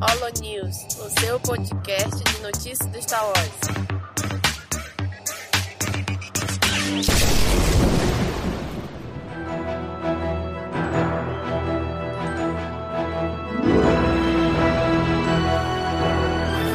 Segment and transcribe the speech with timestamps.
[0.00, 3.50] Holo News, o seu podcast de notícias do Star Wars.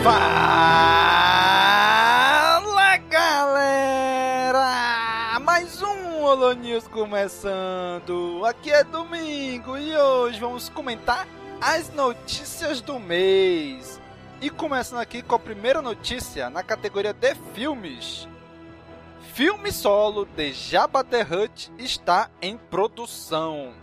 [0.03, 0.57] Fala
[3.09, 4.59] galera!
[5.39, 8.43] Mais um Holo News começando!
[8.45, 11.25] Aqui é domingo e hoje vamos comentar
[11.65, 13.97] as notícias do mês.
[14.41, 18.27] E começando aqui com a primeira notícia na categoria de filmes.
[19.33, 23.82] Filme solo de Jabba the Hutt está em produção.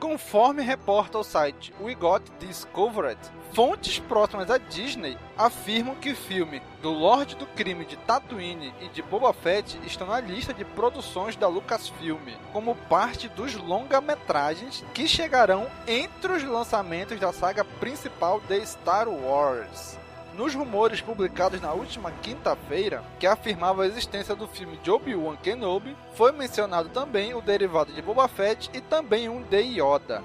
[0.00, 3.18] Conforme reporta o site We Got Discovered,
[3.52, 8.88] fontes próximas à Disney afirmam que o filme do Lorde do Crime de Tatooine e
[8.90, 15.08] de Boba Fett estão na lista de produções da Lucasfilm, como parte dos longa-metragens que
[15.08, 19.97] chegarão entre os lançamentos da saga principal de Star Wars
[20.38, 25.96] nos rumores publicados na última quinta-feira, que afirmava a existência do filme de Obi-Wan Kenobi,
[26.14, 30.22] foi mencionado também o derivado de Boba Fett e também um de Yoda.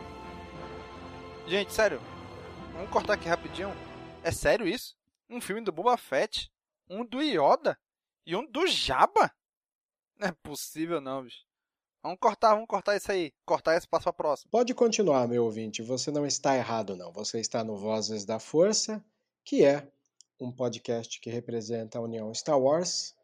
[1.47, 1.99] Gente, sério,
[2.73, 3.73] vamos cortar aqui rapidinho.
[4.21, 4.95] É sério isso?
[5.27, 6.51] Um filme do Boba Fett,
[6.87, 7.75] um do Yoda
[8.23, 9.31] e um do Jabba?
[10.19, 11.43] Não é possível não, bicho.
[12.03, 13.33] Vamos cortar, vamos cortar isso aí.
[13.47, 14.51] Cortar esse passo para próximo.
[14.51, 15.81] Pode continuar, meu ouvinte.
[15.81, 17.11] Você não está errado, não.
[17.13, 19.03] Você está no Vozes da Força,
[19.43, 19.87] que é
[20.39, 23.15] um podcast que representa a União Star Wars,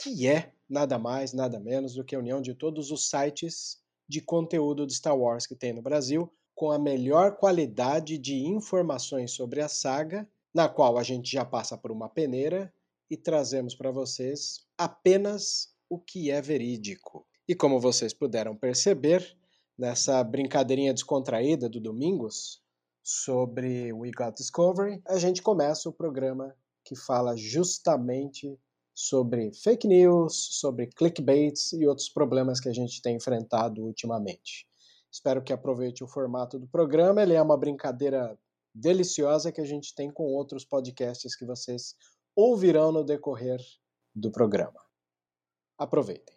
[0.00, 4.20] que é nada mais, nada menos do que a união de todos os sites de
[4.20, 9.60] conteúdo de Star Wars que tem no Brasil, com a melhor qualidade de informações sobre
[9.60, 12.72] a saga, na qual a gente já passa por uma peneira
[13.10, 17.26] e trazemos para vocês apenas o que é verídico.
[17.48, 19.36] E como vocês puderam perceber,
[19.78, 22.61] nessa brincadeirinha descontraída do Domingos,
[23.02, 28.58] sobre We Got Discovery, a gente começa o programa que fala justamente
[28.94, 34.68] sobre fake news, sobre clickbaits e outros problemas que a gente tem enfrentado ultimamente.
[35.10, 38.38] Espero que aproveite o formato do programa, ele é uma brincadeira
[38.74, 41.94] deliciosa que a gente tem com outros podcasts que vocês
[42.34, 43.60] ouvirão no decorrer
[44.14, 44.80] do programa.
[45.78, 46.36] Aproveitem.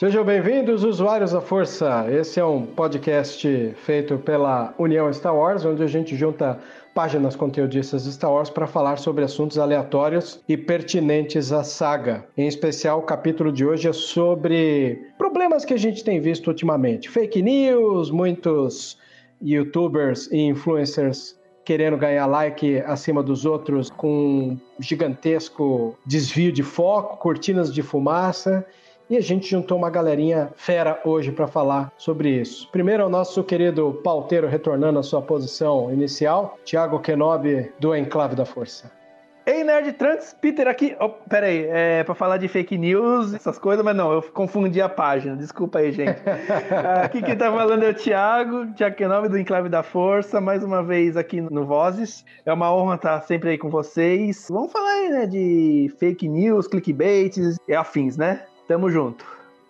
[0.00, 2.06] Sejam bem-vindos, usuários da Força.
[2.10, 6.58] Esse é um podcast feito pela União Star Wars, onde a gente junta
[6.94, 12.24] páginas conteudistas Star Wars para falar sobre assuntos aleatórios e pertinentes à saga.
[12.34, 17.10] Em especial, o capítulo de hoje é sobre problemas que a gente tem visto ultimamente:
[17.10, 18.96] fake news, muitos
[19.42, 27.18] youtubers e influencers querendo ganhar like acima dos outros com um gigantesco desvio de foco,
[27.18, 28.64] cortinas de fumaça
[29.10, 32.68] e a gente juntou uma galerinha fera hoje para falar sobre isso.
[32.70, 38.36] Primeiro é o nosso querido pauteiro retornando à sua posição inicial, Thiago Kenobi, do Enclave
[38.36, 39.00] da Força.
[39.46, 40.94] Ei, Nerd Trunks, Peter aqui.
[41.00, 44.88] Oh, peraí, é pra falar de fake news, essas coisas, mas não, eu confundi a
[44.88, 45.34] página.
[45.34, 46.20] Desculpa aí, gente.
[47.02, 50.84] aqui quem tá falando é o Thiago, Thiago Kenobi do Enclave da Força, mais uma
[50.84, 52.24] vez aqui no Vozes.
[52.46, 54.46] É uma honra estar sempre aí com vocês.
[54.48, 58.44] Vamos falar aí, né, de fake news, clickbaits e afins, né?
[58.70, 59.24] Tamo junto.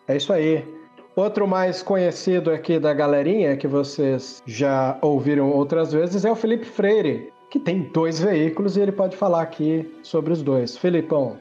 [0.07, 0.63] É isso aí.
[1.17, 6.67] Outro mais conhecido aqui da galerinha, que vocês já ouviram outras vezes, é o Felipe
[6.67, 10.77] Freire, que tem dois veículos e ele pode falar aqui sobre os dois.
[10.77, 11.41] Felipão.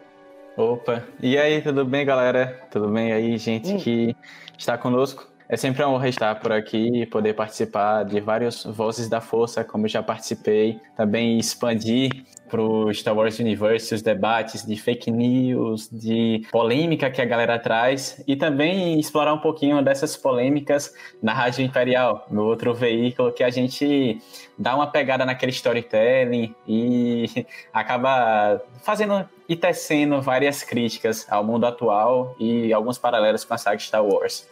[0.56, 2.66] Opa, e aí, tudo bem, galera?
[2.72, 3.78] Tudo bem aí, gente hum.
[3.78, 4.16] que
[4.58, 5.29] está conosco?
[5.52, 9.64] É sempre uma honra estar por aqui e poder participar de várias vozes da força,
[9.64, 15.10] como eu já participei, também expandir para o Star Wars Universe, os debates de fake
[15.10, 21.34] news, de polêmica que a galera traz e também explorar um pouquinho dessas polêmicas na
[21.34, 24.22] Rádio Imperial, no outro veículo que a gente
[24.56, 32.36] dá uma pegada naquele storytelling e acaba fazendo e tecendo várias críticas ao mundo atual
[32.40, 34.48] e alguns paralelos com a saga Star Wars.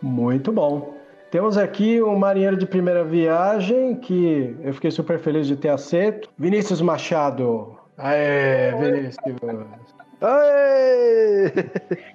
[0.00, 0.94] Muito bom.
[1.30, 6.30] Temos aqui um marinheiro de primeira viagem que eu fiquei super feliz de ter aceito.
[6.38, 7.76] Vinícius Machado.
[7.98, 9.18] Aê, Vinícius.
[10.20, 11.52] Aê!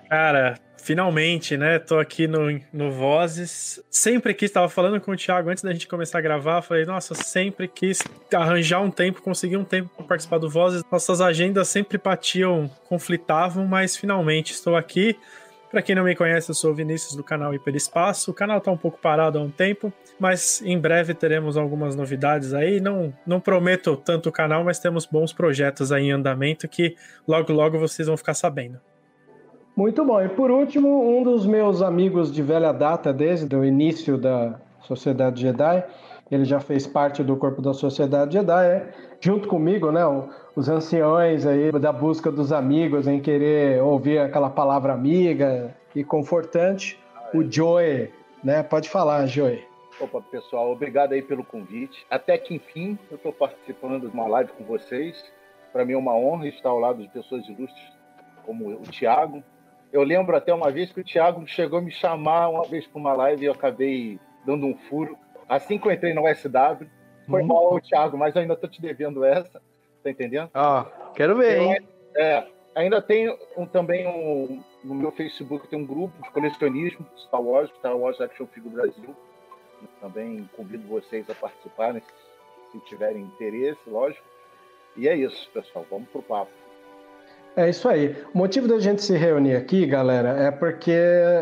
[0.10, 1.78] Cara, finalmente, né?
[1.78, 3.84] Tô aqui no, no Vozes.
[3.90, 6.62] Sempre quis, estava falando com o Thiago antes da gente começar a gravar.
[6.62, 8.02] Falei, nossa, sempre quis
[8.34, 10.84] arranjar um tempo, conseguir um tempo para participar do Vozes.
[10.92, 15.16] Nossas agendas sempre batiam, conflitavam, mas finalmente estou aqui.
[15.74, 18.30] Para quem não me conhece, eu sou o Vinícius do canal Hiperespaço.
[18.30, 22.54] O canal está um pouco parado há um tempo, mas em breve teremos algumas novidades
[22.54, 22.80] aí.
[22.80, 26.96] Não, não prometo tanto o canal, mas temos bons projetos aí em andamento que
[27.28, 28.80] logo logo vocês vão ficar sabendo.
[29.76, 30.22] Muito bom.
[30.22, 35.42] E por último, um dos meus amigos de velha data, desde o início da Sociedade
[35.42, 35.84] Jedi,
[36.30, 40.04] ele já fez parte do corpo da Sociedade Jedi, é, junto comigo, né?
[40.56, 47.00] Os anciões aí da busca dos amigos, em querer ouvir aquela palavra amiga e confortante,
[47.34, 48.12] o Joey,
[48.44, 48.62] né?
[48.62, 49.66] Pode falar, Joey.
[50.00, 52.06] Opa, pessoal, obrigado aí pelo convite.
[52.10, 55.24] Até que enfim eu estou participando de uma live com vocês.
[55.72, 57.94] Para mim é uma honra estar ao lado de pessoas ilustres
[58.46, 59.44] como o Tiago,
[59.94, 63.00] eu lembro até uma vez que o Thiago chegou a me chamar uma vez para
[63.00, 65.16] uma live e eu acabei dando um furo.
[65.48, 66.88] Assim que eu entrei no SW,
[67.28, 67.46] foi hum.
[67.46, 69.62] mal o Thiago, mas ainda tô te devendo essa.
[70.04, 70.50] Tá entendendo?
[70.54, 70.86] Ah,
[71.16, 71.88] quero ver, hein?
[72.16, 72.46] É,
[72.76, 77.70] ainda tem um, também um, no meu Facebook tem um grupo de colecionismo Star Wars,
[77.80, 79.16] Star Wars Action Figure Brasil.
[80.02, 82.02] Também convido vocês a participarem,
[82.72, 84.26] se tiverem interesse, lógico.
[84.96, 85.86] E é isso, pessoal.
[85.90, 86.52] Vamos pro papo.
[87.56, 88.16] É isso aí.
[88.34, 90.98] O motivo da gente se reunir aqui, galera, é porque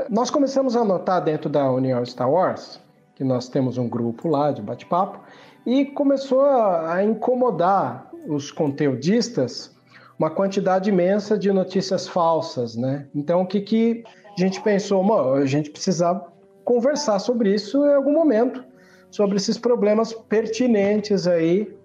[0.10, 2.82] nós começamos a notar dentro da União Star Wars,
[3.16, 5.20] que nós temos um grupo lá de bate-papo,
[5.66, 9.76] e começou a incomodar os conteudistas
[10.22, 13.08] uma quantidade imensa de notícias falsas, né?
[13.16, 14.04] Então, o que, que
[14.38, 15.34] a gente pensou?
[15.34, 16.32] A gente precisava
[16.64, 18.64] conversar sobre isso em algum momento,
[19.10, 21.76] sobre esses problemas pertinentes aí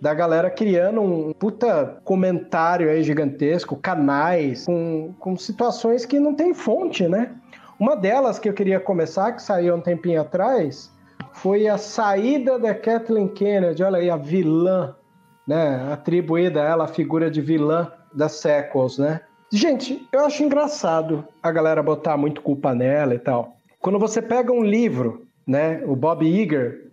[0.00, 6.52] da galera criando um puta comentário aí gigantesco, canais, com, com situações que não tem
[6.52, 7.36] fonte, né?
[7.78, 10.90] Uma delas que eu queria começar, que saiu um tempinho atrás,
[11.34, 14.96] foi a saída da Kathleen Kennedy, olha aí, a vilã,
[15.46, 15.92] né?
[15.92, 19.20] Atribuída a ela a figura de vilã das sequels, né?
[19.52, 23.56] Gente, eu acho engraçado a galera botar muito culpa nela e tal.
[23.78, 25.82] Quando você pega um livro, né?
[25.86, 26.86] O Bob Iger,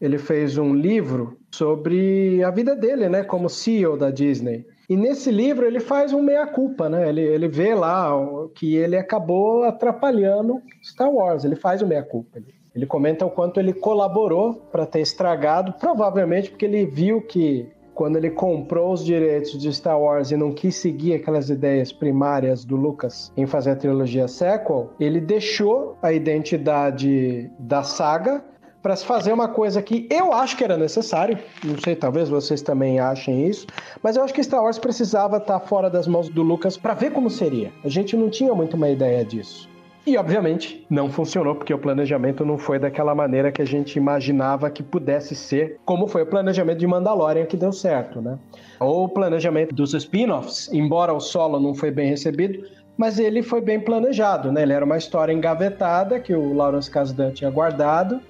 [0.00, 4.64] ele fez um livro sobre a vida dele, né, como CEO da Disney.
[4.88, 7.08] E nesse livro ele faz um meia-culpa, né?
[7.08, 8.10] Ele, ele vê lá
[8.54, 12.38] que ele acabou atrapalhando Star Wars, ele faz o meia-culpa.
[12.38, 17.68] Ele, ele comenta o quanto ele colaborou para ter estragado, provavelmente porque ele viu que
[18.00, 22.64] quando ele comprou os direitos de Star Wars e não quis seguir aquelas ideias primárias
[22.64, 28.42] do Lucas em fazer a trilogia sequel, ele deixou a identidade da saga
[28.80, 31.38] para se fazer uma coisa que eu acho que era necessário.
[31.62, 33.66] Não sei, talvez vocês também achem isso,
[34.02, 36.94] mas eu acho que Star Wars precisava estar tá fora das mãos do Lucas para
[36.94, 37.70] ver como seria.
[37.84, 39.68] A gente não tinha muito uma ideia disso.
[40.10, 44.68] E obviamente não funcionou porque o planejamento não foi daquela maneira que a gente imaginava
[44.68, 48.36] que pudesse ser, como foi o planejamento de Mandalorian que deu certo, né?
[48.80, 52.66] Ou o planejamento dos spin-offs, embora o solo não foi bem recebido,
[52.96, 54.62] mas ele foi bem planejado, né?
[54.62, 58.20] Ele era uma história engavetada que o Lawrence Kasdan tinha guardado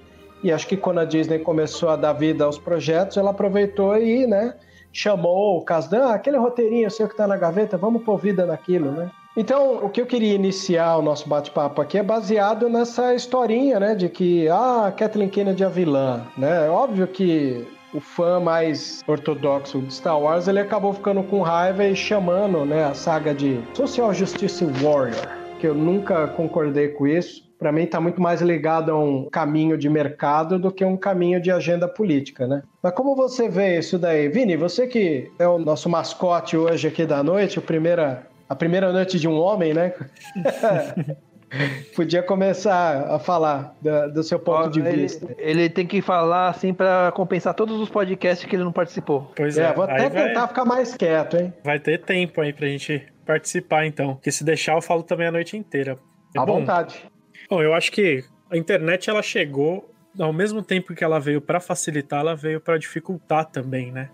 [0.43, 4.27] e acho que quando a Disney começou a dar vida aos projetos, ela aproveitou e,
[4.27, 4.53] né,
[4.93, 8.91] chamou o Kasdan, ah, aquele roteirinho seu que está na gaveta, vamos pôr vida naquilo,
[8.91, 9.09] né?
[9.35, 13.95] Então, o que eu queria iniciar o nosso bate-papo aqui é baseado nessa historinha, né,
[13.95, 16.65] de que, ah, Kathleen Kennedy é a vilã, né?
[16.65, 21.85] É óbvio que o fã mais ortodoxo de Star Wars, ele acabou ficando com raiva
[21.85, 25.27] e chamando, né, a saga de Social Justice Warrior,
[25.59, 29.77] que eu nunca concordei com isso para mim está muito mais ligado a um caminho
[29.77, 32.63] de mercado do que um caminho de agenda política, né?
[32.81, 34.27] Mas como você vê isso daí?
[34.29, 38.91] Vini, você que é o nosso mascote hoje aqui da noite, a primeira, a primeira
[38.91, 39.93] noite de um homem, né?
[41.95, 45.33] Podia começar a falar do, do seu ponto Ó, de ele, vista.
[45.37, 49.31] Ele tem que falar assim para compensar todos os podcasts que ele não participou.
[49.37, 50.47] Pois é, é vou até tentar vai...
[50.49, 51.53] ficar mais quieto, hein?
[51.63, 54.15] Vai ter tempo aí pra gente participar, então.
[54.15, 55.97] Porque se deixar, eu falo também a noite inteira.
[56.35, 56.59] É à bom.
[56.59, 57.05] vontade.
[57.49, 59.89] Bom, eu acho que a internet ela chegou
[60.19, 64.09] ao mesmo tempo que ela veio para facilitar, ela veio para dificultar também, né?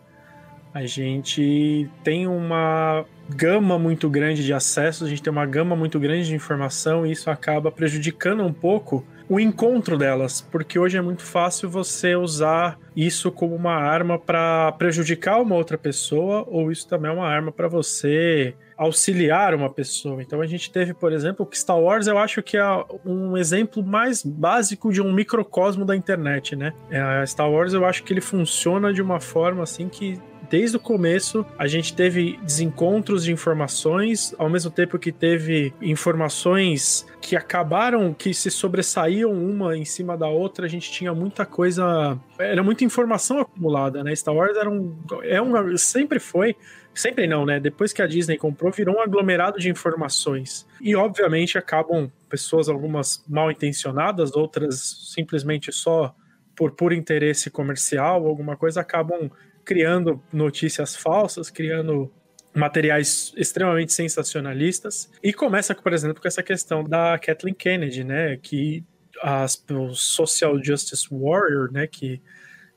[0.77, 5.99] A gente tem uma gama muito grande de acessos, a gente tem uma gama muito
[5.99, 11.01] grande de informação e isso acaba prejudicando um pouco o encontro delas, porque hoje é
[11.01, 16.87] muito fácil você usar isso como uma arma para prejudicar uma outra pessoa, ou isso
[16.87, 20.21] também é uma arma para você auxiliar uma pessoa.
[20.21, 23.83] Então a gente teve, por exemplo, que Star Wars eu acho que é um exemplo
[23.83, 26.71] mais básico de um microcosmo da internet, né?
[26.91, 30.79] É, Star Wars eu acho que ele funciona de uma forma assim que desde o
[30.79, 38.13] começo a gente teve desencontros de informações, ao mesmo tempo que teve informações que acabaram,
[38.13, 42.83] que se sobressaíam uma em cima da outra, a gente tinha muita coisa, era muita
[42.83, 44.15] informação acumulada, né?
[44.15, 46.55] Star Wars era um, é um sempre foi
[46.97, 47.59] Sempre não, né?
[47.59, 50.65] Depois que a Disney comprou, virou um aglomerado de informações.
[50.81, 56.15] E, obviamente, acabam pessoas, algumas mal intencionadas, outras simplesmente só
[56.55, 59.29] por puro interesse comercial, alguma coisa, acabam
[59.67, 62.09] criando notícias falsas, criando
[62.55, 65.11] materiais extremamente sensacionalistas.
[65.21, 68.37] E começa, por exemplo, com essa questão da Kathleen Kennedy, né?
[68.37, 68.81] Que
[69.21, 71.85] as, o Social Justice Warrior, né?
[71.85, 72.21] Que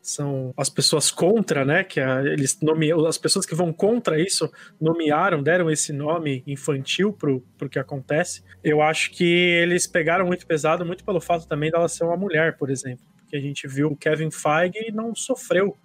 [0.02, 1.84] são as pessoas contra, né?
[1.84, 7.12] Que a, eles nomeam, as pessoas que vão contra isso nomearam, deram esse nome infantil
[7.12, 8.42] pro, pro que acontece.
[8.64, 12.56] Eu acho que eles pegaram muito pesado, muito pelo fato também dela ser uma mulher,
[12.56, 13.06] por exemplo.
[13.16, 15.78] Porque a gente viu o Kevin Feige não sofreu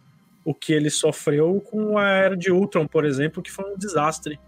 [0.46, 4.40] o que ele sofreu com a Era de Ultron, por exemplo, que foi um desastre.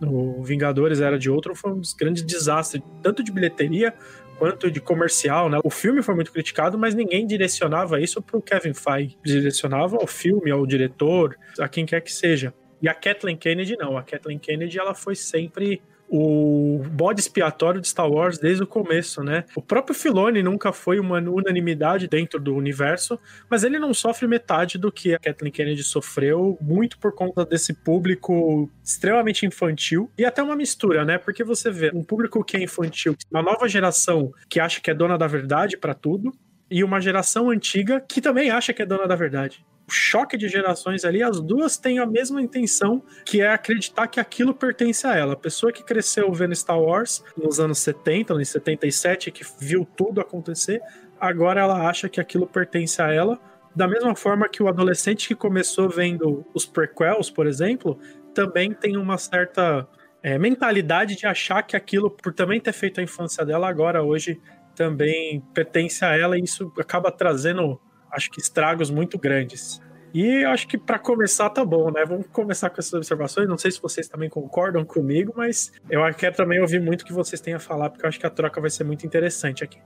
[0.00, 3.92] O Vingadores Era de Ultron foi um grande desastre, tanto de bilheteria
[4.38, 5.58] quanto de comercial, né?
[5.62, 9.18] O filme foi muito criticado, mas ninguém direcionava isso para o Kevin Feige.
[9.22, 12.54] Direcionava ao filme, ao diretor, a quem quer que seja.
[12.80, 13.98] E a Kathleen Kennedy não.
[13.98, 19.22] A Kathleen Kennedy ela foi sempre o bode expiatório de Star Wars desde o começo,
[19.22, 19.44] né?
[19.54, 24.76] O próprio Filoni nunca foi uma unanimidade dentro do universo, mas ele não sofre metade
[24.76, 30.42] do que a Kathleen Kennedy sofreu, muito por conta desse público extremamente infantil e até
[30.42, 31.16] uma mistura, né?
[31.16, 34.94] Porque você vê um público que é infantil, uma nova geração que acha que é
[34.94, 36.32] dona da verdade para tudo,
[36.68, 41.04] e uma geração antiga que também acha que é dona da verdade choque de gerações
[41.04, 45.34] ali, as duas têm a mesma intenção, que é acreditar que aquilo pertence a ela.
[45.34, 50.20] A pessoa que cresceu vendo Star Wars nos anos 70, em 77, que viu tudo
[50.20, 50.80] acontecer,
[51.20, 53.38] agora ela acha que aquilo pertence a ela.
[53.74, 57.98] Da mesma forma que o adolescente que começou vendo os prequels, por exemplo,
[58.34, 59.86] também tem uma certa
[60.22, 64.40] é, mentalidade de achar que aquilo, por também ter feito a infância dela, agora hoje
[64.74, 67.80] também pertence a ela, e isso acaba trazendo
[68.12, 69.80] acho que estragos muito grandes.
[70.12, 72.04] E acho que para começar tá bom, né?
[72.04, 73.48] Vamos começar com essas observações.
[73.48, 77.12] Não sei se vocês também concordam comigo, mas eu quero também ouvir muito o que
[77.12, 79.78] vocês têm a falar, porque eu acho que a troca vai ser muito interessante aqui.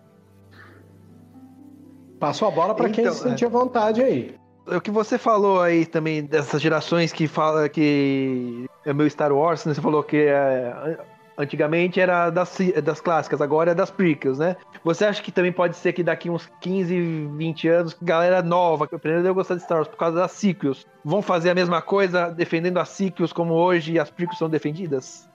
[2.18, 4.34] Passo a bola para então, quem se sentir à vontade aí.
[4.66, 9.66] O que você falou aí também dessas gerações que fala que é meu Star Wars,
[9.66, 9.74] né?
[9.74, 10.98] você falou que é
[11.36, 14.56] Antigamente era das, das clássicas, agora é das prequels, né?
[14.84, 18.94] Você acha que também pode ser que daqui uns 15, 20 anos, galera nova que
[18.94, 22.30] aprendeu a gostar de Star Wars por causa das sequels, vão fazer a mesma coisa
[22.30, 25.28] defendendo as sequels como hoje as prequels são defendidas?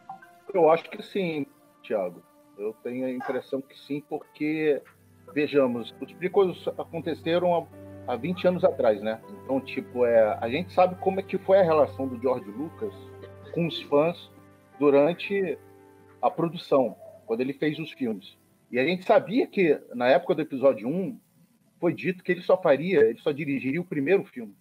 [0.53, 1.45] Eu acho que sim,
[1.83, 2.23] Thiago.
[2.57, 4.81] Eu tenho a impressão que sim, porque,
[5.33, 7.67] vejamos, os prequels aconteceram
[8.07, 9.19] há, há 20 anos atrás, né?
[9.43, 12.93] Então, tipo, é, a gente sabe como é que foi a relação do George Lucas
[13.53, 14.29] com os fãs
[14.79, 15.57] durante
[16.21, 16.95] a produção,
[17.25, 18.37] quando ele fez os filmes.
[18.71, 21.19] E a gente sabia que, na época do episódio 1,
[21.79, 24.53] foi dito que ele só faria, ele só dirigiria o primeiro filme.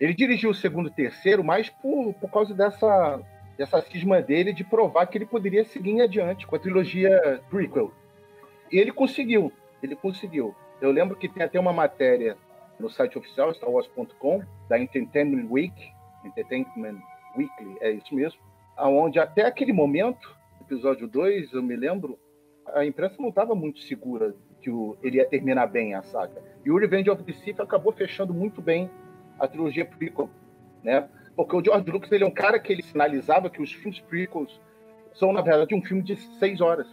[0.00, 3.20] Ele dirigiu o segundo e terceiro, mais por, por causa dessa,
[3.56, 7.92] dessa cisma dele de provar que ele poderia seguir em adiante com a trilogia prequel.
[8.70, 9.52] E ele conseguiu,
[9.82, 10.54] ele conseguiu.
[10.80, 12.36] Eu lembro que tem até uma matéria
[12.78, 15.74] no site oficial, StarWars.com, da Entertainment Week,
[16.24, 17.00] Entertainment
[17.36, 18.38] Weekly, é isso mesmo,
[18.76, 20.37] aonde até aquele momento
[20.68, 22.18] episódio 2, eu me lembro,
[22.74, 26.42] a imprensa não estava muito segura que o, ele ia terminar bem a saga.
[26.64, 28.90] E o Revenge of the Sith acabou fechando muito bem
[29.38, 30.28] a trilogia prequel,
[30.84, 31.08] né?
[31.34, 34.60] Porque o George Lucas ele é um cara que ele sinalizava que os filmes prequels
[35.14, 36.86] são, na verdade, um filme de seis horas.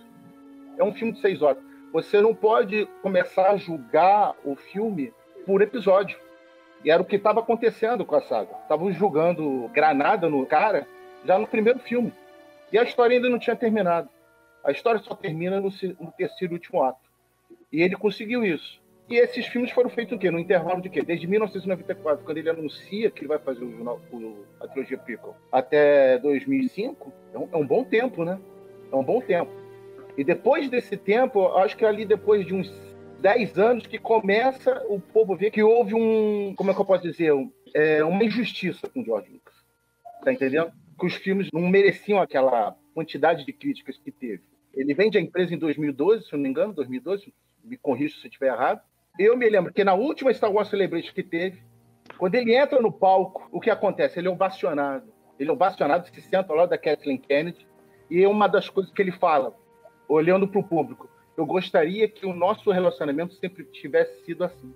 [0.78, 1.62] É um filme de seis horas.
[1.92, 5.12] Você não pode começar a julgar o filme
[5.46, 6.18] por episódio.
[6.84, 8.52] E era o que estava acontecendo com a saga.
[8.62, 10.88] Estavam julgando granada no cara
[11.26, 12.14] já no primeiro filme.
[12.76, 14.10] E a história ainda não tinha terminado.
[14.62, 17.10] A história só termina no, no terceiro e último ato.
[17.72, 18.82] E ele conseguiu isso.
[19.10, 20.30] E esses filmes foram feitos o quê?
[20.30, 21.02] No intervalo de quê?
[21.02, 23.70] Desde 1994, quando ele anuncia que ele vai fazer o
[24.12, 28.38] o, a trilogia Pickle, até 2005, é um, é um, bom tempo, né?
[28.92, 29.54] É um bom tempo.
[30.18, 32.70] E depois desse tempo, acho que ali depois de uns
[33.22, 37.04] 10 anos que começa o povo ver que houve um, como é que eu posso
[37.04, 39.56] dizer, um, é, uma injustiça com o George Lucas.
[40.26, 40.74] Tá entendendo?
[40.98, 44.44] Que os filmes não mereciam aquela quantidade de críticas que teve.
[44.74, 47.34] Ele vende a empresa em 2012, se não me engano, 2012,
[47.64, 48.82] me corrija se eu estiver errado.
[49.18, 51.62] Eu me lembro que na última Star Wars Celebration que teve,
[52.18, 54.20] quando ele entra no palco, o que acontece?
[54.20, 55.12] Ele é ovacionado.
[55.40, 57.66] Ele é ovacionado, se senta ao lado da Kathleen Kennedy,
[58.10, 59.56] e é uma das coisas que ele fala,
[60.08, 61.10] olhando para o público.
[61.36, 64.74] Eu gostaria que o nosso relacionamento sempre tivesse sido assim.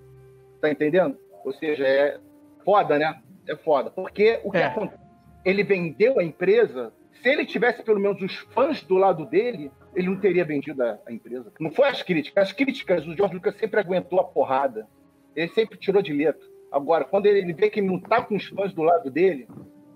[0.60, 1.18] Tá entendendo?
[1.46, 2.20] Ou seja, é
[2.66, 3.22] foda, né?
[3.48, 3.90] É foda.
[3.90, 4.66] Porque o que É.
[4.66, 5.09] acontece?
[5.50, 6.94] Ele vendeu a empresa.
[7.24, 11.00] Se ele tivesse pelo menos os fãs do lado dele, ele não teria vendido a,
[11.08, 11.52] a empresa.
[11.60, 12.44] Não foi as críticas.
[12.44, 14.88] As críticas, o George Lucas sempre aguentou a porrada.
[15.36, 16.46] Ele sempre tirou de letra.
[16.72, 19.48] Agora, quando ele vê que não tá com os fãs do lado dele,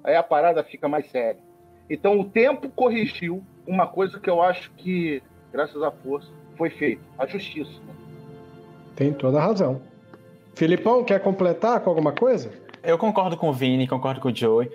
[0.04, 1.40] aí a parada fica mais séria.
[1.88, 7.04] Então o tempo corrigiu uma coisa que eu acho que, graças à força, foi feito.
[7.16, 7.80] A justiça.
[8.96, 9.80] Tem toda a razão.
[10.56, 12.52] Filipão, quer completar com alguma coisa?
[12.84, 14.72] Eu concordo com o Vini, concordo com o Joey.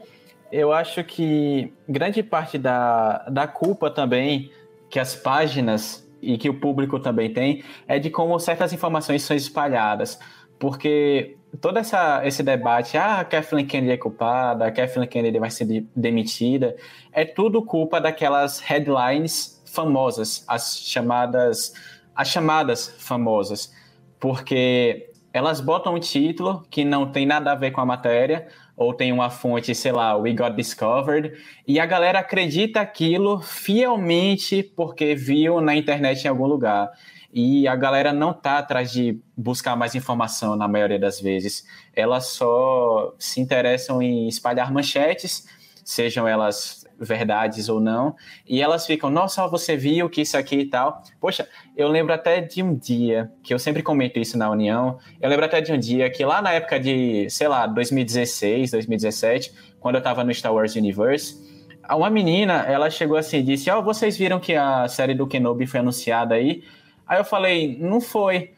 [0.51, 4.51] Eu acho que grande parte da, da culpa também
[4.89, 9.37] que as páginas e que o público também tem é de como certas informações são
[9.37, 10.19] espalhadas.
[10.59, 15.51] Porque todo essa, esse debate, ah, a Kathleen Kennedy é culpada, a Kathleen Kennedy vai
[15.51, 16.77] ser de- demitida,
[17.13, 21.73] é tudo culpa daquelas headlines famosas, as chamadas,
[22.15, 23.73] as chamadas famosas.
[24.19, 28.95] Porque elas botam um título que não tem nada a ver com a matéria, ou
[28.95, 31.33] tem uma fonte, sei lá, We Got Discovered,
[31.67, 36.89] e a galera acredita aquilo fielmente porque viu na internet em algum lugar.
[37.35, 41.67] E a galera não tá atrás de buscar mais informação na maioria das vezes.
[41.93, 45.47] Elas só se interessam em espalhar manchetes,
[45.85, 48.15] sejam elas verdades ou não,
[48.47, 51.03] e elas ficam, nossa, você viu que isso aqui e tal.
[51.21, 55.29] Poxa, eu lembro até de um dia, que eu sempre comento isso na União, eu
[55.29, 59.95] lembro até de um dia que lá na época de, sei lá, 2016, 2017, quando
[59.97, 61.49] eu tava no Star Wars Universe,
[61.91, 65.67] uma menina, ela chegou assim e disse, ó, vocês viram que a série do Kenobi
[65.67, 66.63] foi anunciada aí?
[67.07, 68.53] Aí eu falei, não foi.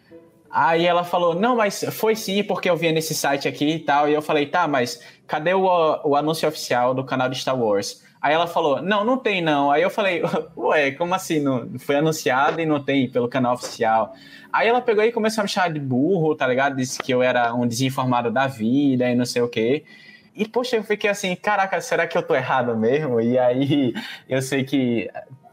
[0.50, 4.08] Aí ela falou, não, mas foi sim, porque eu vi nesse site aqui e tal.
[4.08, 5.62] E eu falei, tá, mas cadê o,
[6.04, 8.02] o anúncio oficial do canal de Star Wars?
[8.20, 9.70] Aí ela falou, não, não tem não.
[9.70, 10.22] Aí eu falei,
[10.56, 11.40] ué, como assim?
[11.40, 14.14] Não, foi anunciado e não tem pelo canal oficial.
[14.52, 16.76] Aí ela pegou e começou a me chamar de burro, tá ligado?
[16.76, 19.84] Disse que eu era um desinformado da vida e não sei o quê.
[20.34, 23.20] E, poxa, eu fiquei assim, caraca, será que eu tô errado mesmo?
[23.20, 23.94] E aí
[24.28, 25.10] eu sei que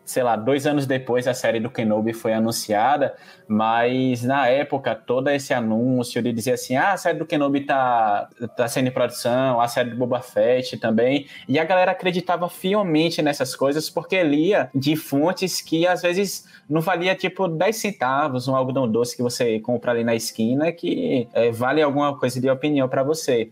[0.07, 3.13] sei lá, dois anos depois a série do Kenobi foi anunciada,
[3.45, 8.29] mas na época todo esse anúncio de dizer assim, ah, a série do Kenobi tá,
[8.55, 13.21] tá sendo em produção, a série do Boba Fett também, e a galera acreditava fielmente
[13.21, 18.55] nessas coisas porque lia de fontes que às vezes não valia tipo 10 centavos, um
[18.55, 22.87] algodão doce que você compra ali na esquina que é, vale alguma coisa de opinião
[22.87, 23.51] para você.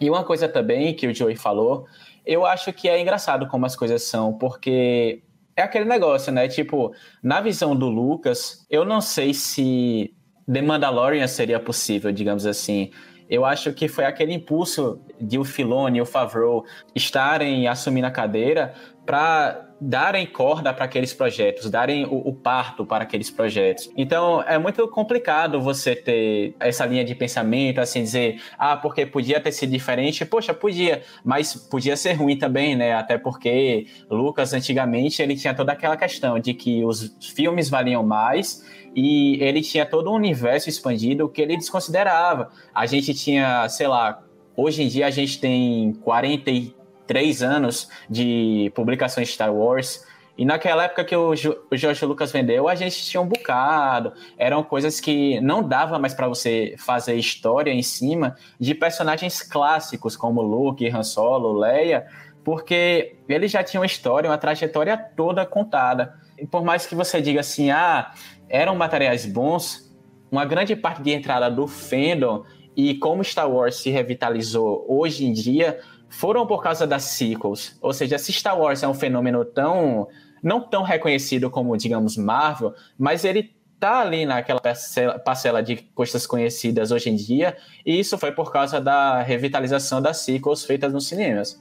[0.00, 1.84] E uma coisa também que o Joey falou,
[2.24, 5.22] eu acho que é engraçado como as coisas são, porque
[5.56, 6.48] é aquele negócio, né?
[6.48, 10.14] Tipo, na visão do Lucas, eu não sei se
[10.50, 12.90] The Mandalorian seria possível, digamos assim.
[13.28, 18.10] Eu acho que foi aquele impulso de o Filoni e o Favreau estarem assumindo a
[18.10, 18.74] cadeira
[19.06, 23.90] para darem corda para aqueles projetos, darem o, o, parto para aqueles projetos.
[23.96, 29.40] Então é muito complicado você ter essa linha de pensamento, assim, dizer, ah, porque podia
[29.40, 30.24] ter sido diferente.
[30.24, 32.92] Poxa, podia, mas podia ser ruim também, né?
[32.92, 38.64] Até porque Lucas, antigamente, ele tinha toda aquela questão de que os filmes valiam mais
[38.94, 42.50] e ele tinha todo um universo expandido que ele desconsiderava.
[42.72, 44.22] A gente tinha, sei lá,
[44.56, 50.04] hoje em dia a gente tem 40 três anos de publicações de Star Wars.
[50.36, 54.12] E naquela época que o, George Lucas vendeu, a gente tinha um bocado.
[54.38, 60.16] Eram coisas que não dava mais para você fazer história em cima de personagens clássicos
[60.16, 62.06] como Luke, Han Solo, Leia,
[62.42, 66.14] porque eles já tinham história, uma trajetória toda contada.
[66.38, 68.12] E por mais que você diga assim, ah,
[68.48, 69.94] eram materiais bons,
[70.30, 72.42] uma grande parte de entrada do fandom
[72.76, 75.78] e como Star Wars se revitalizou hoje em dia
[76.12, 77.76] foram por causa das sequels.
[77.80, 80.08] Ou seja, se Star Wars é um fenômeno tão
[80.42, 86.90] não tão reconhecido como, digamos, Marvel, mas ele tá ali naquela parcela, de coisas conhecidas
[86.90, 91.60] hoje em dia, e isso foi por causa da revitalização das sequels feitas nos cinemas.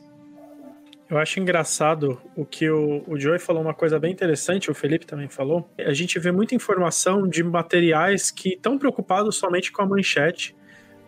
[1.10, 5.06] Eu acho engraçado o que o, o Joey falou, uma coisa bem interessante, o Felipe
[5.06, 5.70] também falou.
[5.78, 10.56] A gente vê muita informação de materiais que estão preocupados somente com a manchete,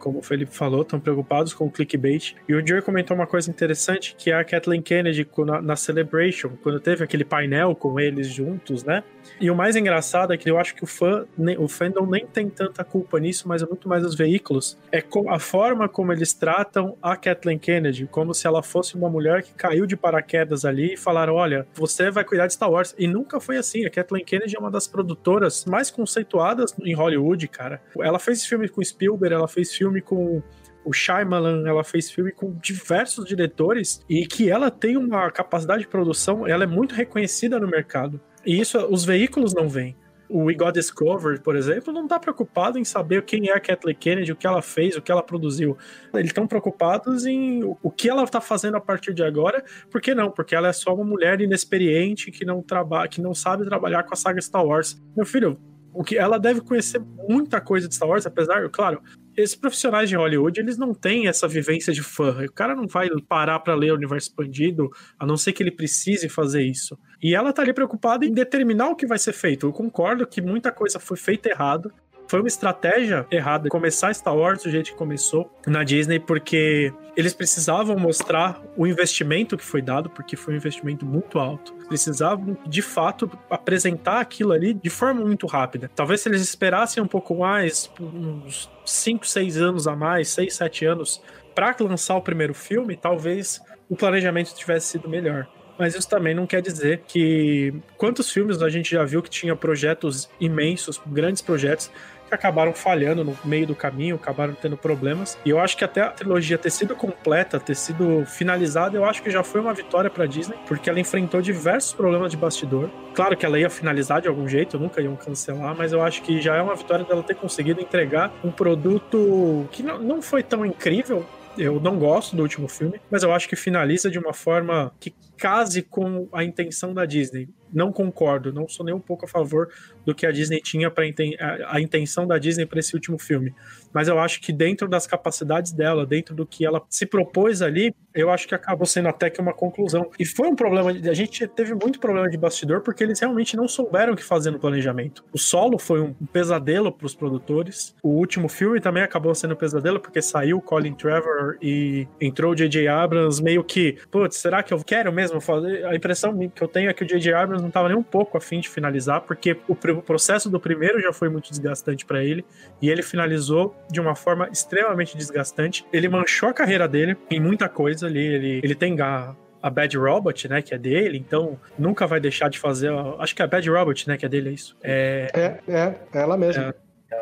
[0.03, 2.35] como o Felipe falou, estão preocupados com o clickbait.
[2.47, 6.49] E o Joey comentou uma coisa interessante, que é a Kathleen Kennedy na, na Celebration,
[6.61, 9.01] quando teve aquele painel com eles juntos, né?
[9.39, 11.25] E o mais engraçado é que eu acho que o fã,
[11.57, 14.77] o fandom nem tem tanta culpa nisso, mas é muito mais os veículos.
[14.91, 19.43] É a forma como eles tratam a Kathleen Kennedy, como se ela fosse uma mulher
[19.43, 22.95] que caiu de paraquedas ali e falaram: olha, você vai cuidar de Star Wars.
[22.97, 23.85] E nunca foi assim.
[23.85, 27.81] A Kathleen Kennedy é uma das produtoras mais conceituadas em Hollywood, cara.
[27.99, 30.41] Ela fez filme com Spielberg, ela fez filme com
[30.85, 35.87] o Shyamalan, ela fez filme com diversos diretores e que ela tem uma capacidade de
[35.87, 38.19] produção, ela é muito reconhecida no mercado.
[38.45, 39.95] E isso os veículos não veem.
[40.29, 43.95] O We Got Discovered, por exemplo, não está preocupado em saber quem é a Kathleen
[43.95, 45.77] Kennedy, o que ela fez, o que ela produziu.
[46.13, 49.63] Eles estão preocupados em o que ela está fazendo a partir de agora.
[49.91, 50.31] Por que não?
[50.31, 54.13] Porque ela é só uma mulher inexperiente que não trabalha, que não sabe trabalhar com
[54.13, 54.99] a saga Star Wars.
[55.15, 55.59] Meu filho,
[55.93, 59.03] o que ela deve conhecer muita coisa de Star Wars, apesar, claro,
[59.35, 62.45] esses profissionais de Hollywood, eles não têm essa vivência de fã.
[62.45, 65.71] O cara não vai parar para ler o universo expandido, a não ser que ele
[65.71, 66.97] precise fazer isso.
[67.21, 69.67] E ela tá ali preocupada em determinar o que vai ser feito.
[69.67, 71.91] Eu concordo que muita coisa foi feita errado,
[72.33, 77.31] foi uma estratégia errada começar Star Wars do jeito que começou na Disney, porque eles
[77.31, 81.75] precisavam mostrar o investimento que foi dado, porque foi um investimento muito alto.
[81.87, 85.91] Precisavam, de fato, apresentar aquilo ali de forma muito rápida.
[85.95, 90.85] Talvez se eles esperassem um pouco mais, uns 5, 6 anos a mais, 6, 7
[90.87, 91.21] anos,
[91.53, 95.47] para lançar o primeiro filme, talvez o planejamento tivesse sido melhor.
[95.77, 97.73] Mas isso também não quer dizer que.
[97.97, 101.91] Quantos filmes a gente já viu que tinha projetos imensos, grandes projetos,
[102.33, 105.37] que acabaram falhando no meio do caminho, acabaram tendo problemas.
[105.45, 109.21] E eu acho que até a trilogia ter sido completa, ter sido finalizada, eu acho
[109.21, 112.89] que já foi uma vitória para Disney, porque ela enfrentou diversos problemas de bastidor.
[113.13, 116.41] Claro que ela ia finalizar de algum jeito, nunca iam cancelar, mas eu acho que
[116.41, 121.25] já é uma vitória dela ter conseguido entregar um produto que não foi tão incrível,
[121.57, 125.13] eu não gosto do último filme, mas eu acho que finaliza de uma forma que
[125.37, 129.69] case com a intenção da Disney não concordo, não sou nem um pouco a favor
[130.05, 133.53] do que a Disney tinha para a, a intenção da Disney para esse último filme.
[133.93, 137.93] Mas eu acho que dentro das capacidades dela, dentro do que ela se propôs ali,
[138.13, 140.09] eu acho que acabou sendo até que uma conclusão.
[140.19, 143.67] E foi um problema, a gente teve muito problema de bastidor porque eles realmente não
[143.67, 145.23] souberam o que fazer no planejamento.
[145.31, 147.95] O solo foi um pesadelo para os produtores.
[148.01, 152.55] O último filme também acabou sendo um pesadelo porque saiu Colin Trevor e entrou o
[152.55, 152.87] J.J.
[152.87, 155.85] Abrams meio que, putz, será que eu quero mesmo fazer?
[155.85, 157.33] A impressão que eu tenho é que o J.J.
[157.33, 161.11] Abrams não estava nem um pouco afim de finalizar, porque o processo do primeiro já
[161.11, 162.45] foi muito desgastante para ele,
[162.81, 165.85] e ele finalizou de uma forma extremamente desgastante.
[165.91, 168.25] Ele manchou a carreira dele em muita coisa ali.
[168.25, 172.49] Ele, ele tem a, a Bad Robot, né, que é dele, então nunca vai deixar
[172.49, 172.91] de fazer.
[173.19, 174.77] Acho que é a Bad Robot, né, que é dele, é isso.
[174.83, 176.69] É, é, é ela mesma.
[176.69, 176.73] É,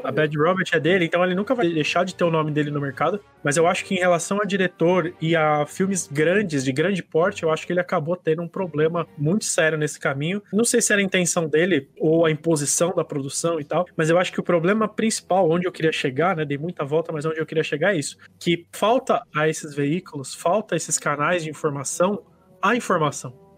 [0.03, 2.71] a Bad Robert é dele, então ele nunca vai deixar de ter o nome dele
[2.71, 3.19] no mercado.
[3.43, 7.43] Mas eu acho que em relação a diretor e a filmes grandes, de grande porte,
[7.43, 10.41] eu acho que ele acabou tendo um problema muito sério nesse caminho.
[10.53, 14.09] Não sei se era a intenção dele ou a imposição da produção e tal, mas
[14.09, 17.25] eu acho que o problema principal, onde eu queria chegar, né, dei muita volta, mas
[17.25, 21.43] onde eu queria chegar é isso, que falta a esses veículos, falta a esses canais
[21.43, 22.23] de informação
[22.61, 23.50] a informação.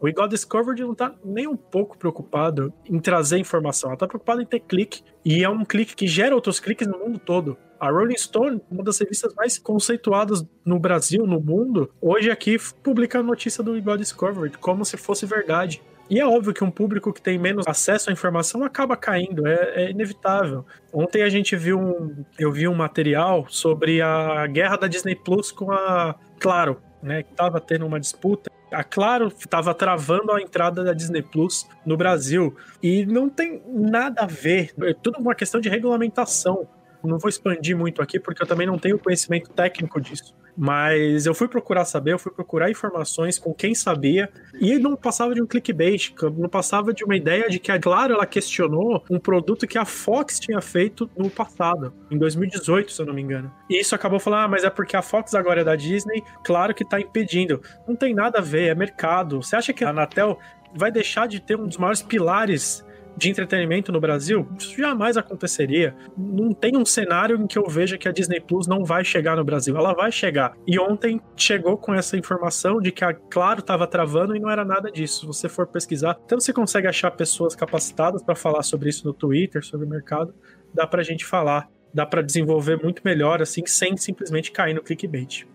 [0.00, 4.42] O Igual Discovered não tá nem um pouco preocupado em trazer informação, ela tá preocupada
[4.42, 7.56] em ter clique, e é um clique que gera outros cliques no mundo todo.
[7.80, 13.18] A Rolling Stone, uma das revistas mais conceituadas no Brasil, no mundo, hoje aqui publica
[13.18, 15.82] a notícia do Igual Discovered, como se fosse verdade.
[16.08, 19.84] E é óbvio que um público que tem menos acesso à informação acaba caindo, é,
[19.84, 20.64] é, inevitável.
[20.92, 25.50] Ontem a gente viu um, eu vi um material sobre a guerra da Disney Plus
[25.50, 30.82] com a Claro, né, que estava tendo uma disputa a Claro estava travando a entrada
[30.82, 32.54] da Disney Plus no Brasil.
[32.82, 34.74] E não tem nada a ver.
[34.82, 36.66] É tudo uma questão de regulamentação.
[37.04, 40.34] Não vou expandir muito aqui, porque eu também não tenho conhecimento técnico disso.
[40.56, 45.34] Mas eu fui procurar saber, eu fui procurar informações com quem sabia, e não passava
[45.34, 49.18] de um clickbait, não passava de uma ideia de que a Claro ela questionou um
[49.18, 53.52] produto que a Fox tinha feito no passado, em 2018, se eu não me engano.
[53.68, 56.74] E isso acabou falando, ah, mas é porque a Fox agora é da Disney, claro
[56.74, 57.60] que tá impedindo.
[57.86, 59.42] Não tem nada a ver, é mercado.
[59.42, 60.38] Você acha que a Anatel
[60.74, 62.83] vai deixar de ter um dos maiores pilares
[63.16, 65.94] de entretenimento no Brasil, isso jamais aconteceria.
[66.16, 69.36] Não tem um cenário em que eu veja que a Disney Plus não vai chegar
[69.36, 69.76] no Brasil.
[69.76, 70.56] Ela vai chegar.
[70.66, 74.64] E ontem chegou com essa informação de que a Claro estava travando e não era
[74.64, 75.20] nada disso.
[75.20, 79.12] Se você for pesquisar, então você consegue achar pessoas capacitadas para falar sobre isso no
[79.12, 80.34] Twitter, sobre o mercado.
[80.72, 84.82] Dá para a gente falar, dá para desenvolver muito melhor assim, sem simplesmente cair no
[84.82, 85.46] clickbait.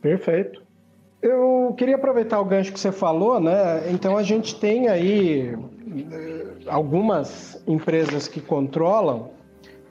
[0.00, 0.63] Perfeito.
[1.24, 3.90] Eu queria aproveitar o gancho que você falou, né?
[3.90, 5.56] Então a gente tem aí
[6.66, 9.30] algumas empresas que controlam,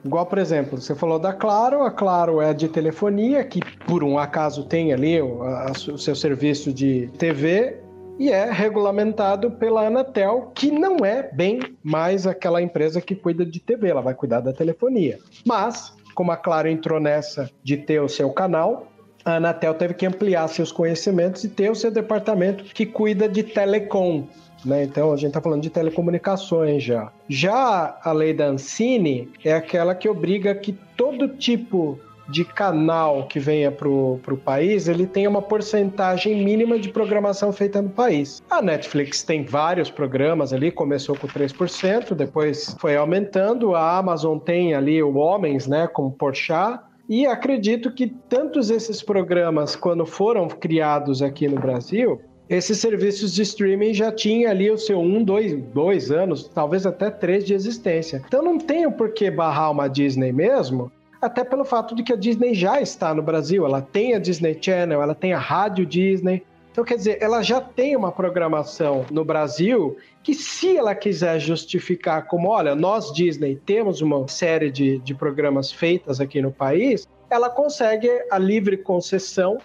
[0.04, 4.16] igual por exemplo, você falou da Claro, a Claro é de telefonia, que por um
[4.16, 7.80] acaso tem ali o, a, o seu serviço de TV,
[8.16, 13.58] e é regulamentado pela Anatel, que não é bem mais aquela empresa que cuida de
[13.58, 15.18] TV, ela vai cuidar da telefonia.
[15.44, 18.86] Mas, como a Claro entrou nessa de ter o seu canal,
[19.24, 23.42] a Anatel teve que ampliar seus conhecimentos e ter o seu departamento que cuida de
[23.42, 24.26] telecom,
[24.64, 24.84] né?
[24.84, 27.10] Então a gente está falando de telecomunicações já.
[27.28, 33.38] Já a lei da Ancine é aquela que obriga que todo tipo de canal que
[33.38, 38.42] venha pro, pro país, ele tem uma porcentagem mínima de programação feita no país.
[38.48, 43.74] A Netflix tem vários programas ali, começou com 3%, depois foi aumentando.
[43.74, 46.80] A Amazon tem ali o Homens, né, como Porchat.
[47.08, 53.42] E acredito que tantos esses programas, quando foram criados aqui no Brasil, esses serviços de
[53.42, 58.22] streaming já tinham ali o seu um, dois, dois anos, talvez até três de existência.
[58.26, 60.90] Então não tem o porquê barrar uma Disney mesmo,
[61.20, 64.58] até pelo fato de que a Disney já está no Brasil, ela tem a Disney
[64.60, 66.42] Channel, ela tem a Rádio Disney.
[66.70, 72.26] Então, quer dizer, ela já tem uma programação no Brasil que, se ela quiser justificar
[72.26, 77.50] como, olha, nós, Disney, temos uma série de, de programas feitas aqui no país, ela
[77.50, 79.58] consegue a livre concessão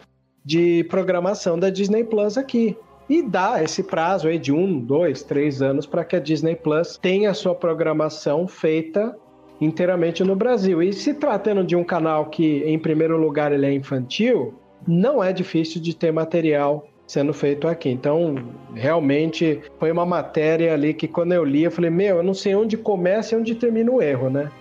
[0.43, 2.77] de programação da Disney Plus aqui.
[3.09, 6.97] E dá esse prazo aí de um, dois, três anos para que a Disney Plus
[6.97, 9.15] tenha sua programação feita
[9.61, 10.83] inteiramente no Brasil.
[10.83, 14.53] E se tratando de um canal que, em primeiro lugar, ele é infantil,
[14.85, 17.89] não é difícil de ter material sendo feito aqui.
[17.89, 18.35] Então,
[18.75, 22.53] realmente foi uma matéria ali que quando eu li, eu falei, meu, eu não sei
[22.53, 24.51] onde começa e onde termina o erro, né?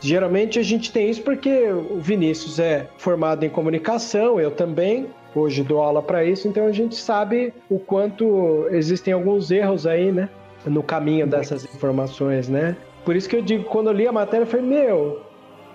[0.00, 5.64] Geralmente a gente tem isso porque o Vinícius é formado em comunicação, eu também, hoje
[5.64, 10.28] dou aula para isso, então a gente sabe o quanto existem alguns erros aí, né?
[10.64, 12.76] No caminho dessas informações, né?
[13.04, 15.22] Por isso que eu digo, quando eu li a matéria, eu falei, meu,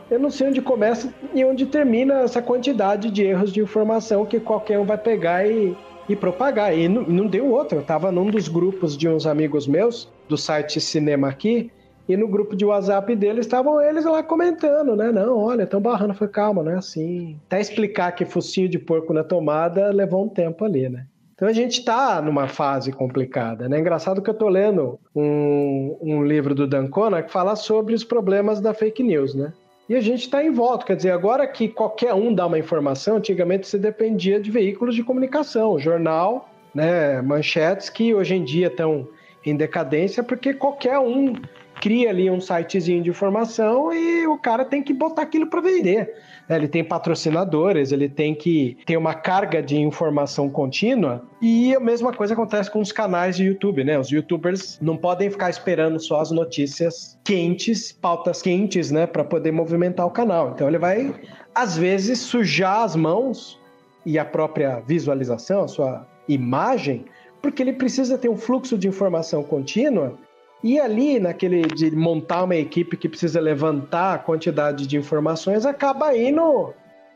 [0.09, 4.39] eu não sei onde começa e onde termina essa quantidade de erros de informação que
[4.39, 5.75] qualquer um vai pegar e,
[6.11, 6.77] e propagar.
[6.77, 7.77] E não, não deu outra.
[7.77, 11.71] Eu estava num dos grupos de uns amigos meus, do site Cinema aqui,
[12.07, 15.11] e no grupo de WhatsApp deles estavam eles lá comentando, né?
[15.11, 16.13] Não, olha, estão barrando.
[16.13, 17.39] Foi calma, não é assim.
[17.47, 21.05] Até explicar que focinho de porco na tomada levou um tempo ali, né?
[21.33, 23.67] Então a gente está numa fase complicada.
[23.67, 23.79] Né?
[23.79, 28.03] Engraçado que eu estou lendo um, um livro do Dan Connor que fala sobre os
[28.03, 29.51] problemas da fake news, né?
[29.91, 33.17] E a gente está em volta, quer dizer, agora que qualquer um dá uma informação,
[33.17, 39.05] antigamente você dependia de veículos de comunicação, jornal, né, manchetes que hoje em dia estão
[39.45, 41.33] em decadência porque qualquer um
[41.81, 46.13] cria ali um sitezinho de informação e o cara tem que botar aquilo para vender.
[46.47, 46.55] Né?
[46.55, 51.23] Ele tem patrocinadores, ele tem que ter uma carga de informação contínua.
[51.41, 53.99] E a mesma coisa acontece com os canais de YouTube, né?
[53.99, 59.51] Os YouTubers não podem ficar esperando só as notícias quentes, pautas quentes, né, para poder
[59.51, 60.51] movimentar o canal.
[60.53, 61.13] Então ele vai
[61.53, 63.59] às vezes sujar as mãos
[64.05, 67.05] e a própria visualização, a sua imagem,
[67.41, 70.17] porque ele precisa ter um fluxo de informação contínua
[70.63, 76.15] e ali, naquele de montar uma equipe que precisa levantar a quantidade de informações, acaba
[76.15, 76.73] indo,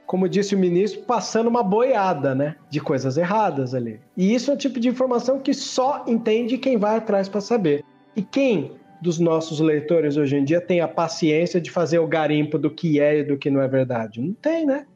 [0.07, 2.55] como disse o ministro, passando uma boiada, né?
[2.69, 3.99] De coisas erradas ali.
[4.17, 7.83] E isso é o tipo de informação que só entende quem vai atrás para saber.
[8.15, 12.57] E quem dos nossos leitores hoje em dia tem a paciência de fazer o garimpo
[12.57, 14.19] do que é e do que não é verdade?
[14.19, 14.87] Não tem, né?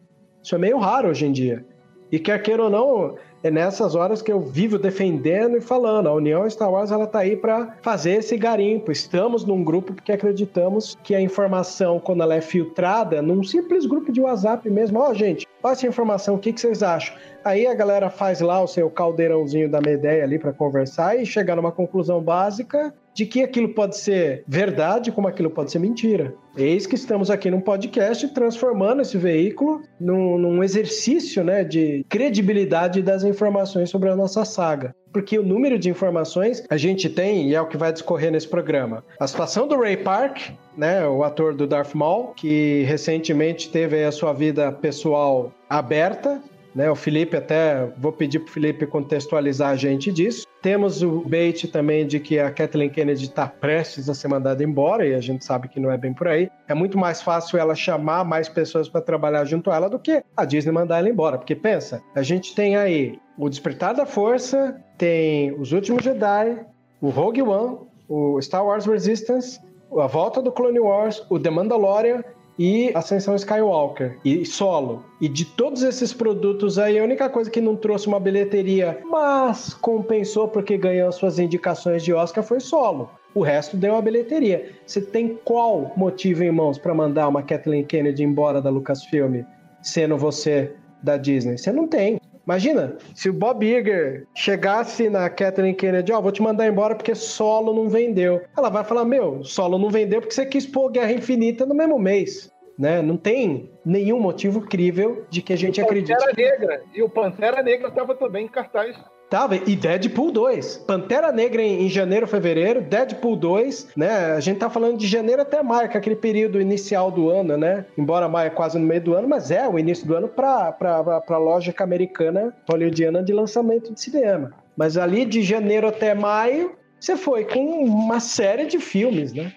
[0.42, 1.64] Isso é meio raro hoje em dia.
[2.12, 6.08] E quer queira ou não, é nessas horas que eu vivo defendendo e falando.
[6.08, 8.92] A União Star Wars ela tá aí para fazer esse garimpo.
[8.92, 14.12] Estamos num grupo porque acreditamos que a informação, quando ela é filtrada, num simples grupo
[14.12, 17.16] de WhatsApp mesmo, ó, oh, gente, olha essa informação, o que, que vocês acham?
[17.44, 21.26] Aí a galera faz lá o seu caldeirãozinho da minha ideia ali para conversar e
[21.26, 26.34] chegar numa conclusão básica de que aquilo pode ser verdade, como aquilo pode ser mentira.
[26.56, 33.02] Eis que estamos aqui num podcast transformando esse veículo num, num exercício né, de credibilidade
[33.02, 37.56] das informações sobre a nossa saga porque o número de informações a gente tem e
[37.56, 39.04] é o que vai discorrer nesse programa.
[39.20, 44.12] A situação do Ray Park, né, o ator do Darth Maul, que recentemente teve a
[44.12, 46.42] sua vida pessoal aberta,
[46.80, 46.90] né?
[46.90, 50.48] O Felipe até vou pedir para o Felipe contextualizar a gente disso.
[50.62, 55.06] Temos o bait também de que a Kathleen Kennedy está prestes a ser mandada embora
[55.06, 56.50] e a gente sabe que não é bem por aí.
[56.70, 60.24] É muito mais fácil ela chamar mais pessoas para trabalhar junto a ela do que
[60.38, 61.38] a Disney mandar ela embora.
[61.38, 66.66] Porque pensa, a gente tem aí o Despertar da Força, tem os Últimos Jedi,
[67.02, 69.60] o Rogue One, o Star Wars Resistance,
[69.98, 72.24] a volta do Clone Wars, o The Mandalorian
[72.60, 75.06] e Ascensão Skywalker e Solo.
[75.22, 79.74] E de todos esses produtos aí, a única coisa que não trouxe uma bilheteria, mas
[79.74, 83.10] compensou porque ganhou suas indicações de Oscar foi Solo.
[83.34, 84.74] O resto deu a bilheteria.
[84.86, 89.44] Você tem qual motivo em mãos para mandar uma Kathleen Kennedy embora da Lucasfilm,
[89.82, 91.58] sendo você da Disney?
[91.58, 92.20] Você não tem.
[92.46, 96.96] Imagina, se o Bob Iger chegasse na Kathleen Kennedy, ó, oh, vou te mandar embora
[96.96, 98.42] porque solo não vendeu.
[98.58, 102.00] Ela vai falar, meu, solo não vendeu porque você quis pôr Guerra Infinita no mesmo
[102.00, 102.52] mês.
[102.78, 103.02] Né?
[103.02, 106.18] Não tem nenhum motivo crível de que a gente acredite.
[106.18, 106.84] Pantera Negra.
[106.96, 108.96] E o Pantera Negra estava também em cartaz
[109.30, 110.78] Tava, e Deadpool 2.
[110.88, 114.34] Pantera Negra em, em, janeiro, fevereiro, Deadpool 2, né?
[114.34, 117.56] A gente tá falando de janeiro até maio, que é aquele período inicial do ano,
[117.56, 117.86] né?
[117.96, 120.72] Embora maio é quase no meio do ano, mas é o início do ano pra,
[120.72, 124.52] pra, pra, pra lógica americana, hollywoodiana de lançamento de cinema.
[124.76, 129.54] Mas ali de janeiro até maio, você foi com uma série de filmes, né?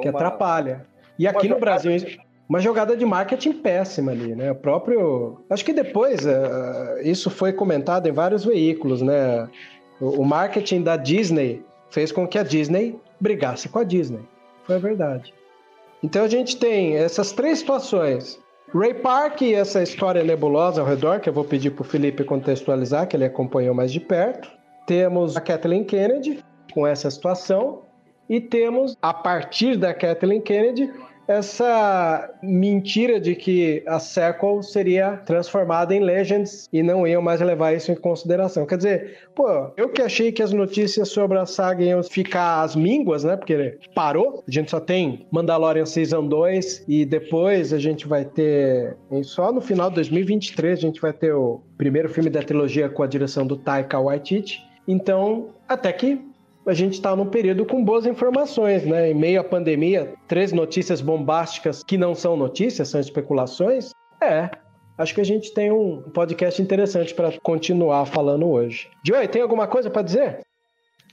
[0.00, 0.18] Que uma...
[0.18, 0.84] atrapalha.
[1.16, 1.92] E aqui no Brasil,
[2.48, 4.52] uma jogada de marketing péssima ali, né?
[4.52, 5.40] O próprio.
[5.50, 9.48] Acho que depois uh, isso foi comentado em vários veículos, né?
[10.00, 14.20] O, o, marketing da Disney fez com que a Disney brigasse com a Disney.
[14.64, 15.34] Foi a verdade.
[16.02, 18.38] Então a gente tem essas três situações.
[18.74, 22.24] Ray Park e essa história nebulosa ao redor, que eu vou pedir para o Felipe
[22.24, 24.50] contextualizar, que ele acompanhou mais de perto.
[24.86, 27.82] Temos a Kathleen Kennedy com essa situação.
[28.28, 30.92] E temos, a partir da Kathleen Kennedy,
[31.28, 37.72] essa mentira de que a sequel seria transformada em Legends e não iam mais levar
[37.72, 38.66] isso em consideração.
[38.66, 42.76] Quer dizer, pô, eu que achei que as notícias sobre a saga iam ficar às
[42.76, 43.36] mínguas, né?
[43.36, 48.96] Porque parou, a gente só tem Mandalorian Season 2 e depois a gente vai ter,
[49.22, 53.02] só no final de 2023, a gente vai ter o primeiro filme da trilogia com
[53.02, 54.62] a direção do Taika Waititi.
[54.88, 56.20] Então, até que
[56.66, 59.10] a gente está num período com boas informações, né?
[59.10, 63.92] Em meio à pandemia, três notícias bombásticas que não são notícias, são especulações.
[64.20, 64.50] É,
[64.98, 68.90] acho que a gente tem um podcast interessante para continuar falando hoje.
[69.04, 70.40] Joey, tem alguma coisa para dizer?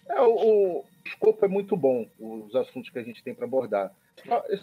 [0.09, 3.91] É, o, o escopo é muito bom, os assuntos que a gente tem para abordar.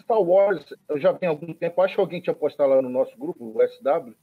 [0.01, 2.89] Star Wars, eu já venho há algum tempo, acho que alguém tinha postado lá no
[2.89, 4.13] nosso grupo, o SW,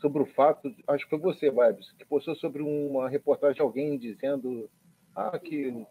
[0.00, 3.98] sobre o fato, acho que foi você, Vibes, que postou sobre uma reportagem de alguém
[3.98, 4.68] dizendo
[5.16, 5.86] ah, que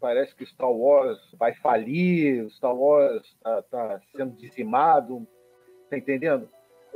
[0.00, 5.26] parece que Star Wars vai falir, Star Wars está tá sendo dizimado,
[5.90, 6.48] tá entendendo?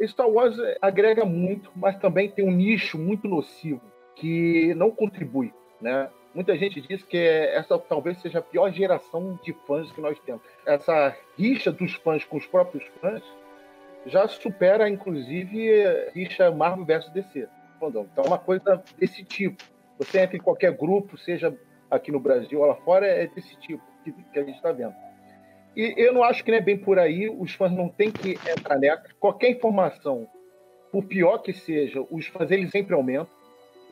[0.06, 3.82] Star Wars agrega muito, mas também tem um nicho muito nocivo
[4.16, 6.10] que não contribui, né?
[6.34, 10.42] Muita gente diz que essa talvez seja a pior geração de fãs que nós temos.
[10.66, 13.22] Essa rixa dos fãs com os próprios fãs
[14.06, 17.48] já supera, inclusive, a rixa Marvel versus DC.
[17.76, 19.62] Então, é uma coisa desse tipo.
[19.98, 21.56] Você entra em qualquer grupo, seja
[21.90, 24.94] aqui no Brasil, lá fora, é desse tipo que, que a gente está vendo.
[25.76, 28.38] E eu não acho que não é bem por aí, os fãs não têm que
[28.48, 29.04] entrar nessa.
[29.20, 30.26] Qualquer informação,
[30.90, 33.28] por pior que seja, os fãs eles sempre aumentam,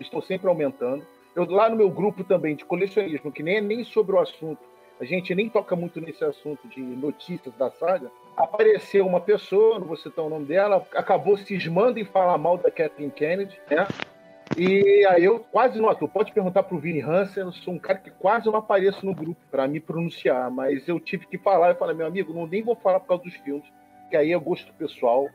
[0.00, 1.06] estão sempre aumentando.
[1.34, 4.60] Eu lá no meu grupo também de colecionismo, que nem é nem sobre o assunto,
[4.98, 9.86] a gente nem toca muito nesse assunto de notícias da saga, apareceu uma pessoa, não
[9.86, 13.86] vou citar o nome dela, acabou cismando em falar mal da Kathleen Kennedy, né?
[14.58, 16.08] E aí eu quase não atuo.
[16.08, 19.38] Pode perguntar pro Vini Hansen, eu sou um cara que quase não apareço no grupo
[19.50, 21.68] para me pronunciar, mas eu tive que falar.
[21.68, 23.70] Eu falei, meu amigo, não nem vou falar por causa dos filmes,
[24.08, 25.28] que aí é gosto pessoal,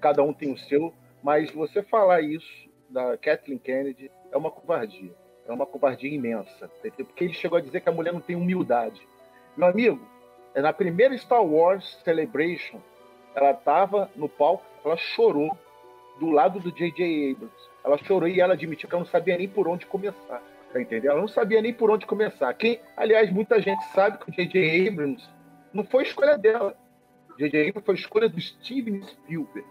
[0.00, 5.12] cada um tem o seu, mas você falar isso da Kathleen Kennedy é uma covardia.
[5.46, 6.68] É uma covardia imensa.
[6.96, 9.00] Porque ele chegou a dizer que a mulher não tem humildade.
[9.56, 10.04] Meu amigo,
[10.52, 12.80] é na primeira Star Wars Celebration,
[13.36, 15.56] ela estava no palco, ela chorou
[16.18, 17.30] do lado do J.J.
[17.30, 20.42] Abrams ela chorou e ela admitiu que ela não sabia nem por onde começar.
[20.72, 21.10] Tá entendendo?
[21.10, 22.52] Ela não sabia nem por onde começar.
[22.54, 24.88] Quem, aliás, muita gente sabe que o J.J.
[24.88, 25.28] Abrams
[25.72, 26.76] não foi escolha dela.
[27.38, 27.68] J.J.
[27.68, 29.68] Abrams foi escolha do Steven Spielberg.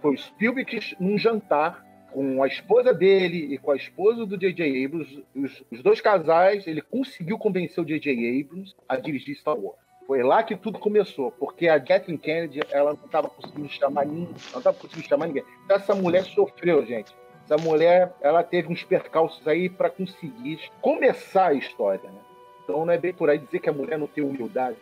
[0.00, 4.38] Foi o Spielberg que, num jantar com a esposa dele e com a esposa do
[4.38, 4.84] J.J.
[4.84, 8.40] Abrams, os, os dois casais, ele conseguiu convencer o J.J.
[8.40, 9.78] Abrams a dirigir Star Wars.
[10.06, 14.28] Foi lá que tudo começou, porque a Kathleen Kennedy, ela não estava conseguindo chamar ninguém,
[14.52, 15.42] não estava conseguindo chamar ninguém.
[15.68, 17.12] Essa mulher sofreu, gente.
[17.48, 22.20] Essa mulher, ela teve uns percalços aí para conseguir começar a história, né?
[22.64, 24.76] Então não é bem por aí dizer que a mulher não tem humildade,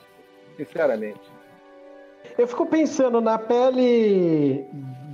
[0.57, 1.21] sinceramente.
[2.39, 4.65] Eu fico pensando na pele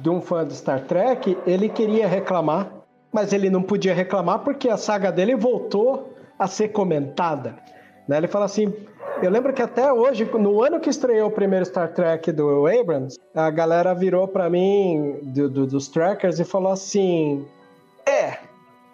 [0.01, 2.73] de um fã de Star Trek, ele queria reclamar,
[3.13, 7.57] mas ele não podia reclamar porque a saga dele voltou a ser comentada.
[8.07, 8.17] Né?
[8.17, 8.73] Ele fala assim:
[9.23, 13.19] eu lembro que até hoje, no ano que estreou o primeiro Star Trek do Abrams,
[13.35, 17.45] a galera virou para mim, do, do, dos trackers, e falou assim:
[18.07, 18.39] É,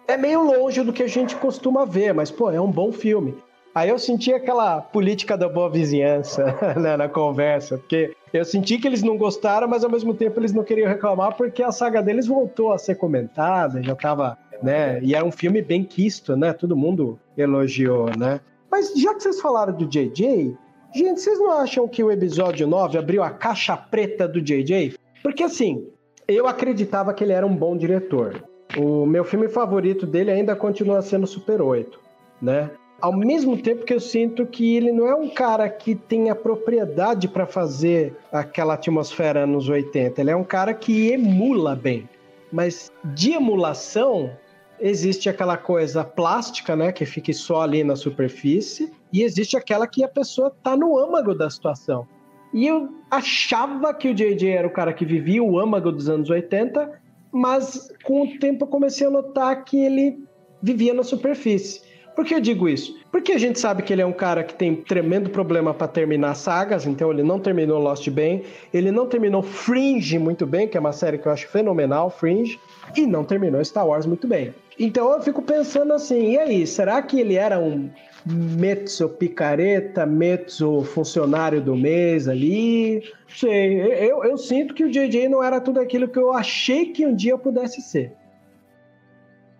[0.07, 3.35] é meio longe do que a gente costuma ver, mas, pô, é um bom filme.
[3.73, 8.87] Aí eu senti aquela política da boa vizinhança né, na conversa, porque eu senti que
[8.87, 12.25] eles não gostaram, mas ao mesmo tempo eles não queriam reclamar porque a saga deles
[12.25, 14.99] voltou a ser comentada, já tava, né?
[15.03, 16.53] E é um filme bem quisto, né?
[16.53, 18.39] Todo mundo elogiou, né?
[18.69, 20.55] Mas já que vocês falaram do JJ,
[20.93, 24.97] gente, vocês não acham que o episódio 9 abriu a caixa preta do JJ?
[25.23, 25.87] Porque assim,
[26.27, 28.43] eu acreditava que ele era um bom diretor.
[28.77, 31.99] O meu filme favorito dele ainda continua sendo Super 8,
[32.41, 32.69] né?
[32.99, 36.35] Ao mesmo tempo que eu sinto que ele não é um cara que tem a
[36.35, 42.09] propriedade para fazer aquela atmosfera nos 80, ele é um cara que emula bem.
[42.51, 44.31] Mas de emulação,
[44.79, 50.03] existe aquela coisa plástica, né, que fica só ali na superfície, e existe aquela que
[50.03, 52.07] a pessoa tá no âmago da situação.
[52.53, 56.29] E eu achava que o JJ era o cara que vivia o âmago dos anos
[56.29, 56.99] 80,
[57.31, 60.23] mas com o tempo eu comecei a notar que ele
[60.61, 61.81] vivia na superfície.
[62.15, 62.97] Por que eu digo isso?
[63.11, 66.33] Porque a gente sabe que ele é um cara que tem tremendo problema para terminar
[66.33, 70.79] sagas, então ele não terminou Lost bem, ele não terminou Fringe muito bem, que é
[70.79, 72.59] uma série que eu acho fenomenal, Fringe,
[72.95, 74.51] e não terminou Star Wars muito bem.
[74.79, 77.89] Então eu fico pensando assim, e aí, será que ele era um
[78.25, 83.03] mezzo picareta, mezzo funcionário do mês ali?
[83.27, 87.05] Sei, eu, eu sinto que o JJ não era tudo aquilo que eu achei que
[87.05, 88.13] um dia pudesse ser.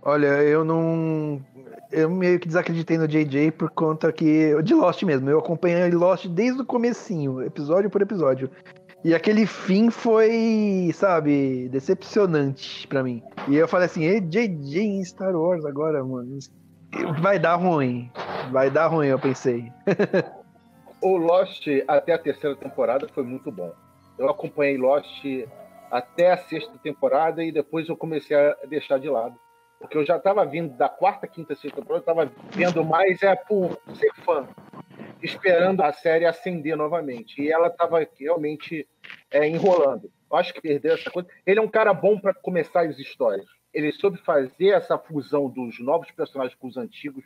[0.03, 1.41] Olha, eu não.
[1.91, 4.61] Eu meio que desacreditei no JJ por conta que.
[4.61, 5.29] De Lost mesmo.
[5.29, 8.49] Eu acompanhei Lost desde o comecinho, episódio por episódio.
[9.07, 13.23] E aquele fim foi, sabe, decepcionante para mim.
[13.47, 16.37] E eu falei assim, e JJ em Star Wars agora, mano.
[17.21, 18.11] Vai dar ruim.
[18.51, 19.71] Vai dar ruim, eu pensei.
[21.01, 23.71] o Lost até a terceira temporada foi muito bom.
[24.19, 25.23] Eu acompanhei Lost
[25.89, 29.39] até a sexta temporada e depois eu comecei a deixar de lado.
[29.79, 33.37] Porque eu já estava vindo da quarta, quinta, sexta temporada, eu estava vendo mais é
[33.37, 34.45] por ser fã,
[35.21, 37.41] esperando a série acender novamente.
[37.41, 38.87] E ela estava realmente
[39.31, 40.11] é, enrolando.
[40.29, 41.27] Eu acho que perdeu essa coisa.
[41.45, 43.45] Ele é um cara bom para começar as histórias.
[43.73, 47.23] Ele soube fazer essa fusão dos novos personagens com os antigos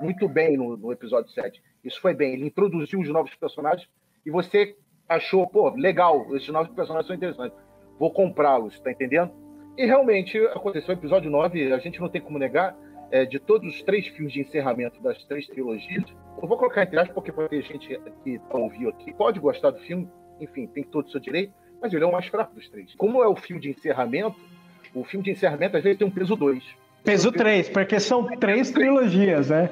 [0.00, 1.62] muito bem no, no episódio 7.
[1.84, 2.34] Isso foi bem.
[2.34, 3.88] Ele introduziu os novos personagens
[4.24, 4.76] e você
[5.08, 7.56] achou, pô, legal, esses novos personagens são interessantes.
[7.98, 9.32] Vou comprá-los, tá entendendo?
[9.76, 12.76] E realmente aconteceu o episódio 9, a gente não tem como negar,
[13.12, 16.04] é, de todos os três filmes de encerramento das três trilogias.
[16.40, 19.78] Eu vou colocar entre aspas, porque pode ter gente que ouviu aqui, pode gostar do
[19.80, 20.08] filme,
[20.40, 22.94] enfim, tem todo o seu direito, mas ele é o mais fraco dos três.
[22.96, 24.34] Como é o filme de encerramento,
[24.94, 26.64] o filme de encerramento às vezes tem um peso 2.
[27.04, 29.68] Peso 3, porque são três trilogias, né?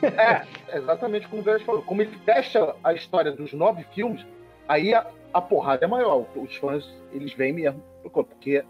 [0.00, 1.82] É, é exatamente como o Veras falou.
[1.82, 4.24] Como ele fecha a história dos nove filmes,
[4.68, 6.24] aí a, a porrada é maior.
[6.36, 7.82] Os fãs, eles vêm mesmo.
[8.12, 8.64] Porque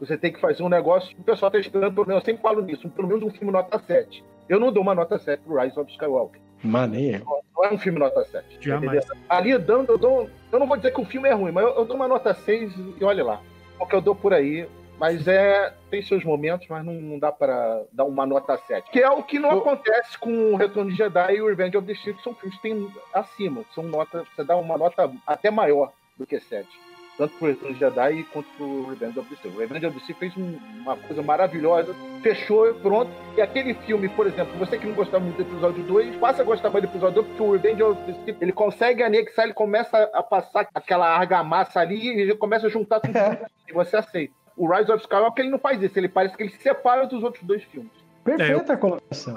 [0.00, 2.42] você tem que fazer um negócio que o pessoal está esperando, pelo menos, eu sempre
[2.42, 4.24] falo nisso, pelo menos um filme nota 7.
[4.48, 6.40] Eu não dou uma nota 7 pro Rise of Skywalker.
[6.62, 7.24] Maneiro.
[7.24, 8.58] Não, é um filme nota 7.
[8.60, 9.06] Jamais.
[9.28, 10.30] Ali dando, eu dou.
[10.50, 12.34] Eu não vou dizer que o filme é ruim, mas eu, eu dou uma nota
[12.34, 13.40] 6 e olha lá.
[13.78, 14.68] Porque eu dou por aí.
[14.98, 15.72] Mas é.
[15.90, 18.90] Tem seus momentos, mas não, não dá para dar uma nota 7.
[18.90, 19.58] Que é o que não o...
[19.58, 22.56] acontece com o Retorno de Jedi e o Revenge of the Sith, que são filmes
[22.56, 23.64] que tem acima.
[23.74, 26.68] São nota, você dá uma nota até maior do que 7
[27.18, 29.54] tanto pro Retorno de Jedi quanto pro Revenge of the Sith.
[29.54, 33.10] O Revenge of the Sith fez um, uma coisa maravilhosa, fechou, pronto.
[33.36, 36.44] E aquele filme, por exemplo, você que não gostava muito do episódio 2, passa a
[36.44, 39.54] gostar mais do episódio 2, porque o Revenge of the Sith, ele consegue anexar, ele
[39.54, 43.12] começa a passar aquela argamassa ali e ele começa a juntar tudo
[43.68, 44.32] e você aceita.
[44.56, 47.22] O Rise of Skywalker, ele não faz isso, ele parece que ele se separa dos
[47.22, 47.92] outros dois filmes.
[48.24, 48.78] Perfeita é, eu...
[48.78, 49.34] colocação.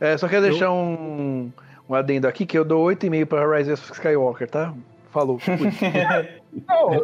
[0.00, 1.52] É, só quero deixar um,
[1.88, 4.74] um adendo aqui, que eu dou 8,5 para Rise of Skywalker, tá?
[5.10, 5.38] Falou.
[6.68, 7.02] Não,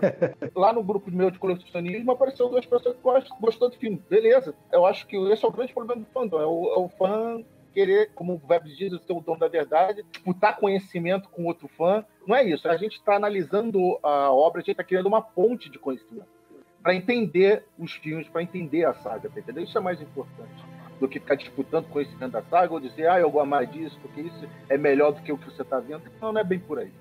[0.54, 4.02] lá no grupo meu de colecionismo apareceu duas pessoas que gostou do filme.
[4.08, 4.54] Beleza.
[4.72, 6.40] Eu acho que esse é o grande problema do fandom.
[6.40, 10.02] É o, é o fã querer, como o Web diz, ser o dono da verdade,
[10.10, 12.04] disputar conhecimento com outro fã.
[12.26, 12.66] Não é isso.
[12.68, 16.36] A gente está analisando a obra, a gente está criando uma ponte de conhecimento
[16.82, 19.64] para entender os filmes, para entender a saga, tá entendeu?
[19.64, 20.64] Isso é mais importante
[21.00, 24.22] do que ficar disputando conhecimento da saga ou dizer, ah, eu gosto mais disso, porque
[24.22, 26.02] isso é melhor do que o que você está vendo.
[26.20, 26.92] Não, não é bem por aí.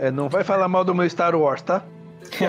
[0.00, 1.84] É, não vai falar mal do meu Star Wars, tá?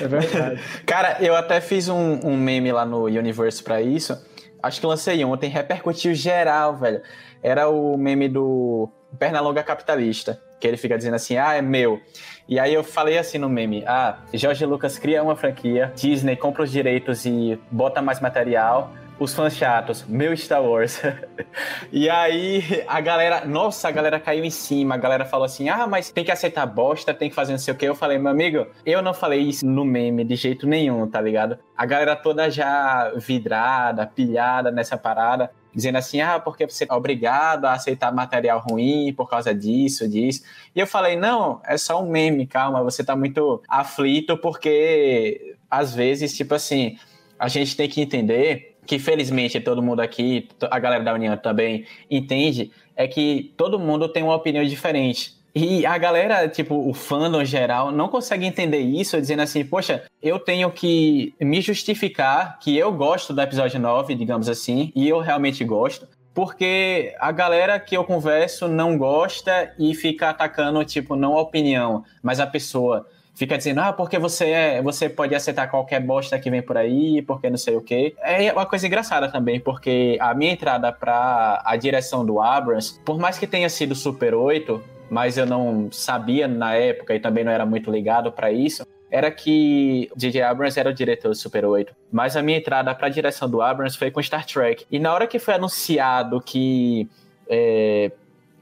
[0.00, 0.58] é verdade.
[0.86, 4.18] Cara, eu até fiz um, um meme lá no Universe pra isso.
[4.62, 7.02] Acho que lancei ontem, repercutiu geral, velho.
[7.42, 8.88] Era o meme do
[9.18, 12.00] Pernalonga Capitalista, que ele fica dizendo assim, ah, é meu.
[12.48, 16.62] E aí eu falei assim no meme, ah, Jorge Lucas cria uma franquia, Disney compra
[16.62, 18.90] os direitos e bota mais material,
[19.22, 21.00] os fãs chatos, meu Star Wars.
[21.92, 25.86] e aí a galera, nossa, a galera caiu em cima, a galera falou assim: ah,
[25.86, 27.86] mas tem que aceitar bosta, tem que fazer não sei o que.
[27.86, 31.58] Eu falei, meu amigo, eu não falei isso no meme de jeito nenhum, tá ligado?
[31.76, 37.64] A galera toda já vidrada, pilhada nessa parada dizendo assim, ah, porque você é obrigado
[37.64, 40.42] a aceitar material ruim por causa disso, disso.
[40.76, 45.94] E eu falei, não, é só um meme, calma, você tá muito aflito porque às
[45.94, 46.98] vezes, tipo assim,
[47.38, 51.84] a gente tem que entender que felizmente todo mundo aqui, a galera da União também
[52.10, 55.34] entende, é que todo mundo tem uma opinião diferente.
[55.54, 60.38] E a galera, tipo, o fandom geral, não consegue entender isso, dizendo assim, poxa, eu
[60.38, 65.62] tenho que me justificar que eu gosto do episódio 9, digamos assim, e eu realmente
[65.62, 71.42] gosto, porque a galera que eu converso não gosta e fica atacando, tipo, não a
[71.42, 73.06] opinião, mas a pessoa.
[73.34, 77.22] Fica dizendo, ah, porque você é, você pode aceitar qualquer bosta que vem por aí,
[77.22, 78.14] porque não sei o quê.
[78.22, 83.18] É uma coisa engraçada também, porque a minha entrada para a direção do Abrams, por
[83.18, 87.52] mais que tenha sido Super 8, mas eu não sabia na época e também não
[87.52, 90.40] era muito ligado para isso, era que J.J.
[90.40, 91.94] Abrams era o diretor do Super 8.
[92.10, 94.86] Mas a minha entrada para a direção do Abrams foi com Star Trek.
[94.90, 97.06] E na hora que foi anunciado que
[97.46, 98.10] é,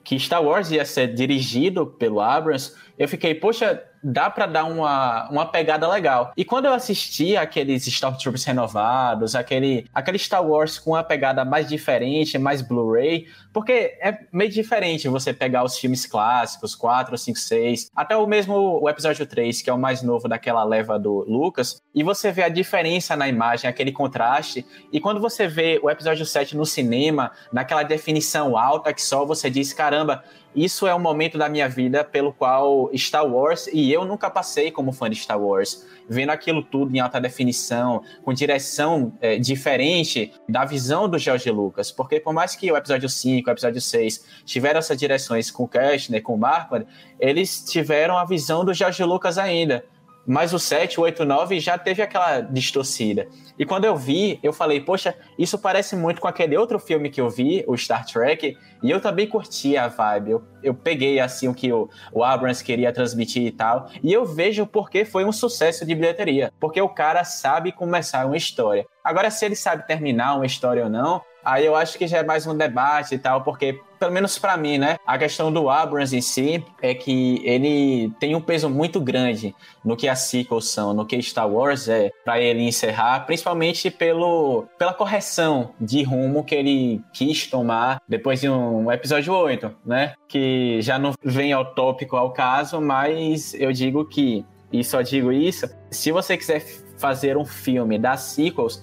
[0.02, 5.28] que Star Wars ia ser dirigido pelo Abrams, eu fiquei, poxa, dá para dar uma,
[5.30, 6.32] uma pegada legal.
[6.36, 11.68] E quando eu assisti aqueles Stormtroopers renovados, aquele, aquele Star Wars com uma pegada mais
[11.68, 17.90] diferente, mais Blu-ray, porque é meio diferente você pegar os filmes clássicos, 4, 5, 6,
[17.94, 21.82] até o mesmo o episódio 3, que é o mais novo daquela leva do Lucas,
[21.94, 26.24] e você vê a diferença na imagem, aquele contraste, e quando você vê o episódio
[26.24, 30.22] 7 no cinema, naquela definição alta que só você diz, caramba,
[30.54, 34.70] isso é um momento da minha vida pelo qual Star Wars, e eu nunca passei
[34.70, 40.32] como fã de Star Wars, vendo aquilo tudo em alta definição, com direção é, diferente
[40.48, 44.42] da visão do George Lucas, porque por mais que o episódio 5, o episódio 6
[44.44, 46.86] tiveram essas direções com Kastner, com Marquardt,
[47.18, 49.84] eles tiveram a visão do George Lucas ainda,
[50.30, 53.26] mas o 7, o 8, 9 já teve aquela distorcida.
[53.58, 57.20] E quando eu vi, eu falei, poxa, isso parece muito com aquele outro filme que
[57.20, 60.30] eu vi, o Star Trek, e eu também curti a vibe.
[60.30, 63.88] Eu, eu peguei assim o que o, o Abrams queria transmitir e tal.
[64.02, 66.52] E eu vejo porque foi um sucesso de bilheteria.
[66.60, 68.86] Porque o cara sabe começar uma história.
[69.02, 72.22] Agora, se ele sabe terminar uma história ou não, Aí eu acho que já é
[72.22, 76.16] mais um debate e tal, porque, pelo menos para mim, né, a questão do Abrams
[76.16, 80.94] em si é que ele tem um peso muito grande no que as sequels são,
[80.94, 86.54] no que Star Wars é, para ele encerrar, principalmente pelo, pela correção de rumo que
[86.54, 92.16] ele quis tomar depois de um episódio 8, né, que já não vem ao tópico
[92.16, 96.64] ao caso, mas eu digo que, e só digo isso, se você quiser
[96.96, 98.82] fazer um filme das sequels,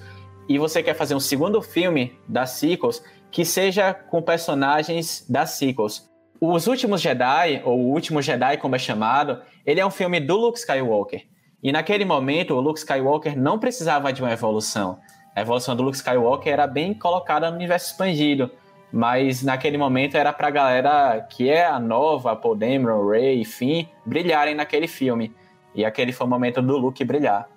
[0.49, 3.03] e você quer fazer um segundo filme das sequels
[3.37, 6.09] que seja com personagens das sequels.
[6.41, 10.35] Os Últimos Jedi, ou O Último Jedi, como é chamado, ele é um filme do
[10.35, 11.27] Luke Skywalker.
[11.61, 14.97] E naquele momento, o Luke Skywalker não precisava de uma evolução.
[15.35, 18.49] A evolução do Luke Skywalker era bem colocada no universo expandido.
[18.91, 24.55] Mas naquele momento era pra galera que é a nova, Paul Dameron, Rey, Finn, brilharem
[24.55, 25.31] naquele filme.
[25.75, 27.47] E aquele foi o momento do Luke brilhar.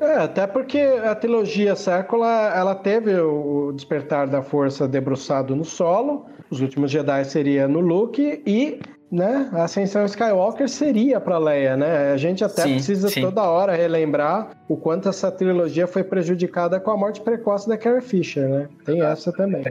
[0.00, 6.26] É, até porque a trilogia sécula, ela teve o despertar da força debruçado no solo,
[6.50, 8.78] os últimos Jedi seria no Luke e,
[9.10, 12.12] né, a ascensão Skywalker seria para Leia, né?
[12.12, 13.22] A gente até sim, precisa sim.
[13.22, 18.02] toda hora relembrar o quanto essa trilogia foi prejudicada com a morte precoce da Carrie
[18.02, 18.68] Fisher, né?
[18.84, 19.64] Tem essa também.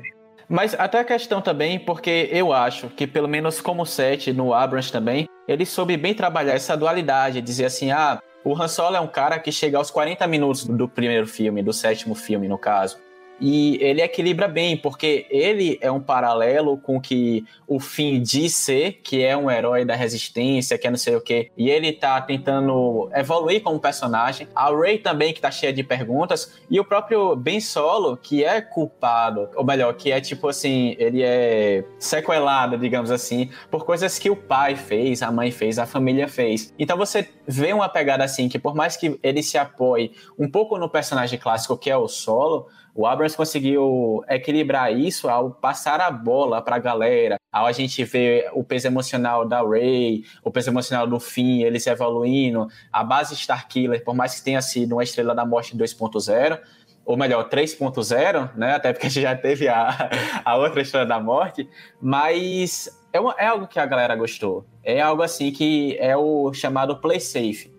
[0.47, 4.91] Mas até a questão também, porque eu acho que pelo menos como set no Abrams
[4.91, 9.07] também, ele soube bem trabalhar essa dualidade, dizer assim, ah, o Han Solo é um
[9.07, 12.99] cara que chega aos 40 minutos do primeiro filme, do sétimo filme, no caso.
[13.39, 18.93] E ele equilibra bem, porque ele é um paralelo com que o fim diz ser,
[19.03, 22.19] que é um herói da resistência, que é não sei o quê, e ele tá
[22.21, 24.47] tentando evoluir como personagem.
[24.55, 28.61] A Rey também, que tá cheia de perguntas, e o próprio Ben Solo, que é
[28.61, 34.29] culpado, ou melhor, que é tipo assim, ele é sequelado, digamos assim, por coisas que
[34.29, 36.73] o pai fez, a mãe fez, a família fez.
[36.79, 40.77] Então você vê uma pegada assim, que por mais que ele se apoie um pouco
[40.77, 46.09] no personagem clássico que é o Solo, o Abrams conseguiu equilibrar isso ao passar a
[46.09, 50.69] bola para a galera, ao a gente ver o peso emocional da Ray, o peso
[50.69, 55.35] emocional do Finn, eles evoluindo, a base Starkiller, por mais que tenha sido uma estrela
[55.35, 56.57] da morte 2.0,
[57.05, 58.75] ou melhor, 3.0, né?
[58.75, 60.09] Até porque a gente já teve a,
[60.45, 61.69] a outra estrela da morte,
[62.01, 64.65] mas é, uma, é algo que a galera gostou.
[64.81, 67.74] É algo assim que é o chamado play safe.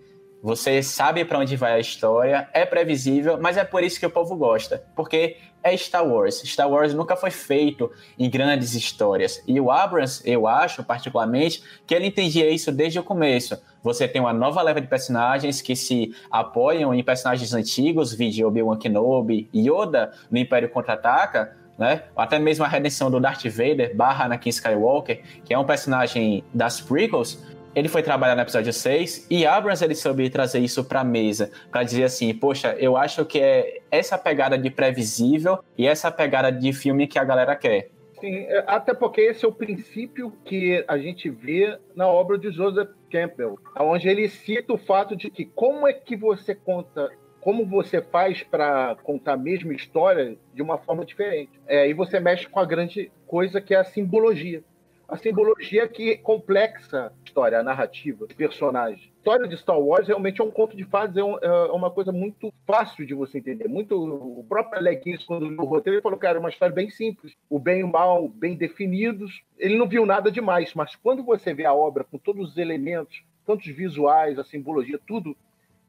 [0.47, 4.11] Você sabe para onde vai a história, é previsível, mas é por isso que o
[4.11, 6.40] povo gosta, porque é Star Wars.
[6.44, 9.42] Star Wars nunca foi feito em grandes histórias.
[9.44, 13.61] E o Abrams, eu acho particularmente, que ele entendia isso desde o começo.
[13.82, 18.78] Você tem uma nova leva de personagens que se apoiam em personagens antigos, vídeo Obi-Wan
[18.78, 22.05] Kenobi, Yoda no Império Contra-Ataca, né?
[22.16, 26.80] Até mesmo a redenção do Darth Vader barra Anakin Skywalker, que é um personagem das
[26.80, 27.44] prequels,
[27.77, 31.83] ele foi trabalhar no episódio 6 e Abrams ele soube trazer isso para mesa, para
[31.83, 36.72] dizer assim, poxa, eu acho que é essa pegada de previsível e essa pegada de
[36.72, 37.91] filme que a galera quer.
[38.18, 42.51] Sim, é, até porque esse é o princípio que a gente vê na obra de
[42.51, 47.11] Joseph Campbell, onde ele cita o fato de que como é que você conta
[47.43, 51.53] como você faz para contar a mesma história de uma forma diferente.
[51.68, 54.64] É, e você mexe com a grande coisa que é a simbologia
[55.09, 59.13] a simbologia que complexa a história, a narrativa, o personagem.
[59.15, 61.91] A história de Star Wars realmente é um conto de fadas, é, um, é uma
[61.91, 63.69] coisa muito fácil de você entender.
[63.69, 67.35] Muito, o próprio Alex, quando no roteiro, ele falou, cara, é uma história bem simples.
[67.49, 69.43] O bem e o mal bem definidos.
[69.59, 73.23] Ele não viu nada demais, mas quando você vê a obra com todos os elementos,
[73.45, 75.37] tantos visuais, a simbologia, tudo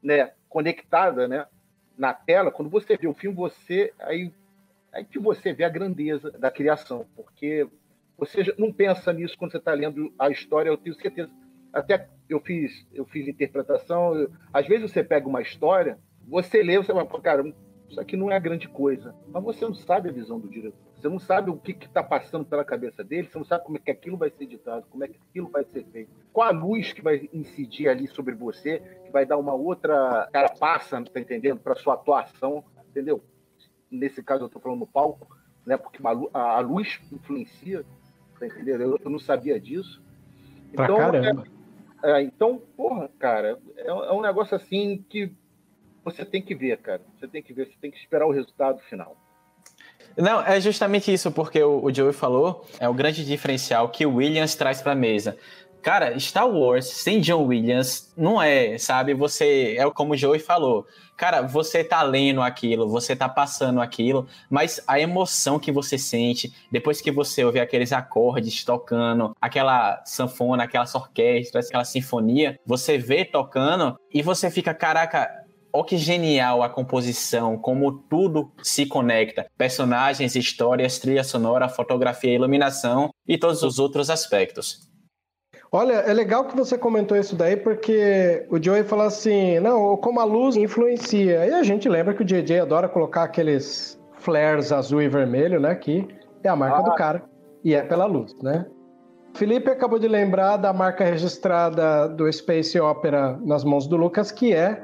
[0.02, 1.46] né, conectada né,
[1.96, 4.32] na tela, quando você vê o filme, você aí,
[4.92, 7.66] aí que você vê a grandeza da criação, porque
[8.18, 11.30] você não pensa nisso quando você está lendo a história, eu tenho certeza.
[11.72, 14.16] Até eu fiz, eu fiz interpretação.
[14.16, 17.44] Eu, às vezes você pega uma história, você lê, você vai, cara,
[17.88, 19.14] isso aqui não é grande coisa.
[19.28, 20.76] Mas você não sabe a visão do diretor.
[20.96, 23.80] Você não sabe o que está passando pela cabeça dele, você não sabe como é
[23.80, 26.10] que aquilo vai ser editado, como é que aquilo vai ser feito.
[26.32, 30.52] Qual a luz que vai incidir ali sobre você, que vai dar uma outra cara
[30.58, 33.22] passa, tá entendendo, para sua atuação, entendeu?
[33.88, 35.28] Nesse caso eu estou falando no palco,
[35.64, 35.76] né?
[35.76, 36.00] Porque
[36.34, 37.84] a luz influencia
[38.38, 38.82] tá entendendo?
[38.82, 40.02] Eu, eu não sabia disso.
[40.72, 41.44] Pra então, caramba.
[42.02, 45.32] É, é, então, porra, cara, é, é, um negócio assim que
[46.04, 47.02] você tem que ver, cara.
[47.18, 49.16] Você tem que ver, você tem que esperar o resultado final.
[50.16, 54.16] Não, é justamente isso, porque o, o Joey falou, é o grande diferencial que o
[54.16, 55.36] Williams traz pra mesa.
[55.82, 59.14] Cara, Star Wars sem John Williams não é, sabe?
[59.14, 64.26] Você, é como o Joey falou, cara, você tá lendo aquilo, você tá passando aquilo,
[64.50, 70.64] mas a emoção que você sente depois que você ouve aqueles acordes tocando, aquela sanfona,
[70.64, 75.28] aquelas orquestras, aquela sinfonia, você vê tocando e você fica, caraca,
[75.70, 79.46] Olha que genial a composição, como tudo se conecta.
[79.56, 84.87] Personagens, histórias, trilha sonora, fotografia, iluminação e todos os outros aspectos.
[85.70, 90.18] Olha, é legal que você comentou isso daí, porque o Joey falou assim, não, como
[90.18, 91.46] a luz influencia.
[91.46, 95.74] E a gente lembra que o JJ adora colocar aqueles flares azul e vermelho, né?
[95.74, 96.08] Que
[96.42, 96.82] é a marca ah.
[96.82, 97.22] do cara.
[97.62, 98.66] E é pela luz, né?
[99.34, 104.54] Felipe acabou de lembrar da marca registrada do Space Opera nas mãos do Lucas, que
[104.54, 104.82] é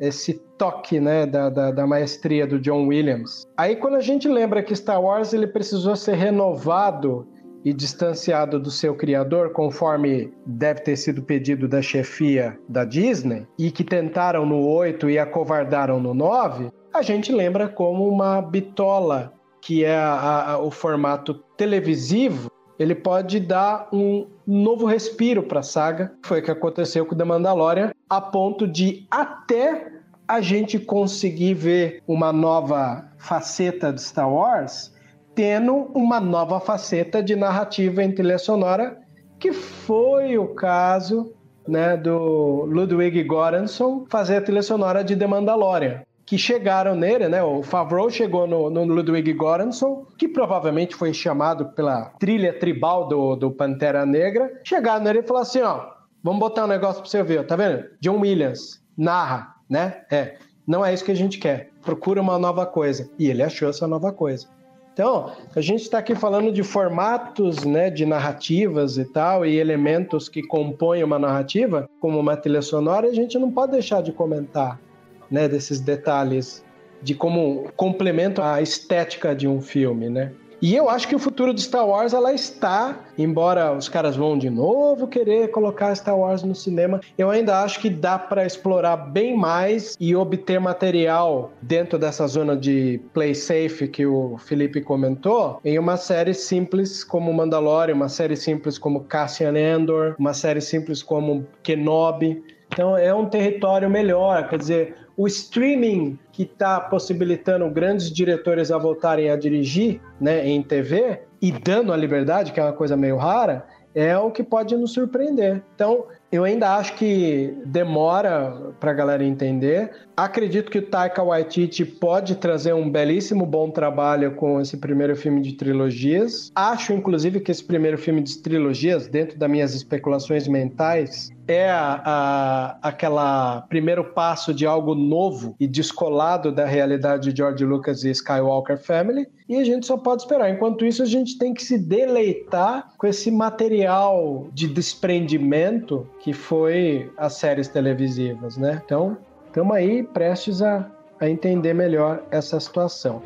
[0.00, 3.46] esse toque né, da, da, da, maestria do John Williams.
[3.56, 7.26] Aí quando a gente lembra que Star Wars ele precisou ser renovado
[7.64, 13.70] e distanciado do seu criador, conforme deve ter sido pedido da chefia da Disney, e
[13.70, 19.84] que tentaram no 8 e acovardaram no 9, a gente lembra como uma bitola, que
[19.84, 26.12] é a, a, o formato televisivo, ele pode dar um novo respiro para a saga.
[26.24, 29.92] Foi o que aconteceu com The Mandalorian, a ponto de até
[30.26, 34.93] a gente conseguir ver uma nova faceta de Star Wars
[35.34, 38.98] tendo uma nova faceta de narrativa em trilha sonora,
[39.38, 41.32] que foi o caso
[41.66, 46.02] né, do Ludwig Göransson fazer a trilha sonora de The Mandalorian.
[46.26, 47.42] Que chegaram nele, né?
[47.42, 53.36] O Favreau chegou no, no Ludwig Göransson, que provavelmente foi chamado pela trilha tribal do,
[53.36, 54.50] do Pantera Negra.
[54.64, 55.90] Chegaram nele e falaram assim: ó,
[56.22, 57.84] vamos botar um negócio pra você ver, tá vendo?
[58.00, 60.02] John Williams narra, né?
[60.10, 61.68] É, não é isso que a gente quer.
[61.82, 63.10] Procura uma nova coisa.
[63.18, 64.48] E ele achou essa nova coisa.
[64.94, 70.28] Então, a gente está aqui falando de formatos, né, de narrativas e tal, e elementos
[70.28, 74.12] que compõem uma narrativa, como uma trilha sonora, e a gente não pode deixar de
[74.12, 74.80] comentar,
[75.28, 76.64] né, desses detalhes
[77.02, 80.32] de como complemento à estética de um filme, né?
[80.64, 84.38] E eu acho que o futuro de Star Wars ela está, embora os caras vão
[84.38, 88.96] de novo querer colocar Star Wars no cinema, eu ainda acho que dá para explorar
[88.96, 95.60] bem mais e obter material dentro dessa zona de play safe que o Felipe comentou,
[95.62, 101.02] em uma série simples como Mandalorian, uma série simples como Cassian Andor, uma série simples
[101.02, 102.42] como Kenobi.
[102.68, 108.76] Então é um território melhor, quer dizer, o streaming que está possibilitando grandes diretores a
[108.76, 113.16] voltarem a dirigir né, em TV e dando a liberdade, que é uma coisa meio
[113.16, 113.64] rara,
[113.94, 115.62] é o que pode nos surpreender.
[115.76, 119.92] Então, eu ainda acho que demora para a galera entender.
[120.16, 125.40] Acredito que o Taika Waititi pode trazer um belíssimo bom trabalho com esse primeiro filme
[125.40, 126.50] de trilogias.
[126.52, 132.02] Acho, inclusive, que esse primeiro filme de trilogias, dentro das minhas especulações mentais, é a,
[132.04, 138.10] a, aquela primeiro passo de algo novo e descolado da realidade de George Lucas e
[138.10, 139.28] Skywalker Family.
[139.46, 140.50] E a gente só pode esperar.
[140.50, 147.12] Enquanto isso, a gente tem que se deleitar com esse material de desprendimento que foi
[147.14, 148.80] as séries televisivas, né?
[148.82, 150.90] Então, estamos aí prestes a,
[151.20, 153.22] a entender melhor essa situação.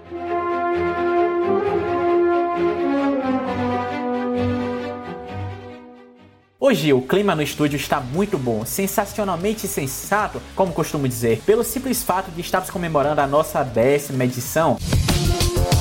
[6.59, 12.03] Hoje o clima no estúdio está muito bom, sensacionalmente sensato, como costumo dizer, pelo simples
[12.03, 14.77] fato de estarmos comemorando a nossa décima edição.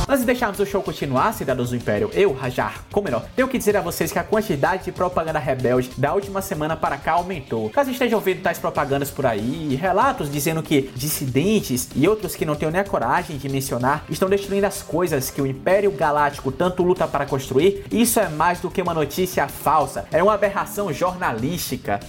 [0.10, 3.76] Antes de deixarmos o show continuar, cidadãos do Império, eu, Rajar Comenor, tenho que dizer
[3.76, 7.70] a vocês que a quantidade de propaganda rebelde da última semana para cá aumentou.
[7.72, 12.55] Caso estejam ouvindo tais propagandas por aí, relatos dizendo que dissidentes e outros que não
[12.55, 16.84] tenho nem a coragem de mencionar estão destruindo as coisas que o Império Galáctico tanto
[16.84, 21.99] luta para construir, isso é mais do que uma notícia falsa, é uma aberração jornalística.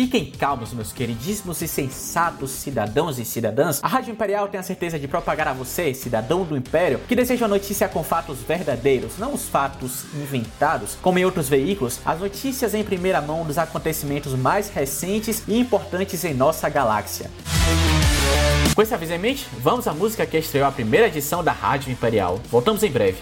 [0.00, 3.80] Fiquem calmos, meus queridíssimos e sensatos cidadãos e cidadãs.
[3.84, 7.46] A Rádio Imperial tem a certeza de propagar a você, cidadão do Império, que deseja
[7.46, 12.82] notícia com fatos verdadeiros, não os fatos inventados, como em outros veículos, as notícias em
[12.82, 17.30] primeira mão dos acontecimentos mais recentes e importantes em nossa galáxia.
[18.74, 21.92] Com esse aviso em mente, vamos à música que estreou a primeira edição da Rádio
[21.92, 22.40] Imperial.
[22.50, 23.18] Voltamos em breve.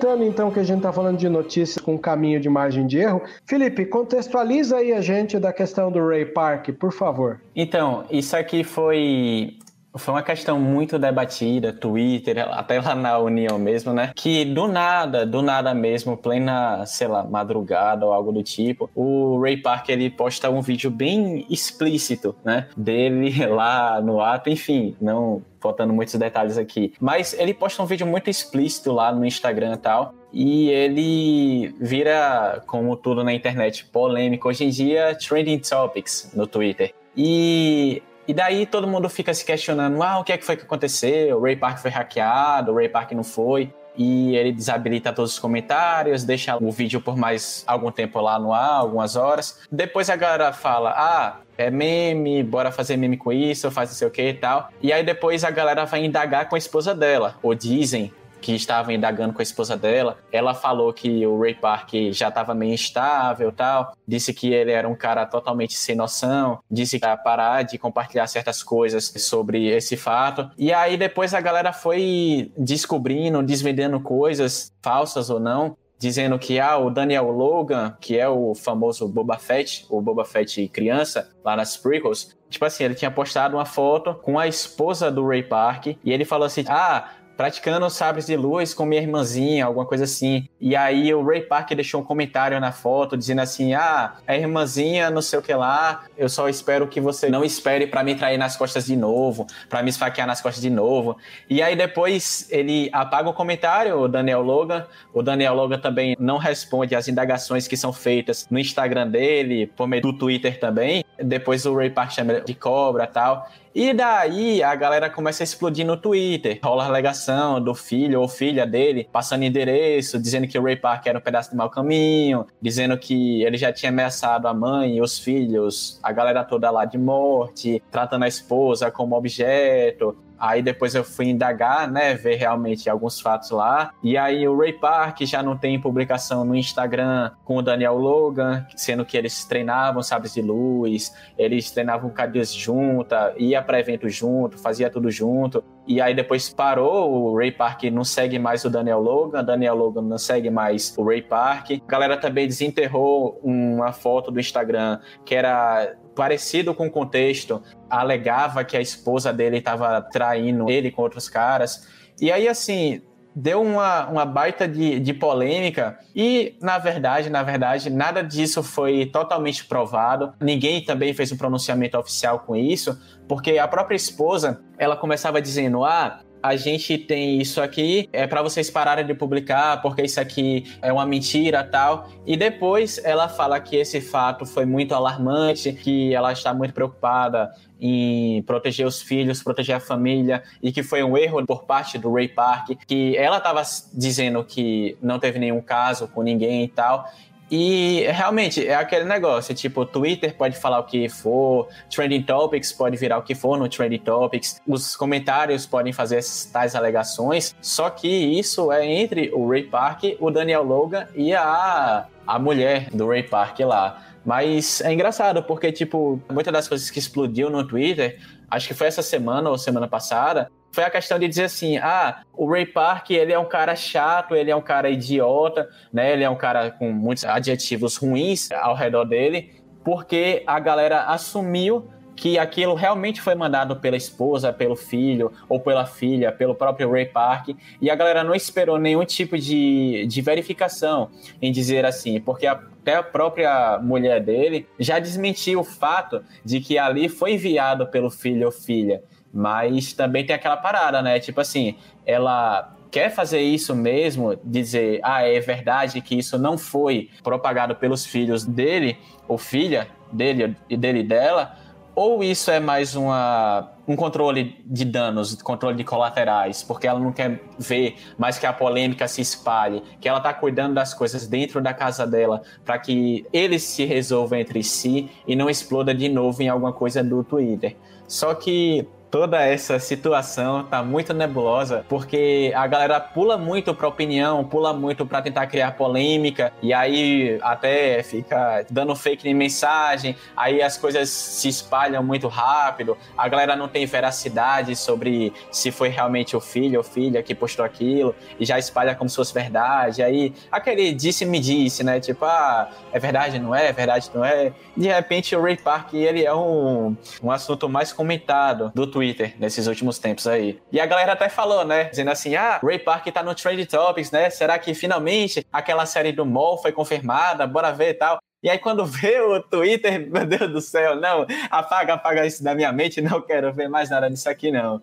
[0.00, 3.20] Aproveitando então que a gente está falando de notícias com caminho de margem de erro,
[3.44, 7.38] Felipe, contextualiza aí a gente da questão do Ray Park, por favor.
[7.54, 9.58] Então, isso aqui foi
[9.96, 14.12] foi uma questão muito debatida, Twitter, até lá na União mesmo, né?
[14.14, 19.40] Que do nada, do nada mesmo, plena, sei lá, madrugada ou algo do tipo, o
[19.40, 22.68] Ray Park ele posta um vídeo bem explícito, né?
[22.76, 26.94] Dele lá no ato, enfim, não faltando muitos detalhes aqui.
[27.00, 30.14] Mas ele posta um vídeo muito explícito lá no Instagram e tal.
[30.32, 34.48] E ele vira, como tudo na internet, polêmico.
[34.48, 36.94] Hoje em dia, trending topics no Twitter.
[37.16, 40.62] E e daí todo mundo fica se questionando: ah, o que é que foi que
[40.62, 41.36] aconteceu?
[41.36, 43.74] O Ray Park foi hackeado, o Ray Park não foi.
[43.96, 48.52] E ele desabilita todos os comentários, deixa o vídeo por mais algum tempo lá no
[48.52, 49.58] ar, algumas horas.
[49.68, 54.06] Depois a galera fala: ah, é meme, bora fazer meme com isso, faz não sei
[54.06, 54.68] o que e tal.
[54.80, 58.92] E aí depois a galera vai indagar com a esposa dela, ou dizem que estava
[58.92, 63.52] indagando com a esposa dela, ela falou que o Ray Park já estava meio instável
[63.52, 67.78] tal, disse que ele era um cara totalmente sem noção, disse que ia parar de
[67.78, 70.50] compartilhar certas coisas sobre esse fato.
[70.56, 76.78] E aí depois a galera foi descobrindo, desvendando coisas falsas ou não, dizendo que ah,
[76.78, 81.76] o Daniel Logan, que é o famoso Boba Fett, o Boba Fett criança, lá nas
[81.76, 86.10] prequels, tipo assim, ele tinha postado uma foto com a esposa do Ray Park e
[86.10, 87.10] ele falou assim: "Ah,
[87.40, 90.46] praticando sabres de luz com minha irmãzinha, alguma coisa assim.
[90.60, 95.08] E aí o Ray Park deixou um comentário na foto dizendo assim: "Ah, a irmãzinha,
[95.08, 98.36] não sei o que lá, eu só espero que você não espere para me trair
[98.36, 101.16] nas costas de novo, para me esfaquear nas costas de novo".
[101.48, 104.86] E aí depois ele apaga o comentário, o Daniel Logan.
[105.14, 109.88] O Daniel Logan também não responde às indagações que são feitas no Instagram dele, por
[109.88, 111.02] meio do Twitter também.
[111.22, 113.46] Depois o Ray Park chama de cobra, tal.
[113.72, 116.58] E daí a galera começa a explodir no Twitter.
[116.62, 121.18] Rola alegação do filho ou filha dele passando endereço, dizendo que o Ray Park era
[121.18, 125.20] um pedaço de mau caminho, dizendo que ele já tinha ameaçado a mãe e os
[125.20, 130.16] filhos, a galera toda lá de morte, tratando a esposa como objeto.
[130.40, 133.92] Aí depois eu fui indagar, né, ver realmente alguns fatos lá.
[134.02, 138.66] E aí o Ray Park já não tem publicação no Instagram com o Daniel Logan,
[138.74, 144.56] sendo que eles treinavam sabres de luz, eles treinavam cadeias junto, ia para evento junto,
[144.58, 145.62] fazia tudo junto.
[145.86, 150.02] E aí depois parou, o Ray Park não segue mais o Daniel Logan, Daniel Logan
[150.02, 151.72] não segue mais o Ray Park.
[151.72, 158.62] A galera também desenterrou uma foto do Instagram que era parecido com o contexto, alegava
[158.62, 161.88] que a esposa dele estava traindo ele com outros caras.
[162.20, 163.00] E aí, assim,
[163.34, 169.06] deu uma, uma baita de, de polêmica e, na verdade, na verdade, nada disso foi
[169.06, 170.34] totalmente provado.
[170.42, 175.86] Ninguém também fez um pronunciamento oficial com isso, porque a própria esposa, ela começava dizendo,
[175.86, 180.64] ah, a gente tem isso aqui, é para vocês pararem de publicar, porque isso aqui
[180.80, 182.08] é uma mentira tal.
[182.26, 187.50] E depois ela fala que esse fato foi muito alarmante, que ela está muito preocupada
[187.80, 192.12] em proteger os filhos, proteger a família, e que foi um erro por parte do
[192.12, 193.62] Ray Park, que ela estava
[193.92, 197.10] dizendo que não teve nenhum caso com ninguém e tal,
[197.50, 202.96] e realmente é aquele negócio, tipo, Twitter pode falar o que for, Trending Topics pode
[202.96, 207.90] virar o que for no Trending Topics, os comentários podem fazer essas tais alegações, só
[207.90, 213.08] que isso é entre o Ray Park, o Daniel Logan e a, a mulher do
[213.08, 214.00] Ray Park lá.
[214.24, 218.18] Mas é engraçado, porque, tipo, muitas das coisas que explodiu no Twitter,
[218.50, 222.22] acho que foi essa semana ou semana passada, foi a questão de dizer assim, ah,
[222.32, 226.12] o Ray Park, ele é um cara chato, ele é um cara idiota, né?
[226.12, 229.60] Ele é um cara com muitos adjetivos ruins ao redor dele.
[229.82, 235.86] porque a galera assumiu que aquilo realmente foi mandado pela esposa, pelo filho, ou pela
[235.86, 241.08] filha, pelo próprio Ray Park, e a galera não esperou nenhum tipo de, de verificação
[241.40, 246.76] em dizer assim, porque até a própria mulher dele já desmentiu o fato de que
[246.76, 249.02] ali foi enviado pelo filho ou filha.
[249.32, 251.20] Mas também tem aquela parada, né?
[251.20, 257.08] Tipo assim, ela quer fazer isso mesmo, dizer, ah, é verdade que isso não foi
[257.22, 261.56] propagado pelos filhos dele ou filha dele e dele e dela,
[261.94, 267.12] ou isso é mais uma, um controle de danos, controle de colaterais, porque ela não
[267.12, 271.60] quer ver mais que a polêmica se espalhe, que ela está cuidando das coisas dentro
[271.60, 276.42] da casa dela para que eles se resolvam entre si e não exploda de novo
[276.42, 277.76] em alguma coisa do Twitter.
[278.06, 284.44] Só que toda essa situação tá muito nebulosa, porque a galera pula muito pra opinião,
[284.44, 290.76] pula muito para tentar criar polêmica, e aí até fica dando fake mensagem, aí as
[290.76, 296.40] coisas se espalham muito rápido, a galera não tem veracidade sobre se foi realmente o
[296.40, 300.92] filho ou filha que postou aquilo, e já espalha como se fosse verdade, aí aquele
[300.92, 305.34] disse-me disse, né, tipo, ah, é verdade, não é, é verdade, não é, de repente
[305.34, 309.98] o Ray Park, ele é um, um assunto mais comentado do Twitter, Twitter nesses últimos
[309.98, 310.60] tempos aí.
[310.70, 311.84] E a galera até falou, né?
[311.84, 314.28] Dizendo assim: ah, Ray Park tá no Trade Topics, né?
[314.28, 317.46] Será que finalmente aquela série do Mall foi confirmada?
[317.46, 318.18] Bora ver e tal.
[318.42, 322.54] E aí, quando vê o Twitter, meu Deus do céu, não, apaga, apaga isso da
[322.54, 324.82] minha mente, não quero ver mais nada disso aqui, não.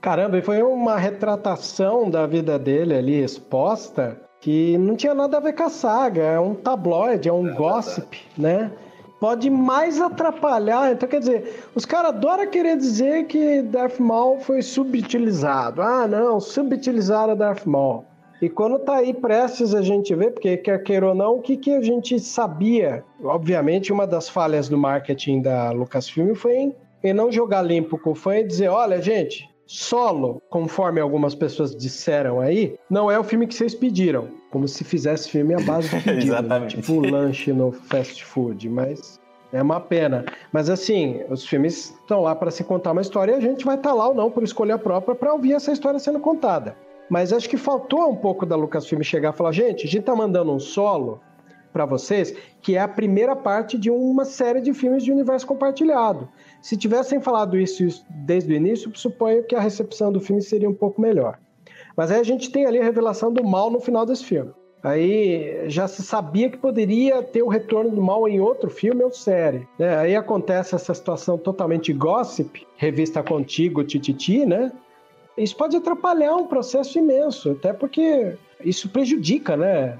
[0.00, 5.40] Caramba, e foi uma retratação da vida dele ali exposta que não tinha nada a
[5.40, 8.70] ver com a saga, é um tabloide, é um é gossip, né?
[9.20, 10.92] Pode mais atrapalhar.
[10.92, 15.82] Então, quer dizer, os caras adoram querer dizer que Darth Maul foi subutilizado.
[15.82, 18.04] Ah, não, subutilizaram Darth Maul.
[18.40, 21.56] E quando tá aí prestes a gente ver, porque quer queira ou não, o que,
[21.56, 23.02] que a gente sabia?
[23.24, 28.10] Obviamente, uma das falhas do marketing da Lucasfilm foi em, em não jogar limpo com
[28.10, 33.24] o fã e dizer: olha, gente, Solo, conforme algumas pessoas disseram aí, não é o
[33.24, 34.28] filme que vocês pediram.
[34.50, 36.32] Como se fizesse filme à base do pedido.
[36.32, 36.38] Né?
[36.38, 36.76] Exatamente.
[36.80, 39.20] Tipo lanche no fast food, mas
[39.52, 40.24] é uma pena.
[40.52, 43.76] Mas assim, os filmes estão lá para se contar uma história e a gente vai
[43.76, 46.76] estar tá lá ou não por escolha própria para ouvir essa história sendo contada.
[47.08, 50.14] Mas acho que faltou um pouco da Lucasfilm chegar e falar: gente, a gente tá
[50.14, 51.20] mandando um solo
[51.72, 56.26] para vocês, que é a primeira parte de uma série de filmes de universo compartilhado.
[56.62, 60.74] Se tivessem falado isso desde o início, suponho que a recepção do filme seria um
[60.74, 61.38] pouco melhor.
[61.96, 64.52] Mas aí a gente tem ali a revelação do mal no final desse filme.
[64.82, 69.10] Aí já se sabia que poderia ter o retorno do mal em outro filme ou
[69.10, 69.66] série.
[69.78, 69.96] Né?
[69.96, 74.70] Aí acontece essa situação totalmente gossip, revista contigo, tititi, né?
[75.36, 79.98] Isso pode atrapalhar um processo imenso, até porque isso prejudica, né,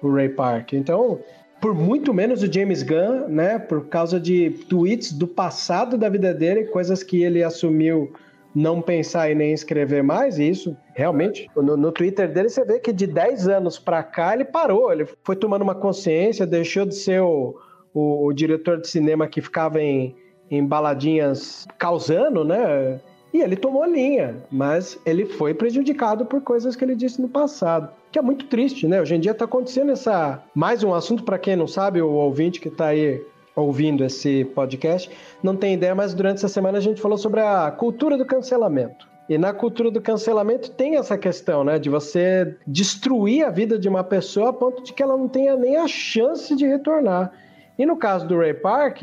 [0.00, 0.72] o Ray Park.
[0.72, 1.18] Então,
[1.60, 3.58] por muito menos o James Gunn, né?
[3.58, 8.12] Por causa de tweets do passado da vida dele, coisas que ele assumiu
[8.54, 12.78] não pensar e nem escrever mais, e isso realmente, no, no Twitter dele você vê
[12.80, 16.94] que de 10 anos para cá ele parou, ele foi tomando uma consciência, deixou de
[16.94, 17.56] ser o,
[17.92, 20.16] o, o diretor de cinema que ficava em,
[20.50, 23.00] em baladinhas causando, né?
[23.32, 27.90] E ele tomou linha, mas ele foi prejudicado por coisas que ele disse no passado
[28.10, 29.00] que é muito triste, né?
[29.00, 30.42] Hoje em dia está acontecendo essa.
[30.54, 33.22] Mais um assunto, para quem não sabe, o ouvinte que está aí
[33.58, 35.10] ouvindo esse podcast
[35.42, 39.08] não tem ideia, mas durante essa semana a gente falou sobre a cultura do cancelamento.
[39.28, 41.78] E na cultura do cancelamento tem essa questão, né?
[41.78, 45.54] De você destruir a vida de uma pessoa a ponto de que ela não tenha
[45.54, 47.30] nem a chance de retornar.
[47.78, 49.02] E no caso do Ray Park,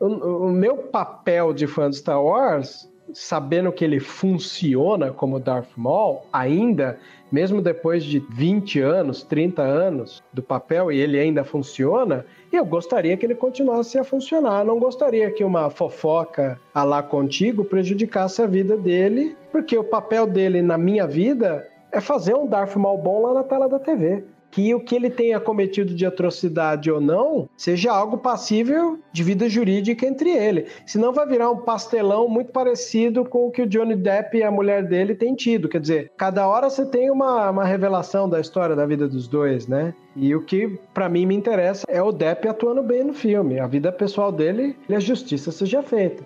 [0.00, 0.06] o,
[0.46, 6.22] o meu papel de fã de Star Wars, sabendo que ele funciona como Darth Maul,
[6.32, 6.98] ainda
[7.30, 13.16] mesmo depois de 20 anos, 30 anos do papel e ele ainda funciona, eu gostaria
[13.16, 14.64] que ele continuasse a funcionar.
[14.64, 20.26] Não gostaria que uma fofoca a lá contigo prejudicasse a vida dele, porque o papel
[20.26, 24.24] dele na minha vida é fazer um Darth Maul bom lá na tela da TV
[24.50, 29.48] que o que ele tenha cometido de atrocidade ou não seja algo passível de vida
[29.48, 30.66] jurídica entre ele.
[30.86, 34.50] Senão vai virar um pastelão muito parecido com o que o Johnny Depp e a
[34.50, 35.68] mulher dele têm tido.
[35.68, 39.66] Quer dizer, cada hora você tem uma, uma revelação da história da vida dos dois,
[39.66, 39.94] né?
[40.16, 43.60] E o que para mim me interessa é o Depp atuando bem no filme.
[43.60, 46.24] A vida pessoal dele e a justiça seja feita.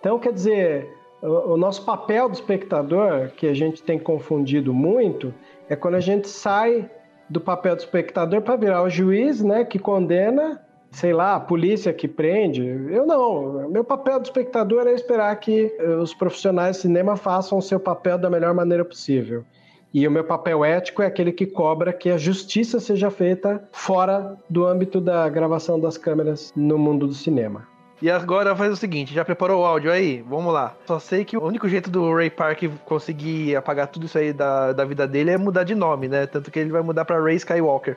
[0.00, 0.88] Então, quer dizer,
[1.20, 5.34] o, o nosso papel do espectador, que a gente tem confundido muito,
[5.68, 6.88] é quando a gente sai
[7.28, 10.60] do papel do espectador para virar o juiz, né, que condena,
[10.90, 12.64] sei lá, a polícia que prende.
[12.64, 13.68] Eu não.
[13.68, 17.80] Meu papel do espectador é esperar que eh, os profissionais de cinema façam o seu
[17.80, 19.44] papel da melhor maneira possível.
[19.92, 24.36] E o meu papel ético é aquele que cobra que a justiça seja feita fora
[24.48, 27.75] do âmbito da gravação das câmeras no mundo do cinema.
[28.00, 30.22] E agora faz o seguinte, já preparou o áudio aí?
[30.28, 30.76] Vamos lá.
[30.86, 34.72] Só sei que o único jeito do Ray Park conseguir apagar tudo isso aí da,
[34.72, 36.26] da vida dele é mudar de nome, né?
[36.26, 37.96] Tanto que ele vai mudar pra Ray Skywalker.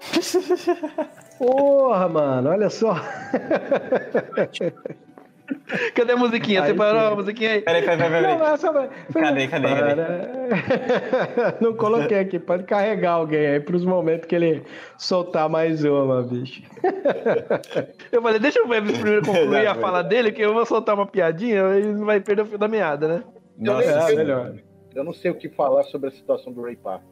[1.38, 2.96] Porra, mano, olha só.
[5.94, 6.64] Cadê a musiquinha?
[6.64, 7.60] Você parou a musiquinha aí?
[7.62, 8.38] Peraí, peraí, peraí.
[8.38, 10.02] Não, essa vai- Cadê, cadê, cadê?
[11.60, 14.62] Não coloquei aqui, pode carregar alguém aí pros momentos que ele
[14.98, 16.62] soltar mais uma, bicho.
[18.10, 21.06] Eu falei, deixa eu ver primeiro concluir a fala dele, que eu vou soltar uma
[21.06, 23.24] piadinha e não vai perder o fio da meada, né?
[23.62, 24.54] Eu, Nossa, nem É, melhor.
[24.94, 27.02] eu não sei o que falar sobre a situação do Ray Park.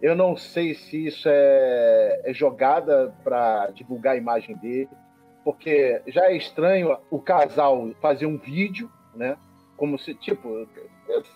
[0.00, 4.88] Eu não sei se isso é, é jogada para divulgar a imagem dele,
[5.48, 9.34] porque já é estranho o casal fazer um vídeo, né?
[9.78, 10.68] Como se, tipo,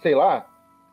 [0.02, 0.46] sei lá,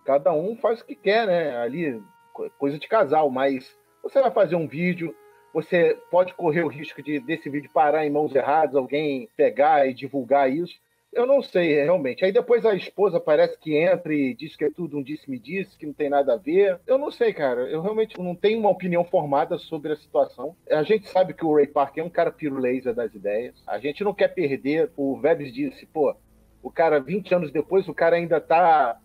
[0.05, 1.57] cada um faz o que quer, né?
[1.57, 2.01] Ali,
[2.32, 5.13] co- coisa de casal, mas você vai fazer um vídeo,
[5.53, 9.93] você pode correr o risco de desse vídeo parar em mãos erradas, alguém pegar e
[9.93, 10.80] divulgar isso.
[11.12, 12.24] Eu não sei, realmente.
[12.24, 15.88] Aí depois a esposa parece que entra e diz que é tudo um disse-me-disse, que
[15.88, 16.80] não tem nada a ver.
[16.86, 17.62] Eu não sei, cara.
[17.62, 20.55] Eu realmente não tenho uma opinião formada sobre a situação.
[20.70, 23.55] A gente sabe que o Ray Park é um cara pirulaser das ideias.
[23.66, 24.91] A gente não quer perder.
[24.95, 26.16] O Vebs disse, pô,
[26.62, 28.99] o cara, 20 anos depois, o cara ainda tá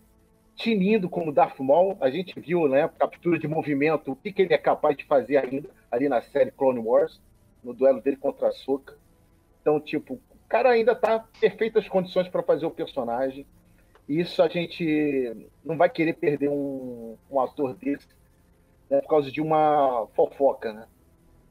[0.57, 1.97] tinindo como Darth Maul.
[2.01, 5.39] A gente viu, né, captura de movimento, o que, que ele é capaz de fazer
[5.39, 7.19] ainda ali na série Clone Wars,
[7.63, 8.95] no duelo dele contra a Soka.
[9.63, 10.21] Então, tipo,
[10.55, 13.45] cara ainda tá em perfeitas condições para fazer o personagem.
[14.09, 18.07] Isso a gente não vai querer perder um, um ator desse
[18.89, 20.87] né, por causa de uma fofoca, né?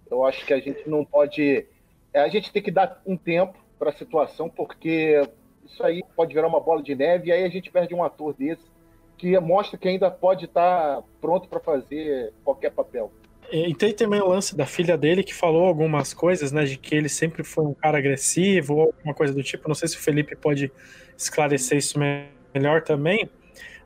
[0.10, 1.68] Eu acho que a gente não pode.
[2.14, 5.22] é, A gente tem que dar um tempo para a situação, porque
[5.66, 8.34] isso aí pode virar uma bola de neve, e aí a gente perde um ator
[8.34, 8.72] desse
[9.18, 13.12] que mostra que ainda pode estar pronto para fazer qualquer papel.
[13.56, 16.66] E tem também o lance da filha dele que falou algumas coisas, né?
[16.66, 19.68] De que ele sempre foi um cara agressivo ou alguma coisa do tipo.
[19.68, 20.72] Não sei se o Felipe pode
[21.16, 23.30] esclarecer isso me- melhor também,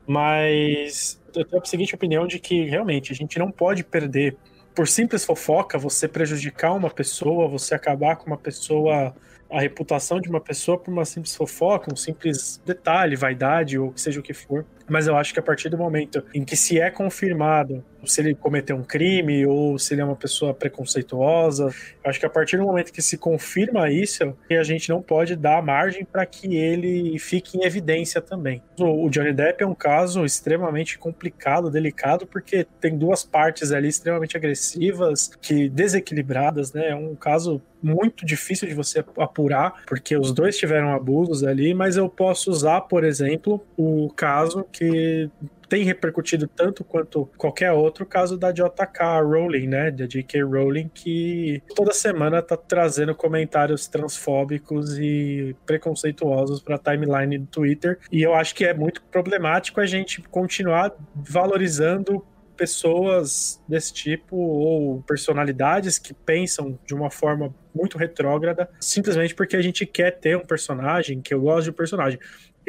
[0.06, 4.36] mas eu tenho a seguinte opinião de que realmente a gente não pode perder
[4.74, 9.14] por simples fofoca, você prejudicar uma pessoa, você acabar com uma pessoa,
[9.50, 14.20] a reputação de uma pessoa por uma simples fofoca, um simples detalhe, vaidade ou seja
[14.20, 14.64] o que for.
[14.88, 18.34] Mas eu acho que a partir do momento em que se é confirmado se ele
[18.34, 21.72] cometeu um crime ou se ele é uma pessoa preconceituosa,
[22.04, 25.62] acho que a partir do momento que se confirma isso, a gente não pode dar
[25.62, 28.62] margem para que ele fique em evidência também.
[28.78, 33.88] O o Johnny Depp é um caso extremamente complicado, delicado, porque tem duas partes ali
[33.88, 36.90] extremamente agressivas, que desequilibradas, né?
[36.90, 41.96] É um caso muito difícil de você apurar, porque os dois tiveram abusos ali, mas
[41.96, 45.28] eu posso usar, por exemplo, o caso que
[45.68, 50.42] tem repercutido tanto quanto qualquer outro caso da JK Rowling, né, da J.K.
[50.42, 57.98] Rowling, que toda semana tá trazendo comentários transfóbicos e preconceituosos para a timeline do Twitter,
[58.10, 62.24] e eu acho que é muito problemático a gente continuar valorizando
[62.56, 69.62] pessoas desse tipo ou personalidades que pensam de uma forma muito retrógrada, simplesmente porque a
[69.62, 72.18] gente quer ter um personagem, que eu gosto de um personagem.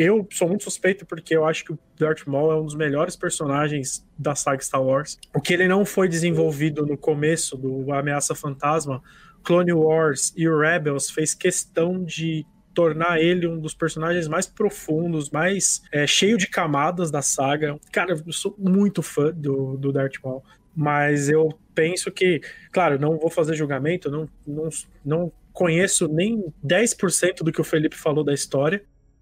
[0.02, 3.18] Eu sou muito suspeito porque eu acho que o Darth Maul é um dos melhores
[3.18, 5.20] personagens da saga Star Wars.
[5.36, 9.04] O que ele não foi desenvolvido no começo do Ameaça Fantasma,
[9.44, 15.32] Clone Wars e o Rebels fez questão de tornar ele um dos personagens mais profundos,
[15.32, 17.78] mais é, cheio de camadas da saga.
[17.92, 20.42] Cara, eu sou muito fã do, do Darth Maul,
[20.74, 22.40] mas eu penso que,
[22.72, 24.70] claro, não vou fazer julgamento, não, não,
[25.04, 28.82] não conheço nem 10% do que o Felipe falou da história,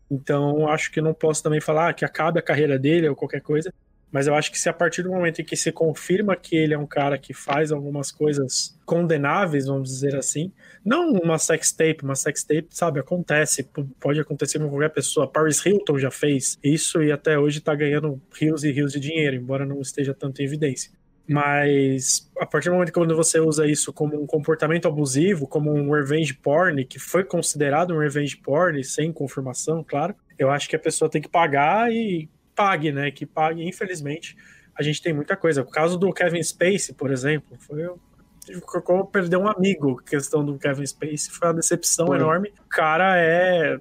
[0.10, 3.74] então acho que não posso também falar que acabe a carreira dele ou qualquer coisa,
[4.12, 6.74] mas eu acho que se a partir do momento em que se confirma que ele
[6.74, 10.52] é um cara que faz algumas coisas condenáveis, vamos dizer assim,
[10.84, 15.28] não uma sex tape, uma sex tape, sabe, acontece, pode acontecer com qualquer pessoa.
[15.28, 19.36] Paris Hilton já fez isso e até hoje tá ganhando rios e rios de dinheiro,
[19.36, 20.92] embora não esteja tanto em evidência.
[21.28, 25.74] Mas a partir do momento que quando você usa isso como um comportamento abusivo, como
[25.74, 30.76] um revenge porn, que foi considerado um revenge porn, sem confirmação, claro, eu acho que
[30.76, 33.12] a pessoa tem que pagar e pague, né?
[33.12, 34.38] Que pague, infelizmente.
[34.74, 35.62] A gente tem muita coisa.
[35.62, 37.84] O caso do Kevin Spacey, por exemplo, foi
[38.82, 40.00] como perder um amigo.
[40.00, 42.54] A questão do Kevin Spacey foi uma decepção enorme.
[42.66, 43.78] O cara é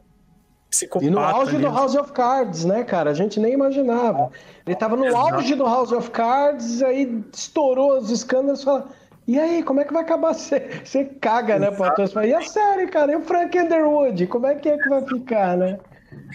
[0.77, 1.07] psicopata.
[1.07, 1.65] E no auge ali.
[1.65, 3.11] do House of Cards, né, cara?
[3.11, 4.31] A gente nem imaginava.
[4.67, 5.35] Ele tava no Exato.
[5.35, 8.89] auge do House of Cards, aí estourou os escândalos e fala.
[9.27, 10.35] E aí, como é que vai acabar?
[10.35, 12.15] Você, você caga, né, todos?
[12.15, 13.13] E a série, cara?
[13.13, 14.27] E o Frank Underwood?
[14.29, 15.79] Como é que é que vai ficar, né?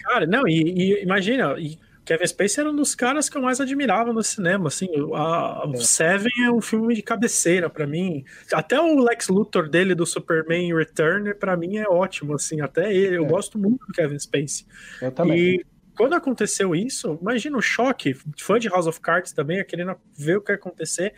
[0.04, 3.60] Cara, não, e, e imagina, e Kevin Spacey era um dos caras que eu mais
[3.60, 8.24] admirava no cinema, assim, a, o Seven é um filme de cabeceira para mim.
[8.52, 13.16] Até o Lex Luthor dele do Superman Return para mim é ótimo, assim, até ele,
[13.16, 13.28] eu É.
[13.28, 14.66] gosto muito do Kevin Spacey.
[15.00, 15.38] Eu também.
[15.38, 15.64] E
[15.96, 20.38] quando aconteceu isso, imagina o choque, fã de House of Cards também, é querendo ver
[20.38, 21.14] o que ia acontecer.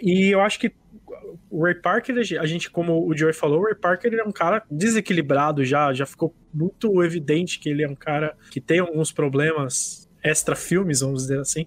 [0.00, 0.72] E eu acho que
[1.50, 4.32] o Ray Parker, a gente, como o Joey falou, o Ray Parker ele é um
[4.32, 9.12] cara desequilibrado já, já ficou muito evidente que ele é um cara que tem alguns
[9.12, 11.66] problemas extra-filmes, vamos dizer assim.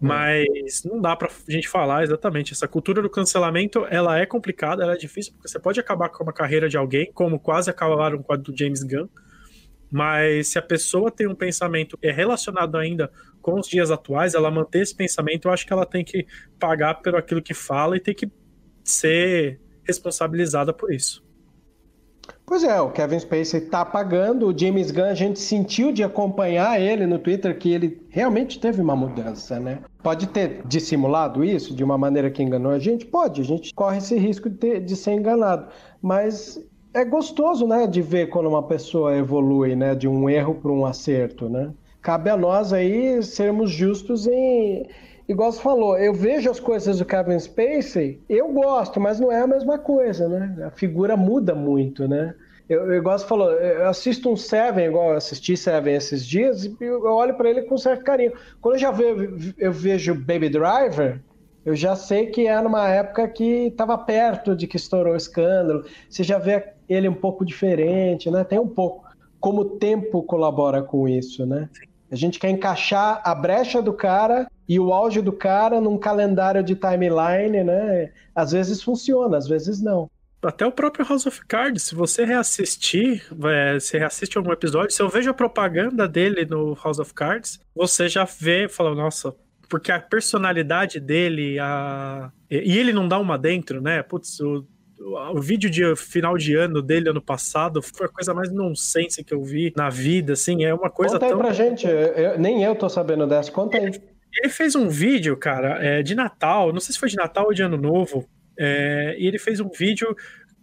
[0.00, 2.52] Mas não dá pra gente falar exatamente.
[2.52, 6.22] Essa cultura do cancelamento, ela é complicada, ela é difícil, porque você pode acabar com
[6.22, 9.08] uma carreira de alguém, como quase acabaram com a do James Gunn.
[9.90, 13.10] Mas se a pessoa tem um pensamento é relacionado ainda
[13.40, 16.26] com os dias atuais, ela manter esse pensamento, eu acho que ela tem que
[16.60, 18.30] pagar pelo aquilo que fala e tem que
[18.90, 21.26] ser responsabilizada por isso.
[22.44, 26.80] Pois é, o Kevin Spacey tá pagando, o James Gunn a gente sentiu de acompanhar
[26.80, 29.80] ele no Twitter que ele realmente teve uma mudança, né?
[30.02, 33.04] Pode ter dissimulado isso de uma maneira que enganou a gente?
[33.04, 35.68] Pode, a gente corre esse risco de, ter- de ser enganado,
[36.00, 36.58] mas
[36.94, 40.86] é gostoso, né, de ver quando uma pessoa evolui, né, de um erro para um
[40.86, 41.70] acerto, né?
[42.00, 44.88] Cabe a nós aí sermos justos em
[45.28, 49.40] igual você falou, eu vejo as coisas do Kevin Spacey, eu gosto, mas não é
[49.42, 50.64] a mesma coisa, né?
[50.66, 52.34] A figura muda muito, né?
[52.68, 56.76] Eu, igual você falou, eu assisto um Seven, igual eu assisti Seven esses dias, e
[56.80, 58.32] eu olho para ele com certo carinho.
[58.60, 61.22] Quando eu já ve, eu vejo Baby Driver,
[61.64, 65.84] eu já sei que é numa época que estava perto de que estourou o escândalo.
[66.08, 68.44] Você já vê ele um pouco diferente, né?
[68.44, 69.06] Tem um pouco.
[69.40, 71.68] Como o tempo colabora com isso, né?
[72.10, 76.62] A gente quer encaixar a brecha do cara e o auge do cara num calendário
[76.62, 78.10] de timeline, né?
[78.34, 80.10] Às vezes funciona, às vezes não.
[80.42, 85.02] Até o próprio House of Cards, se você reassistir, é, se reassiste algum episódio, se
[85.02, 89.34] eu vejo a propaganda dele no House of Cards, você já vê fala, nossa,
[89.68, 92.30] porque a personalidade dele, a...
[92.48, 94.02] e ele não dá uma dentro, né?
[94.02, 94.64] Putz, o,
[95.00, 99.32] o vídeo de final de ano dele ano passado foi a coisa mais nonsense que
[99.32, 101.38] eu vi na vida, assim, é uma coisa Conta aí tão...
[101.38, 103.92] pra gente, eu- nem eu tô sabendo dessa, conta aí.
[104.36, 107.54] Ele fez um vídeo, cara, é, de Natal, não sei se foi de Natal ou
[107.54, 108.28] de Ano Novo,
[108.58, 110.14] é, e ele fez um vídeo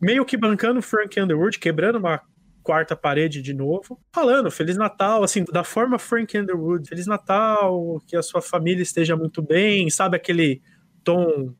[0.01, 2.21] meio que bancando Frank Underwood, quebrando uma
[2.61, 8.15] quarta parede de novo, falando Feliz Natal, assim, da forma Frank Underwood, Feliz Natal, que
[8.17, 10.61] a sua família esteja muito bem, sabe aquele
[11.03, 11.53] tom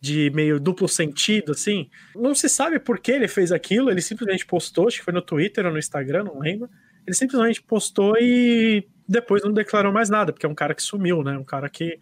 [0.00, 1.88] de meio duplo sentido, assim.
[2.14, 5.22] Não se sabe por que ele fez aquilo, ele simplesmente postou, acho que foi no
[5.22, 6.68] Twitter ou no Instagram, não lembro.
[7.06, 11.22] Ele simplesmente postou e depois não declarou mais nada, porque é um cara que sumiu,
[11.22, 11.38] né?
[11.38, 11.98] Um cara que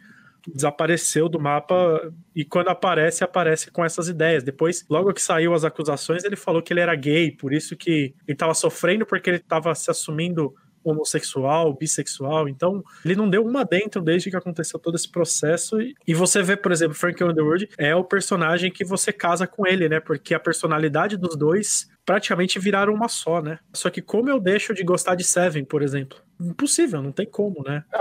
[0.46, 4.42] desapareceu do mapa e quando aparece, aparece com essas ideias.
[4.42, 8.14] Depois, logo que saiu as acusações, ele falou que ele era gay, por isso que
[8.26, 13.64] ele tava sofrendo porque ele tava se assumindo homossexual, bissexual, então ele não deu uma
[13.64, 15.80] dentro desde que aconteceu todo esse processo.
[15.80, 19.88] E- você vê, por exemplo, Frank Underwood é o personagem que você casa com ele,
[19.88, 20.00] né?
[20.00, 23.58] Porque a personalidade dos dois praticamente viraram uma só, né?
[23.72, 26.18] Só que como eu deixo de gostar de Seven, por exemplo?
[26.40, 27.84] Impossível, não tem como, né?
[27.92, 27.98] É,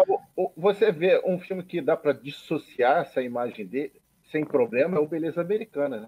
[0.57, 3.93] Você vê um filme que dá para dissociar essa imagem dele
[4.31, 6.07] sem problema é o Beleza Americana, né?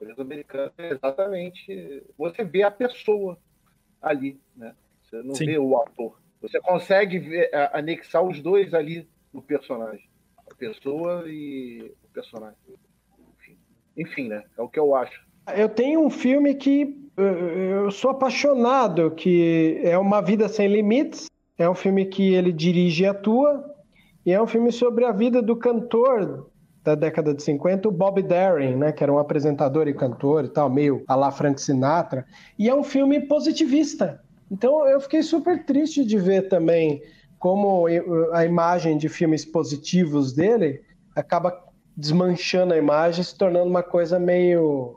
[0.00, 2.02] Beleza Americana é exatamente.
[2.16, 3.38] Você vê a pessoa
[4.00, 4.74] ali, né?
[5.08, 5.46] Você não Sim.
[5.46, 6.18] vê o ator.
[6.42, 10.04] Você consegue ver, a- anexar os dois ali no personagem.
[10.50, 12.56] A pessoa e o personagem.
[13.38, 13.56] Enfim,
[13.96, 14.42] Enfim, né?
[14.58, 15.24] É o que eu acho.
[15.56, 21.28] Eu tenho um filme que eu sou apaixonado, que é Uma Vida Sem Limites.
[21.56, 23.64] É um filme que ele dirige e atua.
[24.24, 26.50] E é um filme sobre a vida do cantor
[26.82, 30.48] da década de 50, o Bob Darin, né, que era um apresentador e cantor e
[30.48, 32.24] tal, meio a la Frank Sinatra.
[32.56, 34.20] E é um filme positivista.
[34.50, 37.02] Então eu fiquei super triste de ver também
[37.38, 37.86] como
[38.32, 40.80] a imagem de filmes positivos dele
[41.14, 41.64] acaba
[41.96, 44.96] desmanchando a imagem, se tornando uma coisa meio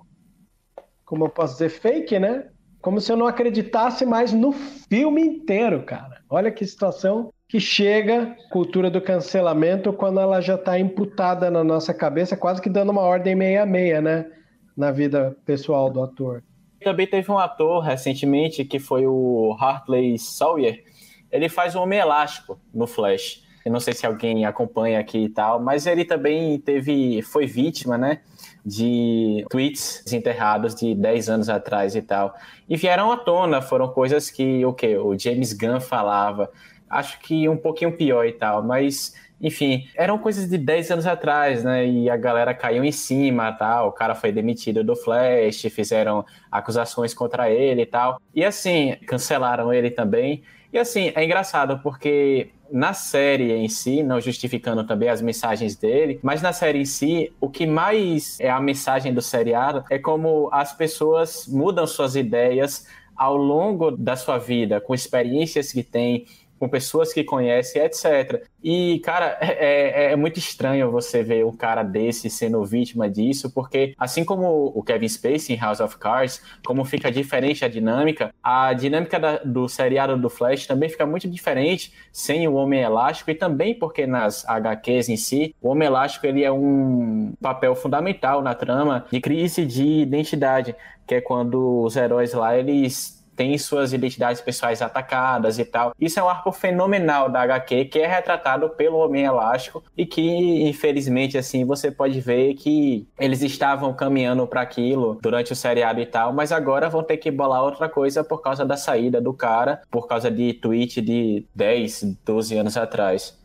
[1.09, 2.45] como eu posso dizer, fake, né?
[2.81, 6.21] Como se eu não acreditasse mais no filme inteiro, cara.
[6.29, 11.95] Olha que situação que chega cultura do cancelamento quando ela já está imputada na nossa
[11.95, 14.31] cabeça, quase que dando uma ordem meia-meia, né?
[14.77, 16.43] Na vida pessoal do ator.
[16.83, 20.83] Também teve um ator recentemente que foi o Hartley Sawyer.
[21.31, 23.43] Ele faz um homem elástico no Flash.
[23.65, 27.97] Eu não sei se alguém acompanha aqui e tal, mas ele também teve, foi vítima,
[27.97, 28.21] né,
[28.65, 32.33] de tweets desenterrados de 10 anos atrás e tal.
[32.67, 36.49] E vieram à tona, foram coisas que o que o James Gunn falava.
[36.89, 41.63] Acho que um pouquinho pior e tal, mas enfim, eram coisas de 10 anos atrás,
[41.63, 41.87] né?
[41.87, 43.89] E a galera caiu em cima, tal.
[43.89, 48.21] O cara foi demitido do Flash, fizeram acusações contra ele e tal.
[48.35, 50.43] E assim, cancelaram ele também.
[50.71, 56.19] E assim, é engraçado porque na série em si, não justificando também as mensagens dele,
[56.21, 60.49] mas na série em si, o que mais é a mensagem do seriado é como
[60.51, 62.85] as pessoas mudam suas ideias
[63.15, 66.25] ao longo da sua vida, com experiências que têm,
[66.59, 68.43] com pessoas que conhece, etc.
[68.63, 73.49] E, cara, é, é, é, muito estranho você ver um cara desse sendo vítima disso,
[73.51, 78.33] porque assim como o Kevin Spacey em House of Cards, como fica diferente a dinâmica,
[78.43, 83.31] a dinâmica da, do seriado do Flash também fica muito diferente sem o Homem Elástico
[83.31, 88.41] e também porque nas HQs em si, o Homem Elástico ele é um papel fundamental
[88.41, 90.75] na trama de crise de identidade,
[91.07, 95.93] que é quando os heróis lá, eles tem suas identidades pessoais atacadas e tal.
[95.97, 100.67] Isso é um arco fenomenal da HQ que é retratado pelo Homem Elástico e que,
[100.67, 106.05] infelizmente, assim, você pode ver que eles estavam caminhando para aquilo durante o seriado e
[106.05, 109.83] tal, mas agora vão ter que bolar outra coisa por causa da saída do cara,
[109.89, 113.39] por causa de tweet de 10, 12 anos atrás.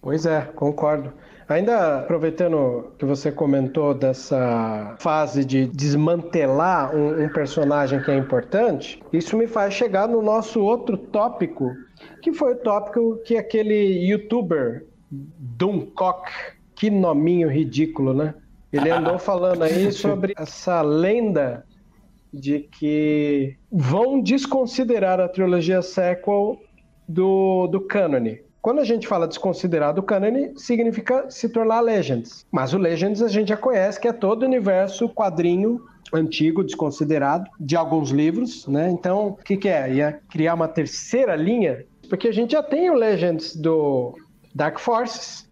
[0.00, 1.12] Pois é, concordo.
[1.50, 9.02] Ainda aproveitando que você comentou dessa fase de desmantelar um, um, personagem que é importante,
[9.12, 11.74] isso me faz chegar no nosso outro tópico,
[12.22, 16.30] que foi o tópico que aquele youtuber Doomcock,
[16.76, 18.32] que nominho ridículo, né?
[18.72, 21.66] Ele andou falando aí sobre essa lenda
[22.32, 26.60] de que vão desconsiderar a trilogia sequel
[27.08, 28.40] do, do cânone.
[28.62, 32.46] Quando a gente fala desconsiderado canon, significa se tornar Legends.
[32.52, 35.80] Mas o Legends a gente já conhece, que é todo o universo quadrinho
[36.12, 38.90] antigo, desconsiderado, de alguns livros, né?
[38.90, 39.94] Então, o que, que é?
[39.94, 41.86] Ia criar uma terceira linha?
[42.08, 44.14] Porque a gente já tem o Legends do
[44.54, 45.48] Dark Forces,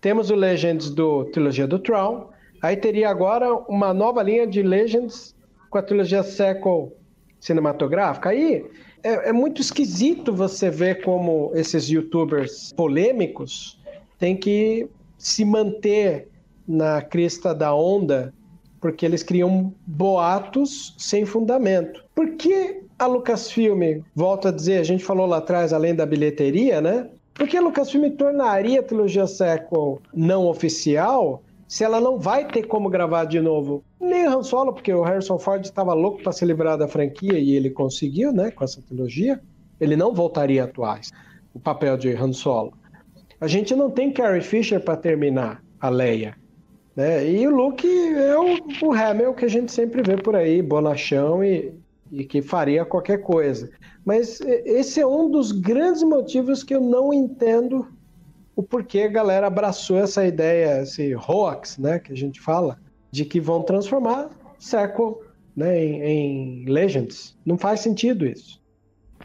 [0.00, 2.30] temos o Legends do Trilogia do Tron,
[2.62, 5.34] aí teria agora uma nova linha de Legends
[5.68, 6.96] com a trilogia sequel
[7.40, 8.30] cinematográfica.
[8.30, 8.64] Aí
[9.02, 13.80] é, é muito esquisito você ver como esses youtubers polêmicos
[14.18, 16.28] têm que se manter
[16.66, 18.32] na crista da onda
[18.80, 22.04] porque eles criam boatos sem fundamento.
[22.14, 26.80] Por que a Lucasfilm, volto a dizer, a gente falou lá atrás, além da bilheteria,
[26.80, 27.08] né?
[27.34, 32.64] Por que a Lucasfilm tornaria a trilogia sequel não oficial se ela não vai ter
[32.64, 33.84] como gravar de novo.
[34.00, 37.54] Nem Han Solo, porque o Harrison Ford estava louco para se livrar da franquia e
[37.54, 39.40] ele conseguiu, né, com essa trilogia.
[39.80, 41.00] Ele não voltaria a atuar
[41.52, 42.72] o papel de Han Solo.
[43.40, 46.36] A gente não tem Carrie Fisher para terminar a Leia.
[46.94, 47.28] Né?
[47.30, 51.44] E o Luke é o, o Hamill que a gente sempre vê por aí, bonachão
[51.44, 51.74] e,
[52.10, 53.70] e que faria qualquer coisa.
[54.04, 57.86] Mas esse é um dos grandes motivos que eu não entendo
[58.56, 62.78] o porquê a galera abraçou essa ideia, esse hoax, né, que a gente fala,
[63.12, 65.22] de que vão transformar sequel
[65.54, 67.36] né, em, em Legends.
[67.44, 68.60] Não faz sentido isso.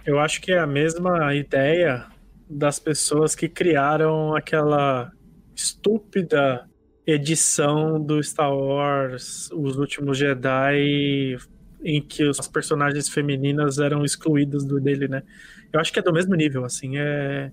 [0.05, 2.05] Eu acho que é a mesma ideia
[2.49, 5.09] das pessoas que criaram aquela
[5.55, 6.67] estúpida
[7.07, 11.37] edição do Star Wars Os Últimos Jedi
[11.83, 15.23] em que as personagens femininas eram excluídas do dele, né?
[15.71, 17.51] Eu acho que é do mesmo nível, assim, é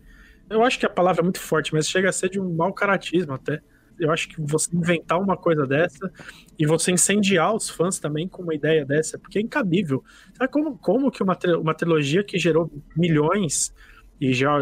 [0.51, 2.73] eu acho que a palavra é muito forte, mas chega a ser de um mau
[2.73, 3.61] caratismo até.
[3.99, 6.11] Eu acho que você inventar uma coisa dessa
[6.59, 10.05] e você incendiar os fãs também com uma ideia dessa, porque é incabível.
[10.37, 13.73] Sabe como, como que uma, uma trilogia que gerou milhões
[14.21, 14.59] e já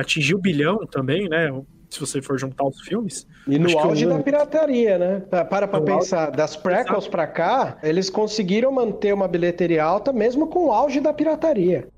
[0.00, 1.50] atingiu bilhão também, né?
[1.90, 3.26] Se você for juntar os filmes.
[3.46, 4.10] E no auge eu...
[4.10, 5.20] da pirataria, né?
[5.20, 6.36] Para pra pensar, auge...
[6.36, 11.12] das prequels para cá, eles conseguiram manter uma bilheteria alta mesmo com o auge da
[11.12, 11.88] pirataria.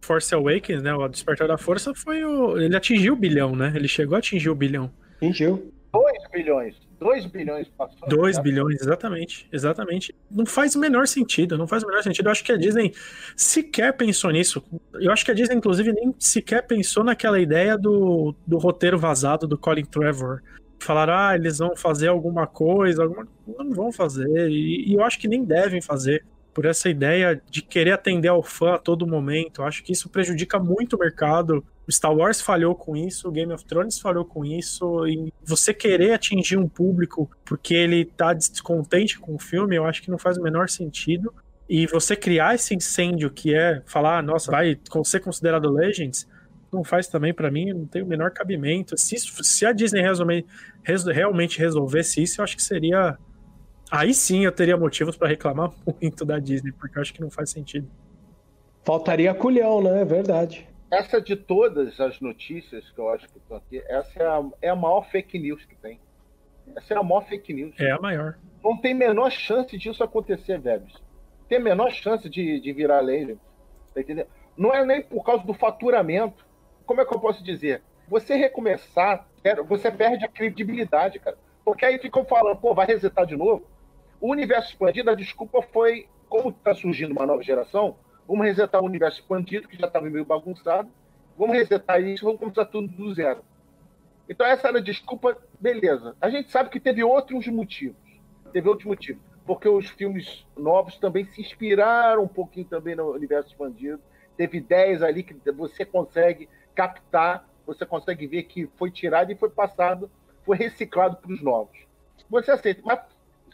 [0.00, 0.94] Force Awakens, né?
[0.94, 2.58] O Despertar da Força foi o.
[2.58, 3.72] Ele atingiu o bilhão, né?
[3.74, 4.90] Ele chegou a atingir o bilhão.
[5.16, 5.72] Atingiu.
[5.92, 6.76] 2 bilhões.
[7.00, 8.08] 2 bilhões passou.
[8.08, 8.42] 2 né?
[8.42, 9.48] bilhões, exatamente.
[9.52, 10.14] Exatamente.
[10.30, 11.56] Não faz o menor sentido.
[11.56, 12.26] Não faz o menor sentido.
[12.26, 12.92] Eu acho que a Disney
[13.36, 14.62] sequer pensou nisso.
[14.94, 19.46] Eu acho que a Disney, inclusive, nem sequer pensou naquela ideia do, do roteiro vazado
[19.46, 20.42] do Colin Trevor.
[20.80, 23.26] Falaram, ah, eles vão fazer alguma coisa, alguma...
[23.46, 24.48] não vão fazer.
[24.48, 28.42] E, e eu acho que nem devem fazer por essa ideia de querer atender ao
[28.42, 29.62] fã a todo momento.
[29.62, 31.64] Acho que isso prejudica muito o mercado.
[31.86, 35.72] O Star Wars falhou com isso, o Game of Thrones falhou com isso, e você
[35.72, 40.18] querer atingir um público porque ele tá descontente com o filme, eu acho que não
[40.18, 41.32] faz o menor sentido.
[41.68, 46.26] E você criar esse incêndio que é falar, nossa, vai ser considerado Legends,
[46.72, 48.96] não faz também para mim, não tem o menor cabimento.
[48.98, 50.44] Se, se a Disney resolver,
[51.12, 53.18] realmente resolvesse isso, eu acho que seria
[53.90, 57.30] Aí sim eu teria motivos para reclamar muito da Disney, porque eu acho que não
[57.30, 57.88] faz sentido.
[58.84, 60.02] Faltaria culhão, né?
[60.02, 60.68] É verdade.
[60.90, 64.68] Essa de todas as notícias que eu acho que estão aqui, essa é a, é
[64.70, 66.00] a maior fake news que tem.
[66.74, 67.74] Essa é a maior fake news.
[67.78, 68.38] É a maior.
[68.64, 70.94] Não tem menor chance disso acontecer, Vebs.
[71.48, 73.36] Tem a menor chance de, de virar lei.
[73.94, 74.28] Tá entendendo?
[74.56, 76.44] Não é nem por causa do faturamento.
[76.84, 77.82] como é que eu posso dizer?
[78.08, 81.36] Você recomeçar, é, você perde a credibilidade, cara.
[81.64, 83.66] Porque aí ficam falando, pô, vai resetar de novo.
[84.20, 87.96] O universo expandido, a desculpa foi, como está surgindo uma nova geração,
[88.26, 90.90] vamos resetar o universo expandido, que já estava meio bagunçado,
[91.36, 93.42] vamos resetar isso, vamos começar tudo do zero.
[94.28, 96.16] Então essa era a desculpa, beleza.
[96.20, 97.96] A gente sabe que teve outros motivos.
[98.52, 99.22] Teve outros motivos.
[99.46, 104.00] Porque os filmes novos também se inspiraram um pouquinho também no universo expandido.
[104.36, 109.48] Teve ideias ali que você consegue captar, você consegue ver que foi tirado e foi
[109.48, 110.10] passado,
[110.44, 111.78] foi reciclado para os novos.
[112.28, 113.00] Você aceita, mas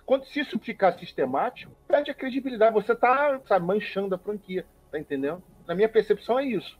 [0.06, 2.74] quando se isso ficar sistemático, perde a credibilidade.
[2.74, 5.42] Você está manchando a franquia, tá entendendo?
[5.66, 6.78] Na minha percepção é isso.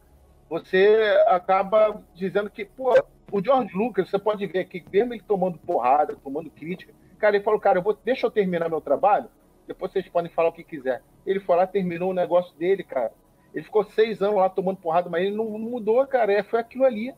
[0.48, 2.92] Você acaba dizendo que, pô,
[3.32, 7.44] o George Lucas, você pode ver aqui, mesmo ele tomando porrada, tomando crítica, cara, ele
[7.44, 9.28] falou, cara, eu vou, deixa eu terminar meu trabalho,
[9.66, 11.02] depois vocês podem falar o que quiser.
[11.26, 13.12] Ele foi lá, terminou o negócio dele, cara.
[13.54, 16.32] Ele ficou seis anos lá tomando porrada, mas ele não, não mudou, cara.
[16.32, 17.14] É, foi aquilo ali.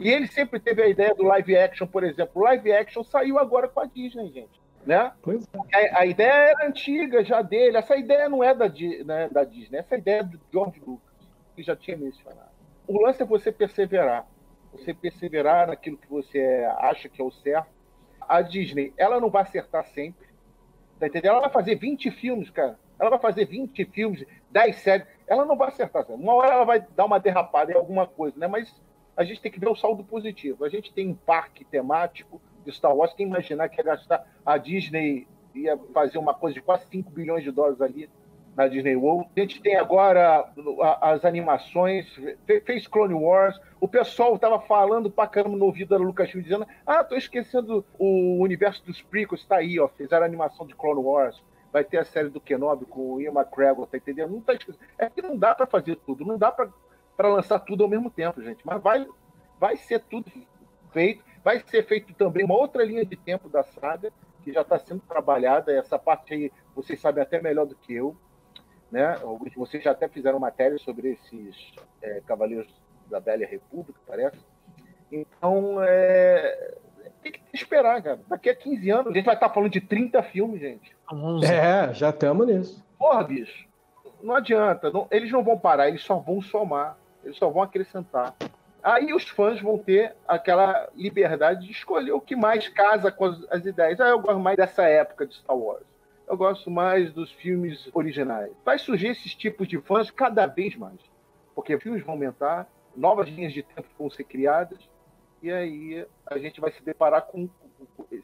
[0.00, 2.32] E ele sempre teve a ideia do live action, por exemplo.
[2.34, 4.63] O live action saiu agora com a Disney, gente.
[4.86, 5.12] Né?
[5.22, 5.90] Pois é.
[5.90, 7.76] A, a ideia era antiga já dele.
[7.76, 11.14] Essa ideia não é da, né, da Disney, essa ideia é do George Lucas,
[11.56, 12.50] que já tinha mencionado.
[12.86, 14.26] O lance é você perseverar.
[14.72, 17.72] Você perseverar naquilo que você acha que é o certo.
[18.20, 20.26] A Disney, ela não vai acertar sempre.
[20.98, 21.32] Tá entendendo?
[21.32, 22.78] Ela vai fazer 20 filmes, cara.
[22.98, 25.06] Ela vai fazer 20 filmes, 10 séries.
[25.26, 26.04] Ela não vai acertar.
[26.10, 28.46] Uma hora ela vai dar uma derrapada em alguma coisa, né?
[28.46, 28.74] Mas
[29.16, 30.64] a gente tem que ver o saldo positivo.
[30.64, 33.12] A gente tem um parque temático de Star Wars.
[33.14, 37.44] Quem imaginar que ia gastar a Disney ia fazer uma coisa de quase 5 bilhões
[37.44, 38.10] de dólares ali
[38.56, 39.28] na Disney World.
[39.36, 40.48] A gente tem agora
[41.00, 42.06] as animações,
[42.64, 43.60] fez Clone Wars.
[43.80, 48.40] O pessoal estava falando pra caramba no ouvido da Lucasfilm, dizendo: Ah, tô esquecendo o
[48.42, 49.88] universo dos prequels, está aí, ó.
[49.88, 51.42] Fizeram a animação de Clone Wars.
[51.72, 54.30] Vai ter a série do Kenobi com o Ian McGregor, tá entendendo?
[54.30, 54.84] Não tá esquecendo.
[54.96, 58.40] É que não dá para fazer tudo, não dá para lançar tudo ao mesmo tempo,
[58.40, 58.64] gente.
[58.64, 59.04] Mas vai,
[59.58, 60.30] vai ser tudo
[60.92, 61.24] feito.
[61.44, 64.10] Vai ser feito também uma outra linha de tempo da saga,
[64.42, 65.72] que já está sendo trabalhada.
[65.72, 68.16] Essa parte aí vocês sabem até melhor do que eu
[68.94, 69.18] né?
[69.56, 72.72] Vocês já até fizeram matéria sobre esses é, Cavaleiros
[73.10, 74.38] da Velha República, parece.
[75.10, 76.74] Então, é,
[77.20, 78.20] tem que esperar, cara.
[78.28, 80.96] Daqui a 15 anos, a gente vai estar falando de 30 filmes, gente.
[81.44, 82.84] É, já estamos nisso.
[82.96, 83.66] Porra, bicho.
[84.22, 84.90] Não adianta.
[84.92, 86.96] Não, eles não vão parar, eles só vão somar.
[87.24, 88.32] Eles só vão acrescentar.
[88.84, 93.44] Aí os fãs vão ter aquela liberdade de escolher o que mais casa com as,
[93.50, 93.98] as ideias.
[93.98, 95.94] Ah, eu gosto mais dessa época de Star Wars
[96.26, 98.50] eu gosto mais dos filmes originais.
[98.64, 100.98] Vai surgir esses tipos de fãs cada vez mais,
[101.54, 102.66] porque filmes vão aumentar,
[102.96, 104.78] novas linhas de tempo vão ser criadas,
[105.42, 107.48] e aí a gente vai se deparar com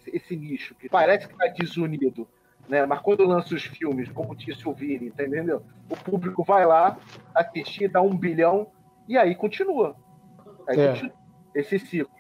[0.07, 2.27] esse nicho, que parece que está desunido,
[2.69, 2.87] né?
[2.87, 5.62] mas quando lança os filmes, como o Vini, entendeu?
[5.89, 6.99] O público vai lá
[7.35, 8.70] assistir, dá um bilhão,
[9.07, 9.97] e aí continua.
[10.69, 11.12] Aí É.
[11.55, 12.15] esse ciclo.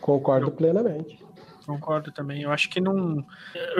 [0.00, 1.18] Concordo plenamente.
[1.66, 2.42] Concordo também.
[2.42, 3.24] Eu acho que não.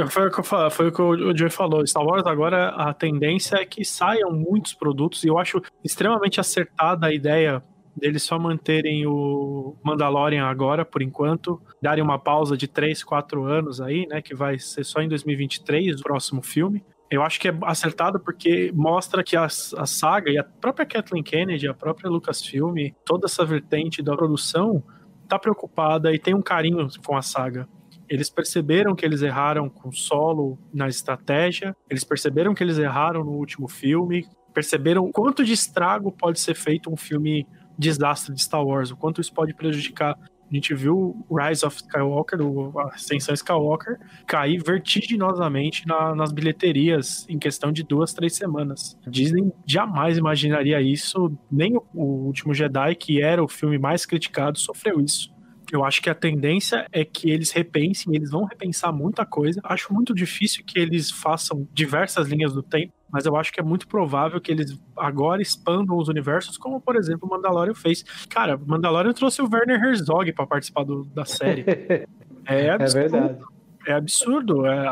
[0.09, 1.87] Foi o que, eu falo, foi o, que o Joey falou.
[1.87, 7.07] Star Wars agora a tendência é que saiam muitos produtos, e eu acho extremamente acertada
[7.07, 7.63] a ideia
[7.97, 13.81] deles só manterem o Mandalorian agora, por enquanto, darem uma pausa de 3, 4 anos
[13.81, 14.23] aí, né?
[14.23, 16.85] Que vai ser só em 2023 o próximo filme.
[17.11, 21.25] Eu acho que é acertado porque mostra que a, a saga e a própria Kathleen
[21.25, 24.83] Kennedy, a própria Lucasfilm, toda essa vertente da produção
[25.29, 27.69] tá preocupada e tem um carinho com a saga.
[28.09, 33.33] Eles perceberam que eles erraram com Solo na estratégia, eles perceberam que eles erraram no
[33.33, 37.47] último filme, perceberam o quanto de estrago pode ser feito um filme
[37.79, 40.17] desastre de Star Wars, o quanto isso pode prejudicar.
[40.51, 42.39] A gente viu Rise of Skywalker,
[42.79, 48.99] a Ascensão Skywalker, cair vertiginosamente na- nas bilheterias em questão de duas, três semanas.
[49.07, 54.59] Disney jamais imaginaria isso, nem o, o Último Jedi, que era o filme mais criticado,
[54.59, 55.33] sofreu isso.
[55.73, 59.61] Eu acho que a tendência é que eles repensem, eles vão repensar muita coisa.
[59.63, 63.63] Acho muito difícil que eles façam diversas linhas do tempo, mas eu acho que é
[63.63, 68.03] muito provável que eles agora expandam os universos, como por exemplo o Mandalorian fez.
[68.29, 71.65] Cara, o Mandalorian trouxe o Werner Herzog para participar do- da série.
[72.47, 73.11] É É absurdo.
[73.11, 73.39] verdade.
[73.87, 74.67] É absurdo.
[74.67, 74.87] É,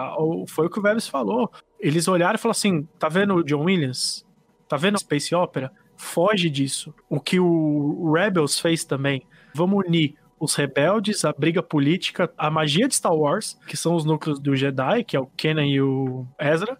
[0.49, 1.51] foi o que o Vebs falou.
[1.81, 4.24] Eles olharam e falaram assim: tá vendo o John Williams?
[4.69, 5.73] Tá vendo a Space Opera?
[5.97, 6.95] Foge disso.
[7.09, 9.23] O que o Rebels fez também.
[9.55, 14.05] Vamos unir os rebeldes, a briga política, a magia de Star Wars, que são os
[14.05, 16.78] núcleos do Jedi, que é o Kenan e o Ezra,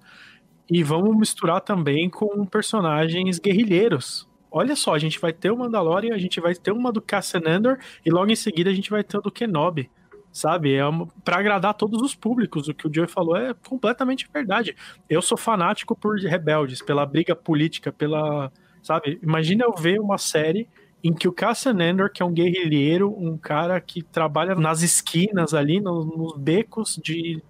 [0.71, 4.29] e vamos misturar também com personagens guerrilheiros.
[4.51, 7.43] Olha só, a gente vai ter o Mandalorian, a gente vai ter uma do Cassian
[7.47, 9.91] Andor, e logo em seguida a gente vai ter o do Kenobi
[10.31, 10.75] sabe?
[10.75, 10.83] É
[11.25, 12.69] para agradar todos os públicos.
[12.69, 14.77] O que o Joey falou é completamente verdade.
[15.09, 19.19] Eu sou fanático por rebeldes, pela briga política, pela, sabe?
[19.23, 20.69] Imagina eu ver uma série
[21.03, 25.55] em que o Cassian Andor, que é um guerrilheiro, um cara que trabalha nas esquinas
[25.55, 27.43] ali, no- nos becos de,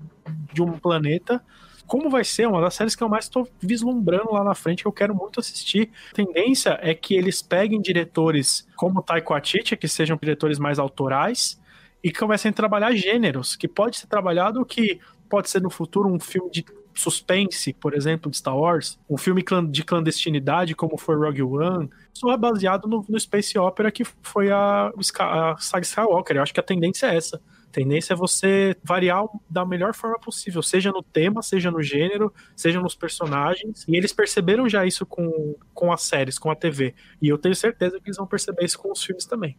[0.53, 1.43] de um planeta,
[1.89, 4.87] como vai ser uma das séries que eu mais estou vislumbrando lá na frente, que
[4.87, 5.91] eu quero muito assistir.
[6.13, 11.59] A tendência é que eles peguem diretores como Taiko Waititi, que sejam diretores mais autorais,
[12.05, 16.21] e comecem a trabalhar gêneros, que pode ser trabalhado que pode ser no futuro um
[16.21, 21.43] filme de suspense, por exemplo, de Star Wars, um filme de clandestinidade, como foi Rogue
[21.43, 21.89] One.
[22.13, 26.37] Isso é baseado no, no Space Opera, que foi a, a saga Skywalker.
[26.37, 27.41] Eu acho que a tendência é essa.
[27.71, 32.81] Tendência é você variar da melhor forma possível, seja no tema, seja no gênero, seja
[32.81, 33.85] nos personagens.
[33.87, 36.95] E eles perceberam já isso com, com as séries, com a TV.
[37.21, 39.57] E eu tenho certeza que eles vão perceber isso com os filmes também.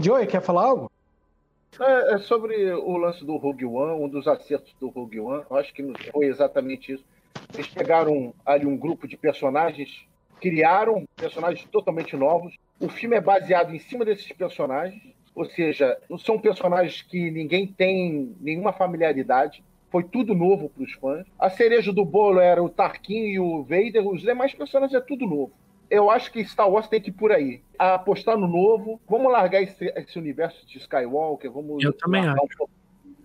[0.00, 0.90] Joey, quer falar algo?
[1.80, 5.56] É, é sobre o lance do Rogue One, um dos acertos do Rogue One, eu
[5.56, 5.82] acho que
[6.12, 7.04] foi exatamente isso.
[7.52, 10.04] Eles pegaram ali um grupo de personagens,
[10.40, 12.54] criaram personagens totalmente novos.
[12.78, 15.02] O filme é baseado em cima desses personagens,
[15.34, 19.64] ou seja, não são personagens que ninguém tem nenhuma familiaridade.
[19.90, 21.26] Foi tudo novo para os fãs.
[21.38, 25.26] A cereja do bolo era o Tarkin e o Vader, os demais personagens é tudo
[25.26, 25.52] novo.
[25.90, 27.60] Eu acho que Star Wars tem que ir por aí.
[27.78, 29.00] Apostar no novo.
[29.08, 31.50] Vamos largar esse, esse universo de Skywalker.
[31.50, 32.66] Vamos Eu também largar um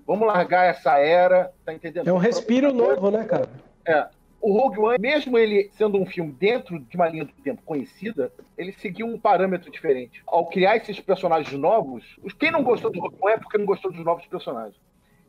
[0.05, 2.07] Vamos largar essa era, tá entendendo?
[2.07, 3.47] É um respiro novo, né, cara?
[3.87, 4.07] É.
[4.41, 8.31] O Rogue One, mesmo ele sendo um filme dentro de uma linha do tempo conhecida,
[8.57, 10.21] ele seguiu um parâmetro diferente.
[10.25, 13.65] Ao criar esses personagens novos, os- quem não gostou do Rogue One é porque não
[13.65, 14.75] gostou dos novos personagens.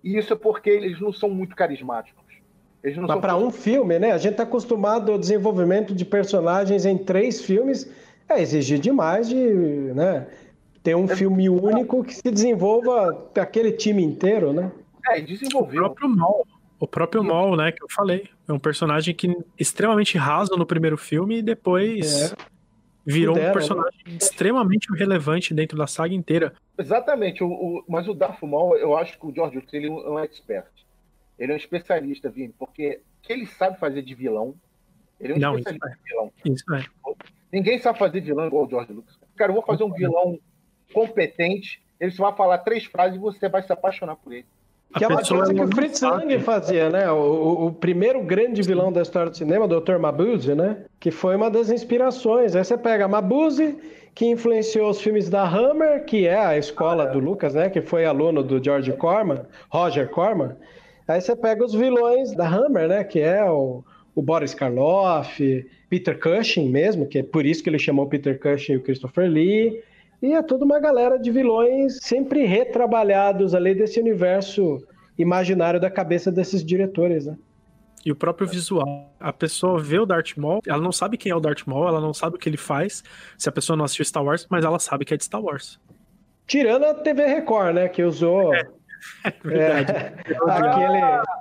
[0.03, 2.23] E isso é porque eles não são muito carismáticos.
[2.83, 4.13] Eles não Mas são para um filme, né?
[4.13, 7.93] A gente tá acostumado ao desenvolvimento de personagens em três filmes.
[8.29, 10.29] É exigir demais de, né?
[10.83, 14.73] Ter um filme único que se desenvolva aquele time inteiro, né?
[15.09, 16.47] É, e O próprio Maul.
[16.81, 18.29] O próprio Maul, né, que eu falei.
[18.49, 22.37] É um personagem que extremamente raso no primeiro filme e depois É.
[23.05, 26.55] virou um personagem extremamente relevante dentro da saga inteira.
[26.79, 29.91] Exatamente, o, o- mas o Darth Maul, eu acho que o George Lucas ele é
[29.91, 30.67] um expert.
[31.39, 34.55] Ele é um especialista, Vini, porque o que ele sabe fazer de vilão,
[35.21, 36.33] ele é um Não, especialista isso de vilão.
[36.47, 36.85] Isso é.
[37.53, 39.19] Ninguém sabe fazer vilão igual o George Lucas.
[39.37, 40.39] Cara, eu vou fazer um vilão
[40.95, 44.47] competente, ele só vai falar três frases e você vai se apaixonar por ele.
[44.97, 46.01] Que é uma coisa que o Fritz.
[46.01, 47.11] Lang fazia, né?
[47.11, 49.99] O, o- primeiro grande vilão da história do cinema, o Dr.
[49.99, 50.79] Mabuse, né?
[50.99, 52.57] Que foi uma das inspirações.
[52.57, 53.79] Aí você pega Mabuse,
[54.15, 57.71] que influenciou os filmes da Hammer, que é a escola do Lucas, né?
[57.71, 60.57] Que foi aluno do George Corman, Roger Corman.
[61.07, 63.05] Aí você pega os vilões da Hammer, né?
[63.05, 63.85] Que é o,
[64.15, 68.73] o Boris Karloff, Peter Cushing mesmo, que é por isso que ele chamou Peter Cushing
[68.73, 69.81] e o Christopher Lee.
[70.23, 74.83] E é toda uma galera de vilões sempre retrabalhados ali desse universo
[75.19, 77.37] imaginário da cabeça desses diretores, né?
[78.05, 79.13] E o próprio visual.
[79.21, 82.01] A pessoa vê o Darth Maul, ela não sabe quem é o Darth Maul, ela
[82.01, 83.05] não sabe o que ele faz,
[83.37, 85.79] se a pessoa não assistiu Star Wars, mas ela sabe que é de Star Wars.
[86.47, 87.89] Tirando a TV Record, né?
[87.89, 88.53] Que usou
[89.25, 89.93] É verdade.
[90.49, 91.41] aquele.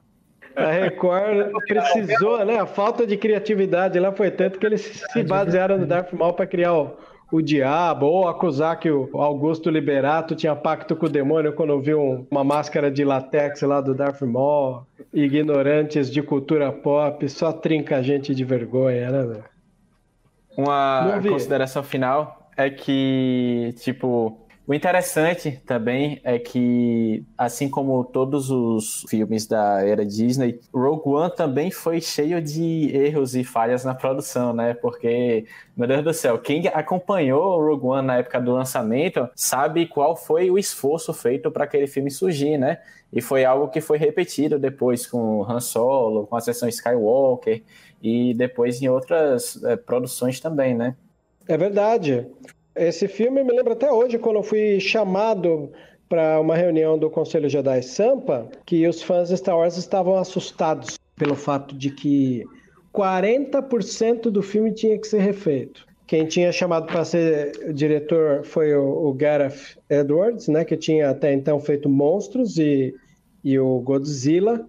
[0.55, 2.59] A Record precisou, né?
[2.59, 6.47] A falta de criatividade lá foi tanto que eles se basearam no Darth Maul para
[6.47, 6.97] criar o,
[7.31, 12.01] o diabo, ou acusar que o Augusto Liberato tinha pacto com o demônio quando viu
[12.01, 14.81] um- uma máscara de latex lá do Darth Maul.
[15.13, 19.23] Ignorantes de cultura pop, só trinca a gente de vergonha, né?
[19.23, 19.43] velho?
[20.57, 24.37] Uma consideração final é que, tipo,
[24.69, 31.35] o interessante também é que, assim como todos os filmes da era Disney, Rogue One
[31.35, 34.75] também foi cheio de erros e falhas na produção, né?
[34.75, 40.15] Porque, meu Deus do céu, quem acompanhou Rogue One na época do lançamento sabe qual
[40.15, 42.77] foi o esforço feito para aquele filme surgir, né?
[43.11, 47.63] E foi algo que foi repetido depois com Han Solo, com a sessão Skywalker
[48.03, 50.95] e depois em outras eh, produções também, né?
[51.47, 52.27] É verdade.
[52.75, 55.71] Esse filme me lembra até hoje quando eu fui chamado
[56.07, 60.97] para uma reunião do Conselho Jedi Sampa, que os fãs de Star Wars estavam assustados
[61.15, 62.43] pelo fato de que
[62.93, 65.85] 40% do filme tinha que ser refeito.
[66.07, 71.31] Quem tinha chamado para ser diretor foi o, o Gareth Edwards, né, que tinha até
[71.31, 72.95] então feito Monstros e,
[73.43, 74.67] e o Godzilla.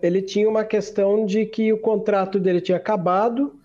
[0.00, 3.55] Ele tinha uma questão de que o contrato dele tinha acabado,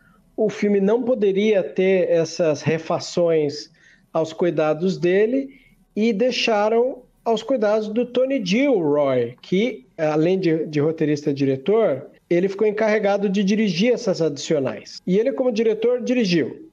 [0.43, 3.69] o filme não poderia ter essas refações
[4.11, 5.59] aos cuidados dele
[5.95, 12.49] e deixaram aos cuidados do Tony Gilroy, que, além de, de roteirista e diretor, ele
[12.49, 14.99] ficou encarregado de dirigir essas adicionais.
[15.05, 16.72] E ele, como diretor, dirigiu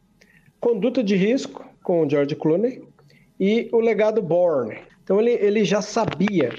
[0.59, 2.83] Conduta de Risco, com o George Clooney,
[3.39, 4.79] e O Legado Bourne.
[5.05, 6.53] Então ele, ele já sabia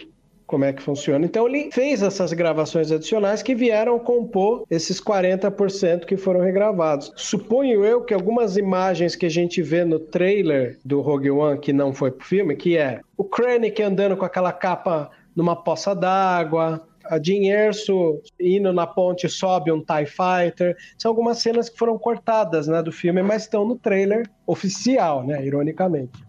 [0.49, 1.23] como é que funciona.
[1.23, 7.13] Então ele fez essas gravações adicionais que vieram compor esses 40% que foram regravados.
[7.15, 11.71] Suponho eu que algumas imagens que a gente vê no trailer do Rogue One que
[11.71, 16.81] não foi pro filme, que é o Krennic andando com aquela capa numa poça d'água,
[17.05, 20.75] a Jean Erso indo na ponte sobe um TIE Fighter.
[20.97, 25.45] São algumas cenas que foram cortadas né, do filme, mas estão no trailer oficial, né,
[25.45, 26.27] ironicamente.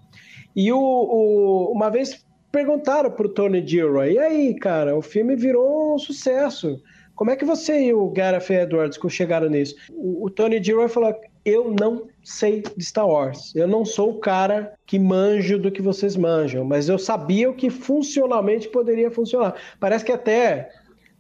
[0.55, 5.95] E o, o uma vez perguntaram pro Tony Gilroy, e aí, cara, o filme virou
[5.95, 6.81] um sucesso.
[7.15, 9.77] Como é que você e o Gareth Edwards chegaram nisso?
[9.91, 11.15] O, Tony Gilroy falou,
[11.45, 13.55] eu não sei de Star Wars.
[13.55, 17.55] Eu não sou o cara que manjo do que vocês manjam, mas eu sabia o
[17.55, 19.55] que funcionalmente poderia funcionar.
[19.79, 20.71] Parece que até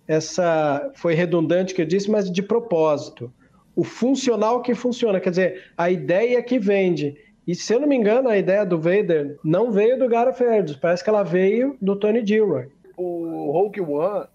[0.08, 3.32] essa foi redundante que eu disse, mas de propósito.
[3.76, 7.14] O funcional que funciona, quer dizer, a ideia que vende.
[7.50, 10.76] E se eu não me engano, a ideia do Vader não veio do Gareth Edwards,
[10.76, 12.68] parece que ela veio do Tony Gilroy.
[12.96, 14.28] O Rogue One,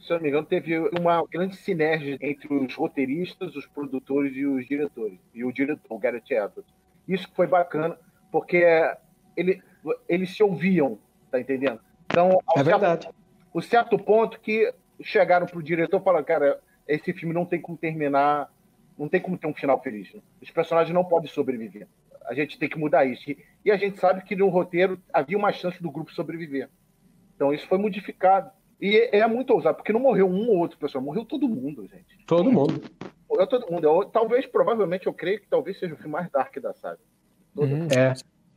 [0.00, 4.46] se eu não me engano, teve uma grande sinergia entre os roteiristas, os produtores e
[4.46, 5.18] os diretores.
[5.34, 6.64] E o diretor, o Gareth Edwards.
[7.06, 7.98] Isso foi bacana,
[8.32, 8.64] porque
[9.36, 9.62] ele,
[10.08, 10.98] eles se ouviam,
[11.30, 11.80] tá entendendo?
[12.06, 13.02] Então, é verdade.
[13.02, 13.16] Certo,
[13.52, 14.72] o certo ponto que
[15.02, 16.58] chegaram pro diretor e falaram, cara,
[16.88, 18.50] esse filme não tem como terminar,
[18.98, 20.14] não tem como ter um final feliz.
[20.14, 20.22] Né?
[20.40, 21.86] Os personagens não podem sobreviver
[22.26, 23.24] a gente tem que mudar isso.
[23.64, 26.68] E a gente sabe que no roteiro havia uma chance do grupo sobreviver.
[27.34, 28.50] Então isso foi modificado.
[28.80, 32.24] E é muito ousado, porque não morreu um ou outro pessoal, morreu todo mundo, gente.
[32.26, 32.82] Todo mundo.
[33.28, 33.84] Morreu todo mundo.
[33.84, 36.98] Eu, talvez, provavelmente, eu creio que talvez seja o filme mais dark da saga.
[37.56, 37.86] Uhum.
[37.96, 38.12] É.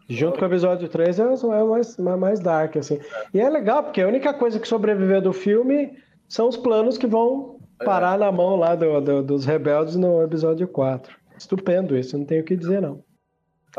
[0.10, 2.96] Junto com o episódio 3 é, é mais, mais dark, assim.
[2.96, 3.26] É.
[3.34, 7.08] E é legal, porque a única coisa que sobreviveu do filme são os planos que
[7.08, 8.20] vão parar é.
[8.20, 11.16] na mão lá do, do, dos rebeldes no episódio 4.
[11.38, 13.04] Estupendo isso, não tenho o que dizer, não.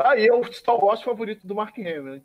[0.01, 2.21] Ah, e é o Star Wars favorito do Mark Hamill.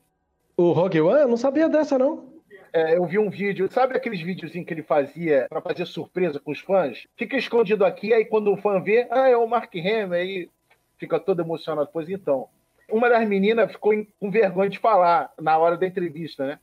[0.57, 1.23] O Rogue One?
[1.23, 2.33] Eu não sabia dessa, não.
[2.73, 6.53] É, eu vi um vídeo, sabe aqueles videozinhos que ele fazia para fazer surpresa com
[6.53, 7.05] os fãs?
[7.17, 10.49] Fica escondido aqui, aí quando o fã vê, ah, é o Mark Hamill, aí
[10.97, 11.91] fica todo emocionado.
[11.93, 12.49] Pois então,
[12.89, 16.61] uma das meninas ficou com vergonha de falar na hora da entrevista, né?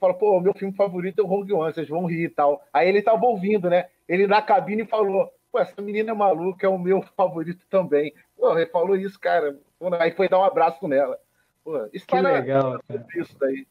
[0.00, 2.60] Fala, pô, meu filme favorito é o Rogue One, vocês vão rir e tal.
[2.72, 3.86] Aí ele tava ouvindo, né?
[4.08, 8.12] Ele na cabine falou, pô, essa menina é maluca, é o meu favorito também.
[8.36, 9.56] Pô, ele falou isso, cara.
[10.00, 11.18] Aí foi dar um abraço nela.
[11.64, 13.06] Pô, isso que tá legal, cara.
[13.16, 13.66] Isso daí.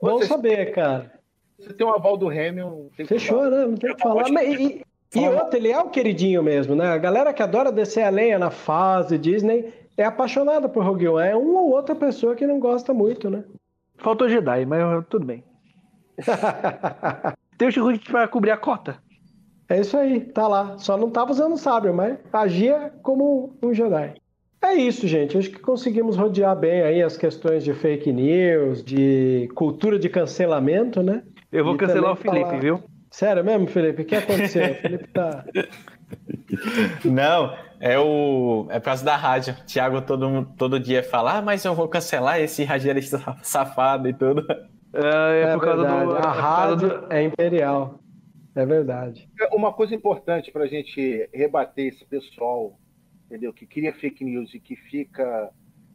[0.00, 1.10] Bom saber, cara.
[1.58, 2.90] Você tem um aval do Hamilton.
[3.06, 3.66] Fechou, né?
[3.66, 4.30] Não tem o que falar.
[4.30, 4.84] Mas, e,
[5.14, 6.86] e outro, ele é o queridinho mesmo, né?
[6.86, 11.28] A galera que adora descer a lenha na fase Disney é apaixonada por Rogue One.
[11.28, 13.44] É uma ou outra pessoa que não gosta muito, né?
[13.98, 15.44] Faltou Jedi, mas tudo bem.
[17.58, 18.98] tem o Chirurgi para cobrir a cota.
[19.68, 20.78] É isso aí, tá lá.
[20.78, 24.14] Só não tava usando sábio, mas agia como um Jedi.
[24.62, 25.38] É isso, gente.
[25.38, 31.02] Acho que conseguimos rodear bem aí as questões de fake news, de cultura de cancelamento,
[31.02, 31.22] né?
[31.50, 32.60] Eu vou e cancelar o Felipe, falar...
[32.60, 32.82] viu?
[33.10, 34.02] Sério mesmo, Felipe?
[34.02, 34.70] O que aconteceu?
[34.70, 35.44] o Felipe tá.
[37.04, 38.66] Não, é o.
[38.70, 39.56] É por causa da rádio.
[39.66, 44.44] Tiago todo, todo dia fala, ah, mas eu vou cancelar esse radialista safado e tudo.
[44.92, 46.06] É, é, é por causa verdade.
[46.06, 46.16] do.
[46.16, 47.12] A rádio do...
[47.12, 47.98] é imperial.
[48.54, 49.28] É verdade.
[49.52, 52.78] Uma coisa importante para a gente rebater esse pessoal
[53.30, 53.52] entendeu?
[53.52, 55.52] Que cria fake news e que fica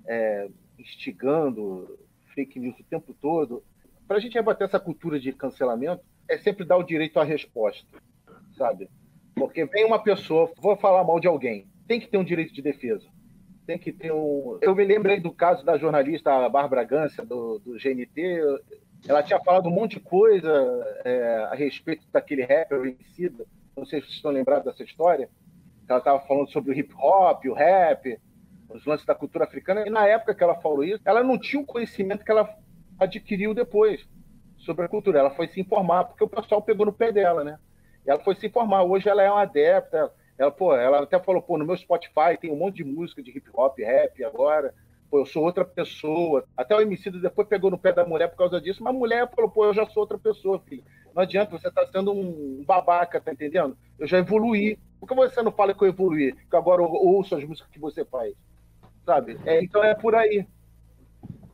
[0.07, 0.47] é,
[0.79, 1.99] instigando
[2.33, 3.61] fake news o tempo todo.
[4.07, 7.85] Para a gente rebater essa cultura de cancelamento, é sempre dar o direito à resposta,
[8.57, 8.89] sabe?
[9.35, 12.61] Porque vem uma pessoa, vou falar mal de alguém, tem que ter um direito de
[12.61, 13.05] defesa.
[13.67, 14.59] Tem que ter um.
[14.61, 18.61] Eu me lembrei do caso da jornalista Bárbara Gância, do, do GNT.
[19.07, 20.51] Ela tinha falado um monte de coisa
[21.03, 23.43] é, a respeito daquele rapper Emicida.
[23.75, 25.27] Não sei se vocês estão lembrados dessa história
[25.87, 28.19] ela estava falando sobre o hip hop, o rap,
[28.69, 31.61] os lances da cultura africana, e na época que ela falou isso, ela não tinha
[31.61, 32.49] o conhecimento que ela
[32.99, 34.05] adquiriu depois
[34.57, 35.19] sobre a cultura.
[35.19, 37.59] Ela foi se informar, porque o pessoal pegou no pé dela, né?
[38.05, 38.83] Ela foi se informar.
[38.83, 40.11] Hoje ela é uma adepta.
[40.37, 43.31] Ela, pô, ela até falou, pô, no meu Spotify tem um monte de música de
[43.31, 44.73] hip hop, rap agora.
[45.09, 46.43] Pô, eu sou outra pessoa.
[46.57, 49.29] Até o Emicida depois pegou no pé da mulher por causa disso, mas a mulher
[49.33, 50.83] falou, pô, eu já sou outra pessoa, filho.
[51.13, 53.77] Não adianta, você tá sendo um babaca, tá entendendo?
[53.97, 54.77] Eu já evoluí.
[55.05, 56.33] Por que você não fala que eu evoluí?
[56.49, 58.33] Que agora eu ouço as músicas que você faz.
[59.05, 59.37] Sabe?
[59.45, 60.47] É, então é por aí.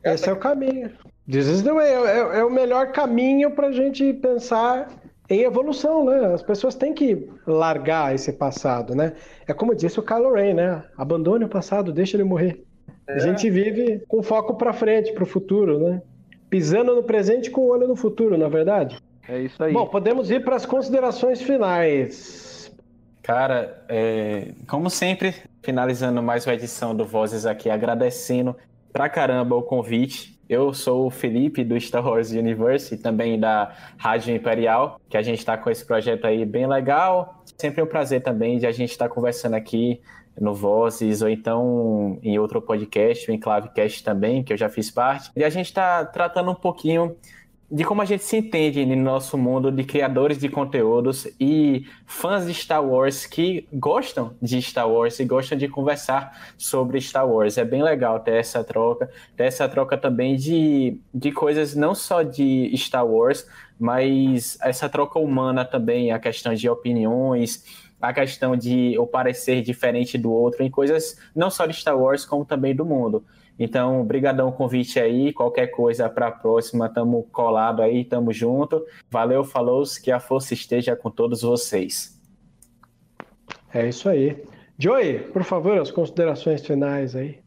[0.02, 0.30] Esse Essa...
[0.30, 0.90] é o caminho.
[1.30, 1.86] This is the way.
[1.86, 4.88] É, é, é o melhor caminho para a gente pensar
[5.28, 6.32] em evolução, né?
[6.32, 9.12] As pessoas têm que largar esse passado, né?
[9.46, 10.84] É como disse o Kylo Ren, né?
[10.96, 12.64] Abandone o passado, deixa ele morrer.
[13.06, 13.14] É.
[13.14, 16.00] A gente vive com foco para frente, para o futuro, né?
[16.48, 18.98] Pisando no presente com o olho no futuro, na é verdade.
[19.28, 19.74] É isso aí.
[19.74, 22.51] Bom, podemos ir para as considerações finais.
[23.22, 25.32] Cara, é, como sempre,
[25.62, 28.56] finalizando mais uma edição do Vozes aqui, agradecendo
[28.92, 30.40] pra caramba o convite.
[30.48, 35.22] Eu sou o Felipe do Star Wars Universe e também da Rádio Imperial, que a
[35.22, 37.44] gente está com esse projeto aí bem legal.
[37.56, 40.00] Sempre um prazer também de a gente estar tá conversando aqui
[40.40, 45.30] no Vozes ou então em outro podcast, o Enclavecast também, que eu já fiz parte.
[45.36, 47.16] E a gente está tratando um pouquinho
[47.72, 52.46] de como a gente se entende no nosso mundo de criadores de conteúdos e fãs
[52.46, 57.56] de Star Wars que gostam de Star Wars e gostam de conversar sobre Star Wars.
[57.56, 62.22] É bem legal ter essa troca, ter essa troca também de, de coisas não só
[62.22, 63.46] de Star Wars,
[63.80, 67.64] mas essa troca humana também, a questão de opiniões,
[67.98, 72.26] a questão de o parecer diferente do outro em coisas não só de Star Wars,
[72.26, 73.24] como também do mundo.
[73.58, 78.84] Então, brigadão o convite aí, qualquer coisa para a próxima, tamo colado aí, tamo junto.
[79.10, 82.20] Valeu, falou, que a força esteja com todos vocês.
[83.72, 84.42] É isso aí.
[84.78, 87.40] Joey, por favor, as considerações finais aí.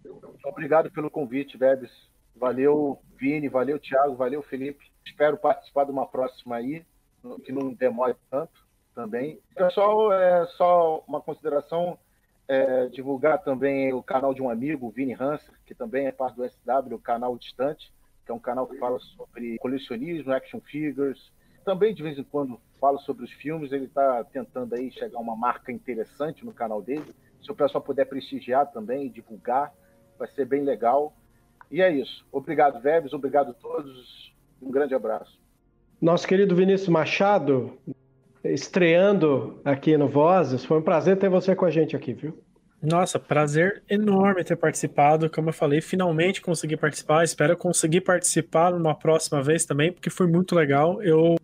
[0.46, 1.92] Obrigado pelo convite, Bebes.
[2.36, 4.86] Valeu, Vini, valeu, Thiago, valeu, Felipe.
[5.06, 6.86] Espero participar de uma próxima aí,
[7.44, 9.40] que não demore tanto também.
[9.56, 11.98] Pessoal, é só uma consideração
[12.48, 16.48] é, divulgar também o canal de um amigo, Vini Hanser, que também é parte do
[16.48, 17.92] SW, o canal Distante,
[18.26, 21.32] que é um canal que fala sobre colecionismo, action figures.
[21.64, 23.72] Também, de vez em quando, fala sobre os filmes.
[23.72, 27.14] Ele está tentando aí chegar a uma marca interessante no canal dele.
[27.42, 29.74] Se o pessoal puder prestigiar também, divulgar,
[30.18, 31.14] vai ser bem legal.
[31.72, 32.26] E é isso.
[32.32, 33.14] Obrigado, Vebs.
[33.14, 34.34] Obrigado a todos.
[34.62, 35.40] Um grande abraço.
[36.02, 37.78] Nosso querido Vinícius Machado,
[38.54, 40.64] estreando aqui no Vozes.
[40.66, 42.38] Foi um prazer ter você com a gente aqui, viu?
[42.82, 45.30] Nossa, prazer enorme ter participado.
[45.30, 47.24] Como eu falei, finalmente consegui participar.
[47.24, 51.02] Espero conseguir participar numa próxima vez também, porque foi muito legal.
[51.02, 51.36] Eu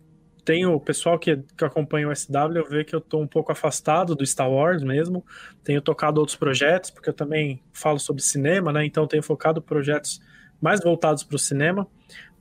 [0.44, 3.52] tenho o pessoal que, que acompanha o SW, eu vejo que eu estou um pouco
[3.52, 5.24] afastado do Star Wars mesmo.
[5.64, 8.84] Tenho tocado outros projetos, porque eu também falo sobre cinema, né?
[8.84, 10.20] Então tenho focado projetos
[10.60, 11.86] mais voltados para o cinema.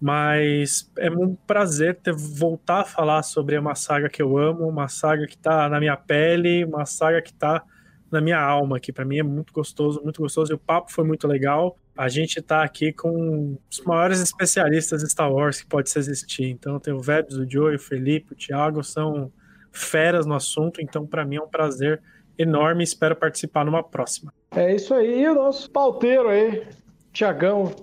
[0.01, 4.87] Mas é um prazer ter voltar a falar sobre uma saga que eu amo, uma
[4.87, 7.63] saga que está na minha pele, uma saga que está
[8.09, 10.51] na minha alma, que para mim é muito gostoso, muito gostoso.
[10.51, 11.77] E o papo foi muito legal.
[11.95, 16.49] A gente está aqui com os maiores especialistas de Star Wars que pode existir.
[16.49, 19.31] Então tem o Vebs, o Joey, o Felipe, o Thiago, são
[19.71, 20.81] feras no assunto.
[20.81, 22.01] Então para mim é um prazer
[22.39, 22.83] enorme.
[22.83, 24.33] Espero participar numa próxima.
[24.49, 25.21] É isso aí.
[25.21, 26.67] E o nosso pauteiro aí,
[27.13, 27.75] Tiagão,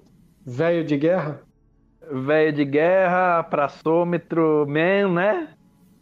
[0.45, 1.48] velho de guerra
[2.11, 5.49] velho de guerra, praçômetro man, né?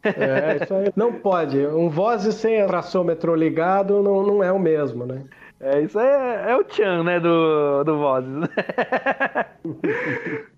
[0.04, 0.92] É, isso aí.
[0.94, 1.58] Não pode.
[1.66, 5.24] Um voz sem praçômetro ligado não, não é o mesmo, né?
[5.58, 8.30] É, isso aí é, é o Chan, né, do, do Vozes.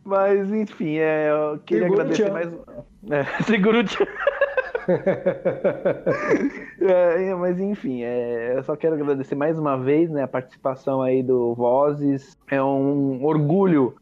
[0.04, 2.52] Mas, enfim, é, eu queria agradecer mais...
[3.10, 4.06] É, seguro o Chan.
[6.80, 11.22] é, mas enfim, é, eu só quero agradecer mais uma vez né, a participação aí
[11.22, 12.36] do Vozes.
[12.50, 13.94] É um orgulho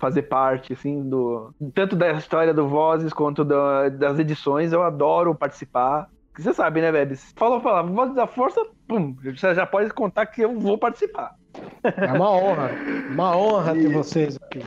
[0.00, 4.72] fazer parte, assim, do tanto da história do Vozes quanto da, das edições.
[4.72, 6.08] Eu adoro participar.
[6.36, 7.32] Você sabe, né, Bebes?
[7.36, 11.36] Falou, falou, Vozes da Força, pum, você já pode contar que eu vou participar.
[11.84, 12.70] É uma honra,
[13.10, 14.64] uma honra ter vocês aqui.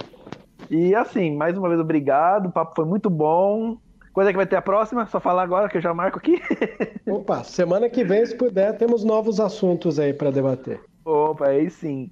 [0.70, 2.48] E assim, mais uma vez, obrigado.
[2.48, 3.78] O papo foi muito bom.
[4.14, 5.08] Quando é que vai ter a próxima?
[5.08, 6.40] Só falar agora que eu já marco aqui.
[7.10, 10.80] Opa, semana que vem, se puder, temos novos assuntos aí para debater.
[11.04, 12.12] Opa, aí sim.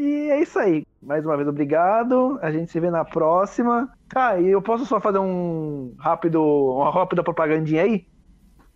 [0.00, 0.86] E é isso aí.
[1.02, 2.38] Mais uma vez, obrigado.
[2.40, 3.86] A gente se vê na próxima.
[4.14, 8.06] Ah, e eu posso só fazer um rápido, uma rápida propagandinha aí?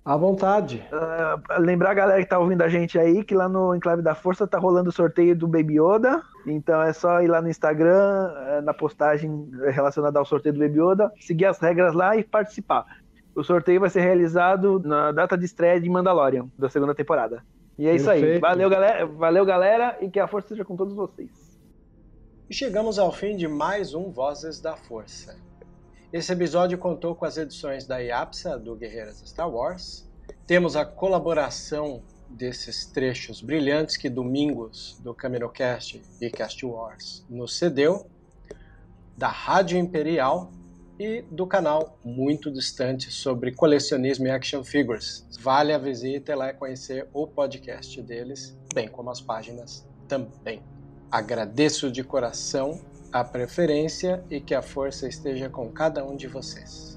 [0.04, 0.86] À vontade.
[0.92, 4.14] Uh, lembrar a galera que tá ouvindo a gente aí que lá no Enclave da
[4.14, 6.22] Força tá rolando o sorteio do Baby Yoda.
[6.46, 10.78] Então é só ir lá no Instagram, eh, na postagem relacionada ao sorteio do Baby
[10.78, 12.84] Yoda, seguir as regras lá e participar.
[13.34, 17.42] O sorteio vai ser realizado na data de estreia de Mandalorian, da segunda temporada.
[17.78, 18.00] E é Perfeito.
[18.00, 18.38] isso aí.
[18.38, 19.06] Valeu, galera.
[19.06, 21.30] Valeu, galera, e que a força seja com todos vocês.
[22.48, 25.36] E chegamos ao fim de mais um Vozes da Força.
[26.12, 30.08] Esse episódio contou com as edições da IAPSA, do Guerreiras Star Wars.
[30.46, 38.06] Temos a colaboração desses trechos brilhantes que Domingos, do CaminoCast e Cast Wars, nos cedeu,
[39.16, 40.52] da Rádio Imperial
[40.98, 45.26] e do canal muito distante sobre colecionismo e action figures.
[45.40, 50.62] Vale a visita e lá conhecer o podcast deles, bem como as páginas também.
[51.10, 52.80] Agradeço de coração
[53.12, 56.93] a preferência e que a força esteja com cada um de vocês.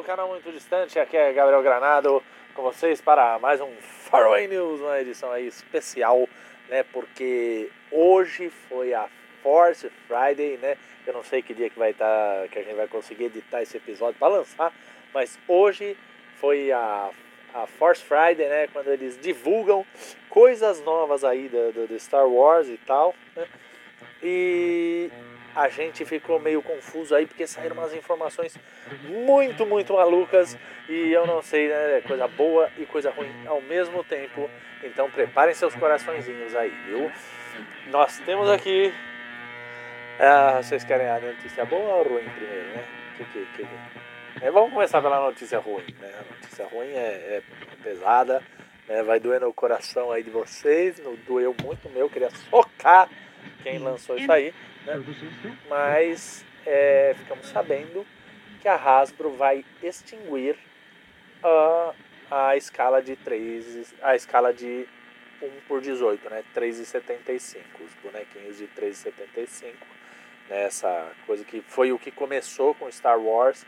[0.00, 2.22] Do canal Muito Distante, aqui é Gabriel Granado
[2.54, 6.26] com vocês para mais um Faraway News, uma edição aí especial,
[6.70, 6.82] né?
[6.84, 9.10] Porque hoje foi a
[9.42, 10.78] Force Friday, né?
[11.06, 13.76] Eu não sei que dia que vai estar, que a gente vai conseguir editar esse
[13.76, 14.72] episódio para lançar,
[15.12, 15.94] mas hoje
[16.36, 17.10] foi a,
[17.52, 18.68] a Force Friday, né?
[18.68, 19.84] Quando eles divulgam
[20.30, 23.46] coisas novas aí do, do, do Star Wars e tal, né?
[24.22, 25.10] E
[25.54, 28.56] a gente ficou meio confuso aí porque saíram umas informações
[29.04, 30.56] muito, muito malucas
[30.88, 32.02] e eu não sei, né?
[32.06, 34.48] Coisa boa e coisa ruim ao mesmo tempo.
[34.82, 37.10] Então preparem seus coraçõezinhos aí, viu?
[37.88, 38.92] Nós temos aqui.
[40.18, 42.84] Ah, vocês querem a notícia boa ou ruim primeiro, né?
[43.16, 44.44] Que, que, que...
[44.44, 46.12] É, vamos começar pela notícia ruim, né?
[46.14, 46.98] A notícia ruim é,
[47.38, 47.42] é
[47.82, 48.42] pesada,
[48.88, 49.02] né?
[49.02, 53.08] vai doer no coração aí de vocês, não doeu muito o meu, queria socar
[53.62, 54.54] quem lançou isso aí.
[54.86, 55.02] Né?
[55.68, 58.06] Mas é, ficamos sabendo
[58.60, 60.56] que a Hasbro vai extinguir
[61.42, 61.94] a,
[62.30, 64.86] a escala de 3, a escala de
[65.42, 66.44] 1 por 18, né?
[66.54, 69.74] 3,75, os bonequinhos de 3,75.
[70.48, 70.64] Né?
[70.64, 73.64] Essa coisa que foi o que começou com Star Wars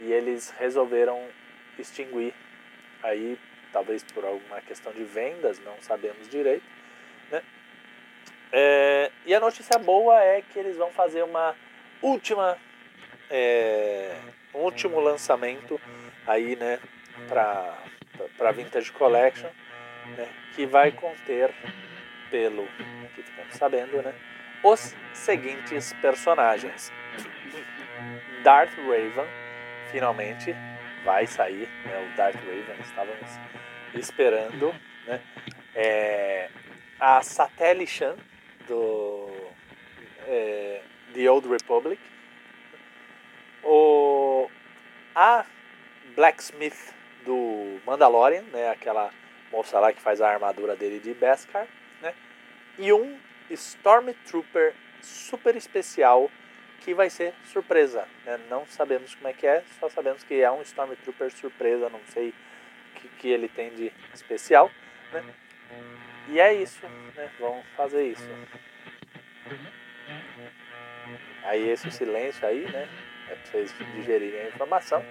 [0.00, 1.20] e eles resolveram
[1.78, 2.34] extinguir
[3.02, 3.38] aí
[3.72, 6.64] talvez por alguma questão de vendas, não sabemos direito?
[8.52, 11.54] É, e a notícia boa é que eles vão fazer uma
[12.00, 12.56] última
[13.30, 14.16] é,
[14.54, 15.80] um último lançamento
[16.26, 16.78] aí, né,
[17.28, 17.76] para
[18.36, 19.48] para Vintage Collection,
[20.16, 21.54] né, que vai conter
[22.30, 22.66] pelo
[23.14, 24.14] que ficamos sabendo, né,
[24.62, 26.92] os seguintes personagens.
[28.42, 29.26] Darth Raven
[29.90, 30.54] finalmente
[31.04, 33.30] vai sair, né, o Darth Raven estávamos
[33.94, 34.74] esperando,
[35.06, 35.20] né,
[35.74, 36.48] é,
[36.98, 38.16] a Satelle Chan
[38.68, 39.28] do
[40.26, 40.82] é,
[41.14, 42.00] The Old Republic,
[43.64, 44.48] o,
[45.14, 45.44] a
[46.14, 49.10] Blacksmith do Mandalorian, né, aquela
[49.50, 51.66] moça lá que faz a armadura dele de Beskar,
[52.00, 52.14] né,
[52.78, 53.18] e um
[53.50, 56.30] Stormtrooper super especial
[56.80, 58.06] que vai ser surpresa.
[58.24, 58.38] Né?
[58.48, 62.30] Não sabemos como é que é, só sabemos que é um Stormtrooper surpresa, não sei
[62.30, 64.70] o que, que ele tem de especial.
[65.12, 65.24] Né?
[66.28, 66.86] E é isso,
[67.16, 67.30] né?
[67.40, 68.28] Vamos fazer isso.
[71.44, 72.88] Aí esse silêncio aí, né?
[73.30, 75.04] É pra vocês digerirem a informação.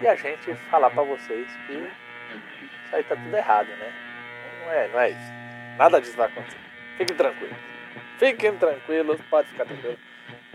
[0.00, 3.92] E a gente falar pra vocês que isso aí tá tudo errado, né?
[4.64, 5.32] Não é, não é isso.
[5.78, 6.58] Nada disso vai acontecer.
[6.98, 7.56] Fiquem tranquilos.
[8.18, 9.98] Fiquem tranquilos, pode ficar tranquilo.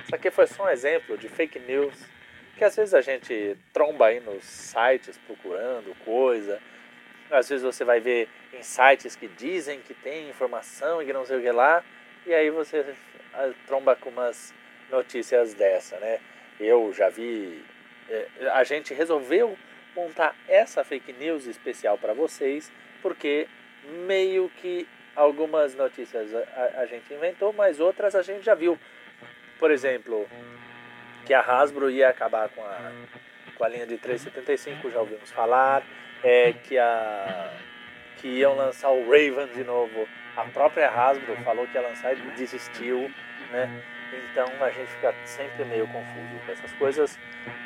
[0.03, 2.07] Isso aqui foi só um exemplo de fake news
[2.55, 6.61] que às vezes a gente tromba aí nos sites procurando coisa.
[7.31, 8.27] Às vezes você vai ver
[8.59, 11.83] em sites que dizem que tem informação e que não sei o que lá,
[12.25, 12.85] e aí você
[13.65, 14.53] tromba com umas
[14.91, 16.19] notícias dessa, né?
[16.59, 17.63] Eu já vi.
[18.53, 19.57] A gente resolveu
[19.95, 22.71] montar essa fake news especial para vocês,
[23.01, 23.47] porque
[24.05, 28.77] meio que algumas notícias a, a, gente inventou, mas outras a gente já viu.
[29.57, 30.27] Por exemplo,
[31.25, 32.91] que a Hasbro ia acabar com a,
[33.55, 35.83] com a linha de 375, já ouvimos falar.
[36.23, 37.51] É, que, a,
[38.19, 40.07] que iam lançar o Raven de novo.
[40.35, 43.11] A própria Hasbro falou que ia lançar e desistiu,
[43.51, 43.83] né?
[44.31, 47.19] Então a gente fica sempre meio confuso com essas coisas,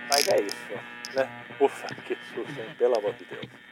[0.09, 1.29] mas é isso, né?
[1.59, 2.75] Ufa, que susto, hein?
[2.77, 3.45] Pelo amor de Deus.